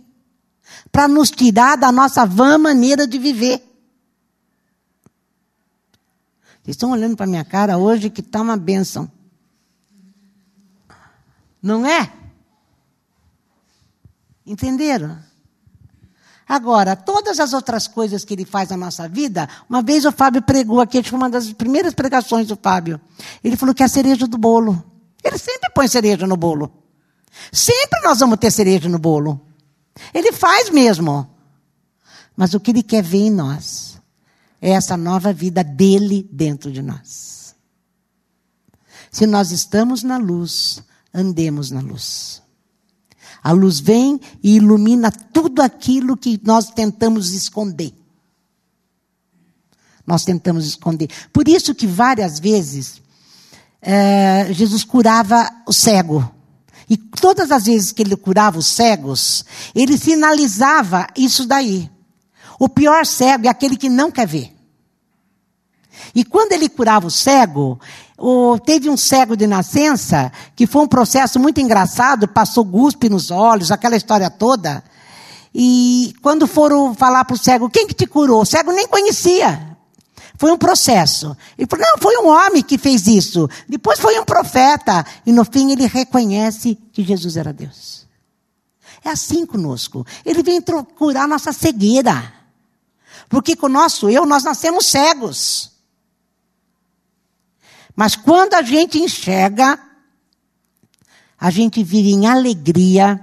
Para 0.90 1.06
nos 1.06 1.30
tirar 1.30 1.76
da 1.76 1.92
nossa 1.92 2.26
vã 2.26 2.58
maneira 2.58 3.06
de 3.06 3.20
viver. 3.20 3.58
Vocês 6.64 6.76
estão 6.78 6.92
olhando 6.92 7.18
para 7.18 7.28
minha 7.28 7.44
cara 7.44 7.78
hoje 7.78 8.10
que 8.10 8.22
está 8.22 8.40
uma 8.40 8.56
bênção. 8.56 9.12
Não 11.62 11.86
é? 11.86 12.10
Entenderam? 14.46 15.20
Agora, 16.48 16.96
todas 16.96 17.38
as 17.42 17.52
outras 17.52 17.86
coisas 17.86 18.24
que 18.24 18.34
ele 18.34 18.46
faz 18.46 18.70
na 18.70 18.78
nossa 18.78 19.10
vida, 19.10 19.50
uma 19.70 19.82
vez 19.82 20.06
o 20.06 20.12
Fábio 20.14 20.42
pregou 20.42 20.80
aqui, 20.80 21.00
acho 21.00 21.08
que 21.08 21.10
foi 21.10 21.20
uma 21.20 21.30
das 21.30 21.52
primeiras 21.52 21.94
pregações 21.94 22.48
do 22.48 22.56
Fábio. 22.56 22.98
Ele 23.44 23.58
falou 23.58 23.76
que 23.76 23.84
é 23.84 23.88
a 23.88 23.90
cereja 23.90 24.26
do 24.26 24.38
bolo. 24.38 24.97
Ele 25.24 25.38
sempre 25.38 25.70
põe 25.74 25.88
cereja 25.88 26.26
no 26.28 26.38
bolo. 26.38 26.72
Sempre 27.52 28.02
nós 28.02 28.20
vamos 28.20 28.38
ter 28.40 28.52
cereja 28.52 28.90
no 28.90 29.00
bolo. 29.00 29.40
Ele 30.14 30.32
faz 30.32 30.70
mesmo. 30.70 31.30
Mas 32.36 32.54
o 32.54 32.60
que 32.60 32.72
ele 32.72 32.84
quer 32.84 33.04
ver 33.04 33.28
em 33.28 33.32
nós 33.32 34.00
é 34.62 34.72
essa 34.72 34.96
nova 34.96 35.34
vida 35.34 35.64
dele 35.64 36.28
dentro 36.32 36.72
de 36.72 36.82
nós. 36.82 37.56
Se 39.12 39.26
nós 39.26 39.52
estamos 39.52 40.04
na 40.04 40.18
luz, 40.18 40.84
andemos 41.14 41.72
na 41.72 41.82
luz. 41.82 42.42
A 43.42 43.52
luz 43.52 43.80
vem 43.80 44.20
e 44.44 44.58
ilumina 44.58 45.12
tudo 45.12 45.62
aquilo 45.62 46.18
que 46.18 46.40
nós 46.44 46.70
tentamos 46.70 47.32
esconder. 47.32 47.94
Nós 50.06 50.24
tentamos 50.24 50.66
esconder. 50.66 51.10
Por 51.32 51.48
isso 51.48 51.74
que 51.76 51.88
várias 51.88 52.40
vezes 52.40 53.02
é, 53.82 54.48
Jesus 54.52 54.84
curava 54.84 55.50
o 55.66 55.74
cego. 55.74 56.30
E 56.90 56.96
todas 56.96 57.52
as 57.52 57.66
vezes 57.66 57.92
que 57.92 58.02
ele 58.02 58.16
curava 58.16 58.58
os 58.58 58.68
cegos, 58.68 59.44
ele 59.76 59.98
sinalizava 59.98 61.08
isso 61.18 61.46
daí. 61.46 61.90
O 62.60 62.70
pior 62.70 63.06
cego 63.06 63.48
é 63.48 63.50
aquele 63.50 63.76
que 63.76 63.90
não 63.90 64.10
quer 64.10 64.28
ver. 64.28 64.54
E 66.16 66.24
quando 66.24 66.54
ele 66.54 66.70
curava 66.70 67.08
o 67.08 67.12
cego, 67.12 67.80
o, 68.18 68.58
teve 68.60 68.90
um 68.90 68.98
cego 68.98 69.36
de 69.36 69.46
nascença, 69.46 70.32
que 70.56 70.66
foi 70.66 70.84
um 70.84 70.88
processo 70.88 71.40
muito 71.40 71.60
engraçado, 71.60 72.28
passou 72.28 72.64
guspe 72.64 73.10
nos 73.10 73.30
olhos, 73.30 73.72
aquela 73.72 73.98
história 73.98 74.30
toda. 74.30 74.84
E 75.54 76.14
quando 76.22 76.48
foram 76.48 76.96
falar 76.96 77.26
para 77.26 77.36
o 77.36 77.38
cego, 77.38 77.70
quem 77.70 77.86
que 77.86 77.94
te 77.94 78.08
curou? 78.08 78.42
O 78.42 78.46
cego 78.46 78.72
nem 78.72 78.88
conhecia. 78.88 79.67
Foi 80.38 80.52
um 80.52 80.58
processo. 80.58 81.36
Ele 81.58 81.68
falou, 81.68 81.86
não, 81.86 82.02
foi 82.02 82.18
um 82.18 82.28
homem 82.28 82.62
que 82.62 82.78
fez 82.78 83.08
isso. 83.08 83.50
Depois 83.68 84.00
foi 84.00 84.20
um 84.20 84.24
profeta. 84.24 85.06
E 85.26 85.32
no 85.32 85.44
fim 85.44 85.72
ele 85.72 85.88
reconhece 85.88 86.78
que 86.94 87.04
Jesus 87.04 87.38
era 87.38 87.52
Deus. 87.52 88.06
É 89.04 89.10
assim 89.10 89.46
conosco. 89.46 90.06
Ele 90.24 90.44
vem 90.44 90.62
curar 90.96 91.28
nossa 91.28 91.52
cegueira. 91.52 92.34
Porque 93.28 93.56
com 93.56 93.66
o 93.66 93.70
nosso 93.70 94.10
eu, 94.10 94.26
nós 94.26 94.44
nascemos 94.44 94.86
cegos. 94.86 95.72
Mas 97.96 98.16
quando 98.16 98.54
a 98.54 98.62
gente 98.62 99.00
enxerga, 99.00 99.80
a 101.40 101.50
gente 101.50 101.84
vira 101.84 102.10
em 102.10 102.28
alegria 102.28 103.20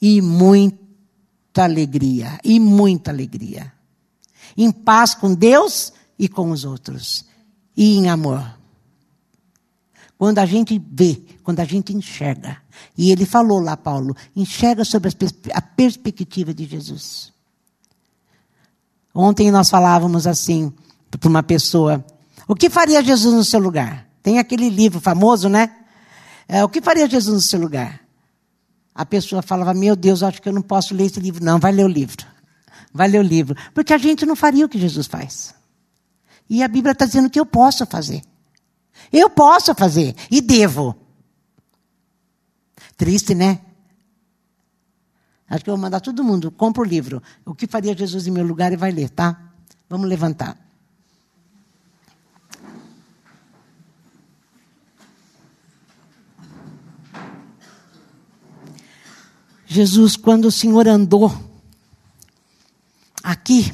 e 0.00 0.22
muita 0.22 1.64
alegria. 1.64 2.40
E 2.42 2.58
muita 2.58 3.10
alegria. 3.10 3.70
Em 4.56 4.72
paz 4.72 5.14
com 5.14 5.34
Deus 5.34 5.92
e 6.18 6.28
com 6.28 6.50
os 6.50 6.64
outros. 6.64 7.24
E 7.76 7.96
em 7.96 8.08
amor. 8.08 8.44
Quando 10.18 10.38
a 10.38 10.46
gente 10.46 10.80
vê, 10.90 11.20
quando 11.42 11.60
a 11.60 11.64
gente 11.64 11.94
enxerga. 11.94 12.56
E 12.96 13.10
ele 13.10 13.26
falou 13.26 13.60
lá, 13.60 13.76
Paulo, 13.76 14.16
enxerga 14.34 14.84
sobre 14.84 15.10
a 15.52 15.60
perspectiva 15.60 16.54
de 16.54 16.64
Jesus. 16.64 17.32
Ontem 19.14 19.50
nós 19.50 19.70
falávamos 19.70 20.26
assim 20.26 20.72
para 21.10 21.28
uma 21.28 21.42
pessoa: 21.42 22.04
o 22.46 22.54
que 22.54 22.68
faria 22.68 23.02
Jesus 23.02 23.34
no 23.34 23.44
seu 23.44 23.60
lugar? 23.60 24.06
Tem 24.22 24.38
aquele 24.38 24.68
livro 24.68 25.00
famoso, 25.00 25.48
né? 25.48 25.74
É, 26.48 26.64
o 26.64 26.68
que 26.68 26.80
faria 26.80 27.08
Jesus 27.08 27.34
no 27.34 27.40
seu 27.40 27.60
lugar? 27.60 28.00
A 28.94 29.04
pessoa 29.04 29.42
falava: 29.42 29.74
Meu 29.74 29.96
Deus, 29.96 30.22
acho 30.22 30.40
que 30.40 30.48
eu 30.48 30.52
não 30.52 30.62
posso 30.62 30.94
ler 30.94 31.06
esse 31.06 31.20
livro. 31.20 31.44
Não, 31.44 31.58
vai 31.58 31.72
ler 31.72 31.84
o 31.84 31.88
livro. 31.88 32.26
Vai 32.92 33.08
ler 33.08 33.20
o 33.20 33.22
livro. 33.22 33.56
Porque 33.74 33.92
a 33.92 33.98
gente 33.98 34.24
não 34.24 34.36
faria 34.36 34.64
o 34.64 34.68
que 34.68 34.78
Jesus 34.78 35.06
faz. 35.06 35.54
E 36.48 36.62
a 36.62 36.68
Bíblia 36.68 36.92
está 36.92 37.04
dizendo 37.04 37.30
que 37.30 37.40
eu 37.40 37.46
posso 37.46 37.84
fazer. 37.86 38.22
Eu 39.12 39.28
posso 39.28 39.74
fazer. 39.74 40.14
E 40.30 40.40
devo. 40.40 40.94
Triste, 42.96 43.34
né? 43.34 43.60
Acho 45.48 45.62
que 45.62 45.70
eu 45.70 45.74
vou 45.74 45.82
mandar 45.82 46.00
todo 46.00 46.24
mundo. 46.24 46.50
Compra 46.50 46.82
o 46.82 46.86
livro. 46.86 47.22
O 47.44 47.54
que 47.54 47.66
faria 47.66 47.96
Jesus 47.96 48.26
em 48.26 48.30
meu 48.30 48.44
lugar 48.44 48.72
e 48.72 48.76
vai 48.76 48.90
ler, 48.90 49.10
tá? 49.10 49.52
Vamos 49.88 50.08
levantar. 50.08 50.58
Jesus, 59.66 60.16
quando 60.16 60.46
o 60.46 60.52
Senhor 60.52 60.88
andou 60.88 61.30
aqui, 63.22 63.72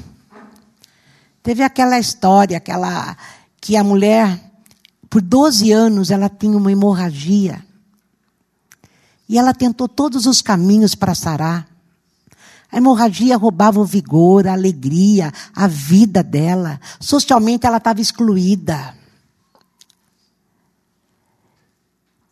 teve 1.42 1.62
aquela 1.62 1.98
história, 1.98 2.56
aquela 2.56 3.16
que 3.60 3.76
a 3.76 3.84
mulher, 3.84 4.40
por 5.08 5.20
12 5.22 5.70
anos, 5.72 6.10
ela 6.10 6.28
tinha 6.28 6.56
uma 6.56 6.72
hemorragia. 6.72 7.64
E 9.28 9.38
ela 9.38 9.54
tentou 9.54 9.88
todos 9.88 10.26
os 10.26 10.42
caminhos 10.42 10.94
para 10.94 11.14
sarar. 11.14 11.68
A 12.70 12.78
hemorragia 12.78 13.36
roubava 13.36 13.78
o 13.78 13.84
vigor, 13.84 14.46
a 14.46 14.52
alegria, 14.52 15.32
a 15.54 15.66
vida 15.66 16.22
dela. 16.22 16.80
Socialmente 16.98 17.66
ela 17.66 17.76
estava 17.76 18.00
excluída. 18.00 18.96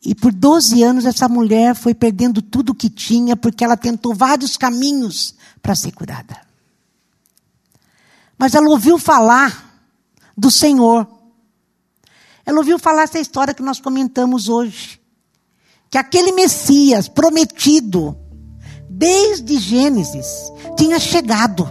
E 0.03 0.15
por 0.15 0.33
12 0.33 0.83
anos 0.83 1.05
essa 1.05 1.29
mulher 1.29 1.75
foi 1.75 1.95
perdendo 1.95 2.41
tudo 2.41 2.71
o 2.71 2.75
que 2.75 2.89
tinha, 2.89 3.37
porque 3.37 3.63
ela 3.63 3.77
tentou 3.77 4.15
vários 4.15 4.57
caminhos 4.57 5.35
para 5.61 5.75
ser 5.75 5.93
curada. 5.93 6.50
Mas 8.41 8.55
ela 8.55 8.71
ouviu 8.71 8.99
falar 8.99 9.85
do 10.37 10.51
Senhor. 10.51 11.07
Ela 12.47 12.59
ouviu 12.59 12.79
falar 12.79 13.03
essa 13.03 13.21
história 13.21 13.53
que 13.53 13.63
nós 13.63 13.79
comentamos 13.79 14.49
hoje. 14.49 14.99
Que 15.91 15.99
aquele 15.99 16.33
Messias 16.33 17.07
prometido, 17.07 18.17
desde 18.89 19.59
Gênesis, 19.59 20.27
tinha 20.77 20.99
chegado. 20.99 21.71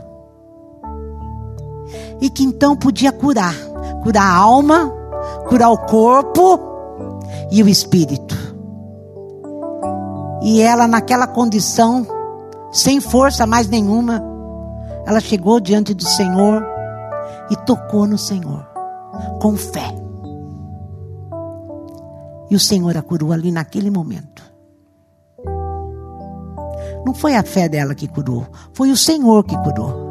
E 2.22 2.30
que 2.30 2.44
então 2.44 2.76
podia 2.76 3.12
curar 3.12 3.56
curar 4.02 4.24
a 4.24 4.36
alma, 4.36 4.92
curar 5.48 5.70
o 5.70 5.78
corpo 5.78 6.60
e 7.52 7.62
o 7.62 7.70
espírito. 7.70 8.36
E 10.42 10.62
ela, 10.62 10.88
naquela 10.88 11.28
condição, 11.28 12.08
sem 12.72 13.02
força 13.02 13.46
mais 13.46 13.68
nenhuma, 13.68 14.24
ela 15.06 15.20
chegou 15.20 15.60
diante 15.60 15.94
do 15.94 16.04
Senhor 16.04 16.64
e 17.50 17.56
tocou 17.66 18.06
no 18.06 18.18
Senhor, 18.18 18.66
com 19.42 19.56
fé. 19.56 19.94
E 22.50 22.56
o 22.56 22.60
Senhor 22.60 22.98
a 22.98 23.02
curou 23.02 23.32
ali 23.32 23.52
naquele 23.52 23.90
momento. 23.90 24.44
Não 27.06 27.14
foi 27.14 27.36
a 27.36 27.44
fé 27.44 27.70
dela 27.70 27.96
que 27.96 28.08
curou, 28.08 28.46
foi 28.74 28.92
o 28.92 28.98
Senhor 28.98 29.44
que 29.44 29.58
curou. 29.58 30.10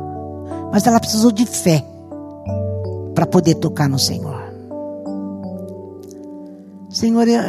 Mas 0.73 0.87
ela 0.87 1.01
precisou 1.01 1.33
de 1.33 1.47
fé 1.47 1.85
para 3.15 3.27
poder 3.27 3.57
tocar 3.57 3.89
no 3.89 3.99
Senhor. 3.99 4.49
Senhor, 6.91 7.29
eu, 7.29 7.41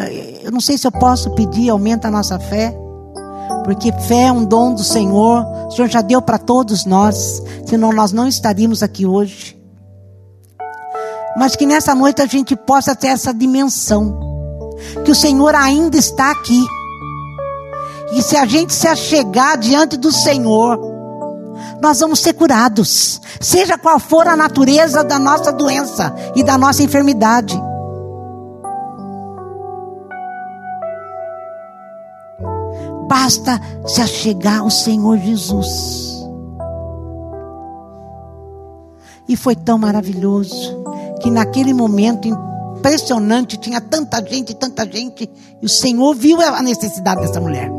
eu 0.44 0.52
não 0.52 0.60
sei 0.60 0.78
se 0.78 0.86
eu 0.86 0.92
posso 0.92 1.32
pedir, 1.32 1.70
aumenta 1.70 2.08
a 2.08 2.12
nossa 2.12 2.38
fé. 2.40 2.76
Porque 3.64 3.91
fé 3.91 4.24
é 4.24 4.32
um 4.32 4.45
dom 4.45 4.74
do 4.74 4.84
Senhor. 4.84 5.45
O 5.68 5.72
Senhor 5.72 5.89
já 5.89 6.01
deu 6.01 6.22
para 6.22 6.38
todos 6.38 6.86
nós. 6.86 7.43
Senão 7.66 7.91
nós 7.91 8.12
não 8.12 8.28
estaríamos 8.28 8.82
aqui 8.82 9.05
hoje. 9.05 9.60
Mas 11.38 11.55
que 11.55 11.66
nessa 11.66 11.93
noite 11.93 12.22
a 12.22 12.26
gente 12.26 12.55
possa 12.55 12.95
ter 12.95 13.07
essa 13.07 13.34
dimensão. 13.34 14.20
Que 15.05 15.12
o 15.12 15.16
Senhor 15.16 15.53
ainda 15.55 15.97
está 15.97 16.32
aqui. 16.32 16.66
E 18.14 18.22
se 18.22 18.36
a 18.36 18.45
gente 18.45 18.74
se 18.74 18.88
achegar 18.88 19.57
diante 19.57 19.95
do 19.95 20.12
Senhor, 20.12 20.80
nós 21.82 21.99
vamos 21.99 22.20
ser 22.20 22.34
curados. 22.34 23.22
Seja 23.39 23.78
qual 23.78 23.99
for 23.99 24.28
a 24.28 24.36
natureza 24.36 25.03
da 25.03 25.20
nossa 25.20 25.51
doença 25.51 26.14
e 26.36 26.43
da 26.43 26.57
nossa 26.57 26.82
enfermidade. 26.82 27.69
Basta 33.10 33.60
se 33.88 34.01
achegar 34.03 34.60
ao 34.60 34.70
Senhor 34.70 35.18
Jesus. 35.18 36.24
E 39.28 39.36
foi 39.36 39.55
tão 39.55 39.80
maravilhoso 39.80 40.84
que 41.20 41.32
naquele 41.32 41.74
momento 41.74 42.28
impressionante 42.28 43.57
tinha 43.57 43.82
tanta 43.82 44.24
gente, 44.24 44.53
tanta 44.53 44.86
gente, 44.86 45.28
e 45.60 45.66
o 45.66 45.70
Senhor 45.70 46.14
viu 46.14 46.39
a 46.39 46.62
necessidade 46.62 47.22
dessa 47.22 47.41
mulher. 47.41 47.72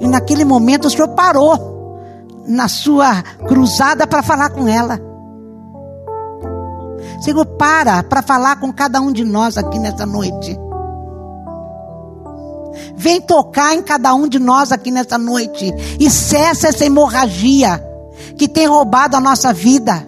E 0.00 0.08
naquele 0.08 0.44
momento 0.44 0.86
o 0.86 0.90
Senhor 0.90 1.08
parou 1.08 2.00
na 2.46 2.66
sua 2.66 3.22
cruzada 3.46 4.06
para 4.06 4.22
falar 4.22 4.50
com 4.50 4.66
ela. 4.66 4.98
Senhor, 7.20 7.44
para 7.44 8.02
para 8.02 8.22
falar 8.22 8.56
com 8.56 8.72
cada 8.72 9.02
um 9.02 9.12
de 9.12 9.24
nós 9.24 9.58
aqui 9.58 9.78
nessa 9.78 10.06
noite. 10.06 10.65
Vem 12.96 13.20
tocar 13.20 13.74
em 13.74 13.82
cada 13.82 14.14
um 14.14 14.28
de 14.28 14.38
nós 14.38 14.72
aqui 14.72 14.90
nessa 14.90 15.18
noite. 15.18 15.72
E 15.98 16.10
cessa 16.10 16.68
essa 16.68 16.84
hemorragia 16.84 17.82
que 18.36 18.48
tem 18.48 18.66
roubado 18.66 19.16
a 19.16 19.20
nossa 19.20 19.52
vida, 19.52 20.06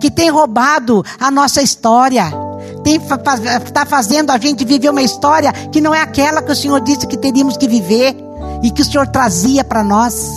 que 0.00 0.10
tem 0.10 0.30
roubado 0.30 1.04
a 1.18 1.30
nossa 1.30 1.62
história, 1.62 2.32
está 3.64 3.84
fazendo 3.84 4.30
a 4.30 4.38
gente 4.38 4.64
viver 4.64 4.90
uma 4.90 5.02
história 5.02 5.52
que 5.52 5.80
não 5.80 5.94
é 5.94 6.00
aquela 6.00 6.42
que 6.42 6.52
o 6.52 6.56
Senhor 6.56 6.80
disse 6.80 7.06
que 7.06 7.16
teríamos 7.16 7.56
que 7.56 7.66
viver 7.66 8.16
e 8.62 8.70
que 8.70 8.82
o 8.82 8.84
Senhor 8.84 9.06
trazia 9.08 9.64
para 9.64 9.82
nós. 9.82 10.30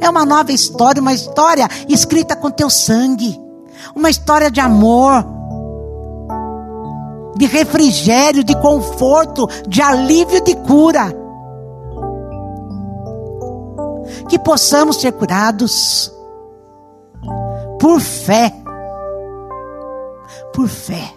É 0.00 0.08
uma 0.08 0.24
nova 0.24 0.52
história, 0.52 1.00
uma 1.00 1.12
história 1.12 1.68
escrita 1.88 2.36
com 2.36 2.50
teu 2.50 2.70
sangue, 2.70 3.40
uma 3.94 4.10
história 4.10 4.50
de 4.50 4.60
amor, 4.60 5.24
de 7.36 7.46
refrigério, 7.46 8.42
de 8.42 8.54
conforto, 8.60 9.48
de 9.68 9.82
alívio, 9.82 10.42
de 10.42 10.54
cura. 10.56 11.14
Que 14.28 14.38
possamos 14.38 15.00
ser 15.00 15.12
curados 15.12 16.12
por 17.78 18.00
fé. 18.00 18.52
Por 20.52 20.68
fé. 20.68 21.14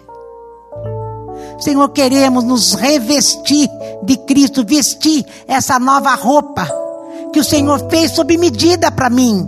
Senhor, 1.58 1.90
queremos 1.90 2.44
nos 2.44 2.74
revestir 2.74 3.68
de 4.02 4.16
Cristo, 4.18 4.64
vestir 4.64 5.26
essa 5.46 5.78
nova 5.78 6.14
roupa 6.14 6.66
que 7.32 7.40
o 7.40 7.44
Senhor 7.44 7.88
fez 7.90 8.12
sob 8.12 8.36
medida 8.36 8.90
para 8.90 9.10
mim. 9.10 9.46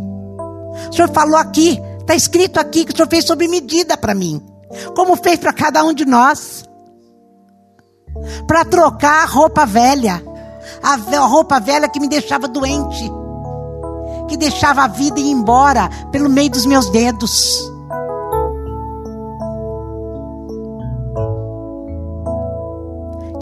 O 0.91 0.93
Senhor 0.95 1.11
falou 1.11 1.37
aqui, 1.37 1.81
está 2.01 2.15
escrito 2.15 2.59
aqui 2.59 2.85
que 2.85 2.93
o 2.93 2.97
Senhor 2.97 3.09
fez 3.09 3.25
sob 3.25 3.47
medida 3.49 3.97
para 3.97 4.15
mim, 4.15 4.43
como 4.95 5.17
fez 5.17 5.39
para 5.39 5.53
cada 5.53 5.85
um 5.85 5.93
de 5.93 6.05
nós, 6.05 6.65
para 8.47 8.65
trocar 8.65 9.23
a 9.23 9.27
roupa 9.27 9.65
velha, 9.65 10.23
a 10.83 10.97
roupa 11.27 11.61
velha 11.61 11.89
que 11.89 12.01
me 12.01 12.09
deixava 12.09 12.49
doente, 12.49 13.11
que 14.29 14.37
deixava 14.37 14.85
a 14.85 14.89
vida 14.89 15.21
ir 15.21 15.31
embora 15.31 15.89
pelo 16.11 16.29
meio 16.29 16.51
dos 16.51 16.67
meus 16.67 16.91
dedos. 16.91 17.71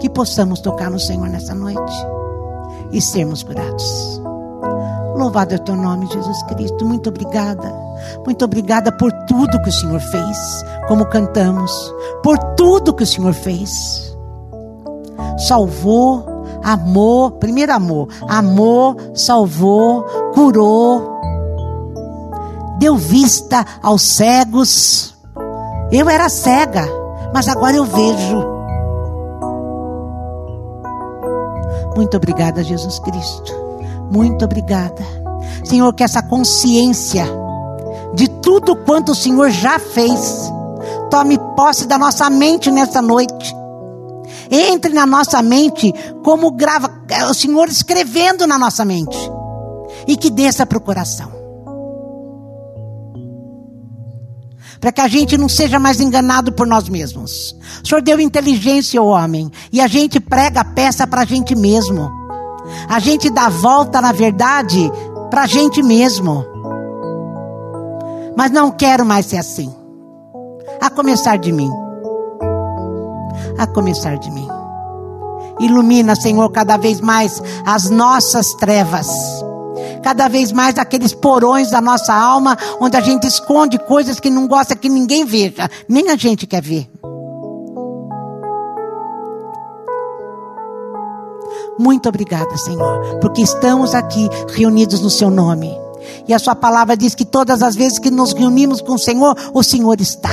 que 0.01 0.09
possamos 0.09 0.59
tocar 0.59 0.89
no 0.89 0.99
Senhor 0.99 1.29
nessa 1.29 1.53
noite 1.53 1.93
e 2.91 2.99
sermos 2.99 3.43
curados. 3.43 4.19
Louvado 5.15 5.53
é 5.53 5.57
o 5.57 5.63
teu 5.63 5.75
nome, 5.75 6.07
Jesus 6.07 6.41
Cristo. 6.43 6.83
Muito 6.83 7.09
obrigada. 7.09 7.71
Muito 8.25 8.43
obrigada 8.43 8.91
por 8.91 9.11
tudo 9.27 9.61
que 9.61 9.69
o 9.69 9.73
Senhor 9.73 9.99
fez, 9.99 10.37
como 10.91 11.05
cantamos, 11.05 11.71
por 12.21 12.37
tudo 12.57 12.93
que 12.93 13.03
o 13.03 13.07
Senhor 13.07 13.31
fez. 13.31 14.13
Salvou, 15.47 16.25
amou, 16.61 17.31
primeiro 17.31 17.71
amor, 17.71 18.09
amou, 18.27 18.97
salvou, 19.15 20.03
curou, 20.33 21.01
deu 22.77 22.97
vista 22.97 23.65
aos 23.81 24.01
cegos. 24.01 25.15
Eu 25.93 26.09
era 26.09 26.27
cega, 26.27 26.85
mas 27.33 27.47
agora 27.47 27.77
eu 27.77 27.85
vejo. 27.85 28.45
Muito 31.95 32.17
obrigada, 32.17 32.65
Jesus 32.65 32.99
Cristo. 32.99 33.53
Muito 34.11 34.43
obrigada. 34.43 35.05
Senhor, 35.63 35.93
que 35.93 36.03
essa 36.03 36.21
consciência 36.21 37.23
de 38.13 38.27
tudo 38.27 38.75
quanto 38.75 39.13
o 39.13 39.15
Senhor 39.15 39.51
já 39.51 39.79
fez 39.79 40.51
tome 41.11 41.37
posse 41.55 41.85
da 41.85 41.97
nossa 41.99 42.29
mente 42.29 42.71
nessa 42.71 43.01
noite. 43.01 43.53
Entre 44.49 44.93
na 44.93 45.05
nossa 45.05 45.41
mente 45.41 45.93
como 46.23 46.51
grava 46.51 46.89
o 47.29 47.33
Senhor 47.33 47.67
escrevendo 47.67 48.47
na 48.47 48.57
nossa 48.57 48.83
mente. 48.83 49.17
E 50.07 50.15
que 50.15 50.31
desça 50.31 50.65
para 50.65 50.77
o 50.77 50.81
coração. 50.81 51.41
para 54.79 54.91
que 54.91 54.99
a 54.99 55.07
gente 55.07 55.37
não 55.37 55.47
seja 55.47 55.77
mais 55.77 56.01
enganado 56.01 56.51
por 56.51 56.65
nós 56.65 56.89
mesmos. 56.89 57.55
O 57.83 57.87
Senhor 57.87 58.01
deu 58.01 58.19
inteligência 58.19 58.99
ao 58.99 59.05
homem 59.05 59.51
e 59.71 59.79
a 59.79 59.85
gente 59.85 60.19
prega 60.19 60.61
a 60.61 60.65
peça 60.65 61.05
para 61.05 61.21
a 61.21 61.25
gente 61.25 61.53
mesmo. 61.53 62.09
A 62.89 62.97
gente 62.97 63.29
dá 63.29 63.47
volta, 63.47 64.01
na 64.01 64.11
verdade, 64.11 64.91
para 65.29 65.43
a 65.43 65.47
gente 65.47 65.83
mesmo. 65.83 66.43
Mas 68.35 68.49
não 68.49 68.71
quero 68.71 69.05
mais 69.05 69.27
ser 69.27 69.37
assim. 69.37 69.71
A 70.81 70.89
começar 70.89 71.37
de 71.37 71.51
mim. 71.51 71.71
A 73.57 73.67
começar 73.67 74.17
de 74.17 74.31
mim. 74.31 74.47
Ilumina, 75.59 76.15
Senhor, 76.15 76.49
cada 76.49 76.75
vez 76.75 76.99
mais 76.99 77.41
as 77.65 77.89
nossas 77.89 78.53
trevas 78.55 79.07
cada 80.01 80.27
vez 80.27 80.51
mais 80.51 80.79
aqueles 80.79 81.13
porões 81.13 81.69
da 81.69 81.79
nossa 81.79 82.11
alma, 82.11 82.57
onde 82.79 82.97
a 82.97 83.01
gente 83.01 83.27
esconde 83.27 83.77
coisas 83.77 84.19
que 84.19 84.31
não 84.31 84.47
gosta 84.47 84.75
que 84.75 84.89
ninguém 84.89 85.23
veja, 85.25 85.69
nem 85.87 86.09
a 86.09 86.15
gente 86.15 86.47
quer 86.47 86.63
ver. 86.63 86.89
Muito 91.77 92.09
obrigada, 92.09 92.57
Senhor, 92.57 93.19
porque 93.19 93.41
estamos 93.41 93.93
aqui 93.95 94.27
reunidos 94.49 95.01
no 95.01 95.09
Seu 95.09 95.29
nome. 95.29 95.71
E 96.27 96.33
a 96.33 96.39
Sua 96.39 96.55
palavra 96.55 96.97
diz 96.97 97.15
que 97.15 97.25
todas 97.25 97.61
as 97.61 97.75
vezes 97.75 97.99
que 97.99 98.11
nos 98.11 98.33
reunimos 98.33 98.81
com 98.81 98.93
o 98.93 98.99
Senhor, 98.99 99.35
o 99.53 99.63
Senhor 99.63 99.99
está. 100.01 100.31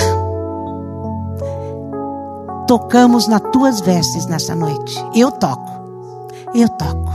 Tocamos 2.69 3.27
nas 3.27 3.41
tuas 3.51 3.81
vestes 3.81 4.27
nessa 4.27 4.55
noite. 4.55 4.95
Eu 5.15 5.33
toco. 5.33 5.73
Eu 6.55 6.69
toco. 6.69 7.13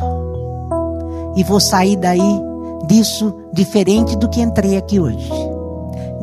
E 1.36 1.44
vou 1.44 1.60
sair 1.60 1.96
daí 1.96 2.42
disso 2.88 3.32
diferente 3.54 4.18
do 4.18 4.28
que 4.28 4.42
entrei 4.42 4.76
aqui 4.78 5.00
hoje. 5.00 5.32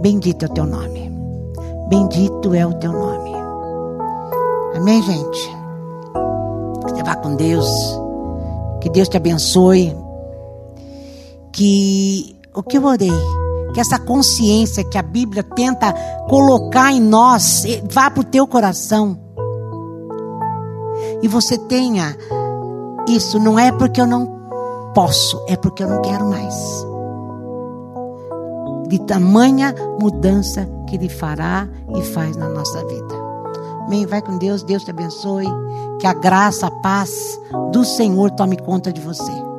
Bendito 0.01 0.45
é 0.45 0.47
o 0.47 0.53
teu 0.53 0.67
nome. 0.67 1.13
Bendito 1.89 2.53
é 2.55 2.67
o 2.67 2.75
teu 2.75 2.93
nome. 2.93 3.31
Amém, 4.75 5.01
gente? 5.01 5.57
Você 6.83 7.01
vá 7.05 7.15
com 7.15 7.37
Deus. 7.37 7.69
Que 8.81 8.91
Deus 8.91 9.09
te 9.09 9.17
abençoe. 9.17 9.97
Que 11.53 12.37
o 12.53 12.65
que 12.65 12.79
eu 12.79 12.85
orei, 12.85 13.13
que 13.73 13.81
essa 13.81 13.99
consciência 13.99 14.85
que 14.85 14.99
a 14.99 15.03
Bíblia 15.03 15.43
tenta 15.43 15.93
colocar 16.29 16.93
em 16.93 17.01
nós 17.01 17.65
eh, 17.65 17.83
vá 17.91 18.11
para 18.11 18.21
o 18.21 18.25
teu 18.25 18.47
coração. 18.47 19.19
E 21.23 21.29
você 21.29 21.57
tenha 21.57 22.17
isso, 23.09 23.39
não 23.39 23.59
é 23.59 23.73
porque 23.73 24.01
eu 24.01 24.07
não 24.07 24.41
posso, 24.95 25.43
é 25.49 25.57
porque 25.57 25.83
eu 25.83 25.89
não 25.89 26.03
quero 26.03 26.27
mais. 26.27 26.55
De 28.89 28.99
tamanha 29.01 29.75
mudança 30.01 30.69
que 30.89 30.97
Ele 30.97 31.09
fará 31.09 31.69
e 31.95 32.03
faz 32.03 32.37
na 32.37 32.49
nossa 32.49 32.85
vida. 32.87 33.15
Amém. 33.87 34.07
Vai 34.07 34.23
com 34.23 34.39
Deus, 34.39 34.63
Deus 34.63 34.85
te 34.85 34.91
abençoe. 34.91 35.47
Que 36.01 36.07
a 36.07 36.13
graça, 36.13 36.69
a 36.69 36.71
paz 36.71 37.39
do 37.73 37.85
Senhor 37.85 38.31
tome 38.31 38.57
conta 38.57 38.93
de 38.93 39.01
você. 39.01 39.50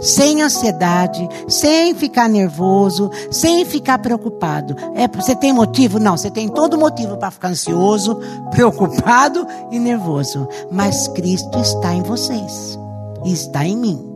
Sem 0.00 0.42
ansiedade, 0.42 1.28
sem 1.48 1.94
ficar 1.94 2.28
nervoso, 2.28 3.10
sem 3.30 3.64
ficar 3.64 3.98
preocupado. 3.98 4.74
É, 4.94 5.06
você 5.08 5.34
tem 5.36 5.52
motivo? 5.52 5.98
Não, 5.98 6.16
você 6.16 6.30
tem 6.30 6.48
todo 6.48 6.78
motivo 6.78 7.16
para 7.16 7.30
ficar 7.30 7.48
ansioso, 7.48 8.18
preocupado 8.50 9.46
e 9.70 9.78
nervoso. 9.78 10.48
Mas 10.70 11.08
Cristo 11.08 11.58
está 11.58 11.94
em 11.94 12.02
vocês 12.02 12.78
está 13.24 13.64
em 13.64 13.76
mim. 13.76 14.06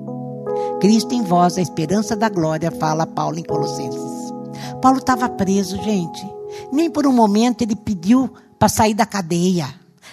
Cristo 0.80 1.14
em 1.14 1.22
vós, 1.22 1.58
a 1.58 1.62
esperança 1.62 2.16
da 2.16 2.28
glória, 2.28 2.70
fala 2.70 3.06
Paulo 3.06 3.38
em 3.38 3.42
Colossenses. 3.42 4.32
Paulo 4.80 4.98
estava 4.98 5.28
preso, 5.28 5.76
gente. 5.82 6.24
Nem 6.72 6.90
por 6.90 7.06
um 7.06 7.12
momento 7.12 7.62
ele 7.62 7.74
pediu 7.74 8.32
para 8.58 8.68
sair 8.68 8.94
da 8.94 9.06
cadeia. 9.06 9.68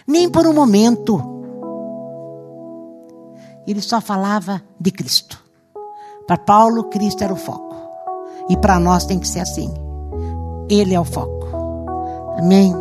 Nem 0.08 0.30
por 0.30 0.48
um 0.48 0.54
momento. 0.54 1.22
Ele 3.68 3.82
só 3.82 4.02
falava 4.02 4.62
de 4.80 4.92
Cristo. 4.92 5.42
Para 6.32 6.38
Paulo, 6.38 6.86
Cristo 6.86 7.26
era 7.26 7.34
o 7.34 7.36
foco. 7.36 7.76
E 8.48 8.56
para 8.56 8.80
nós 8.80 9.06
tem 9.06 9.20
que 9.20 9.28
ser 9.28 9.42
assim. 9.42 9.70
Ele 10.70 10.94
é 10.94 11.00
o 11.00 11.04
foco. 11.04 11.46
Amém. 12.38 12.74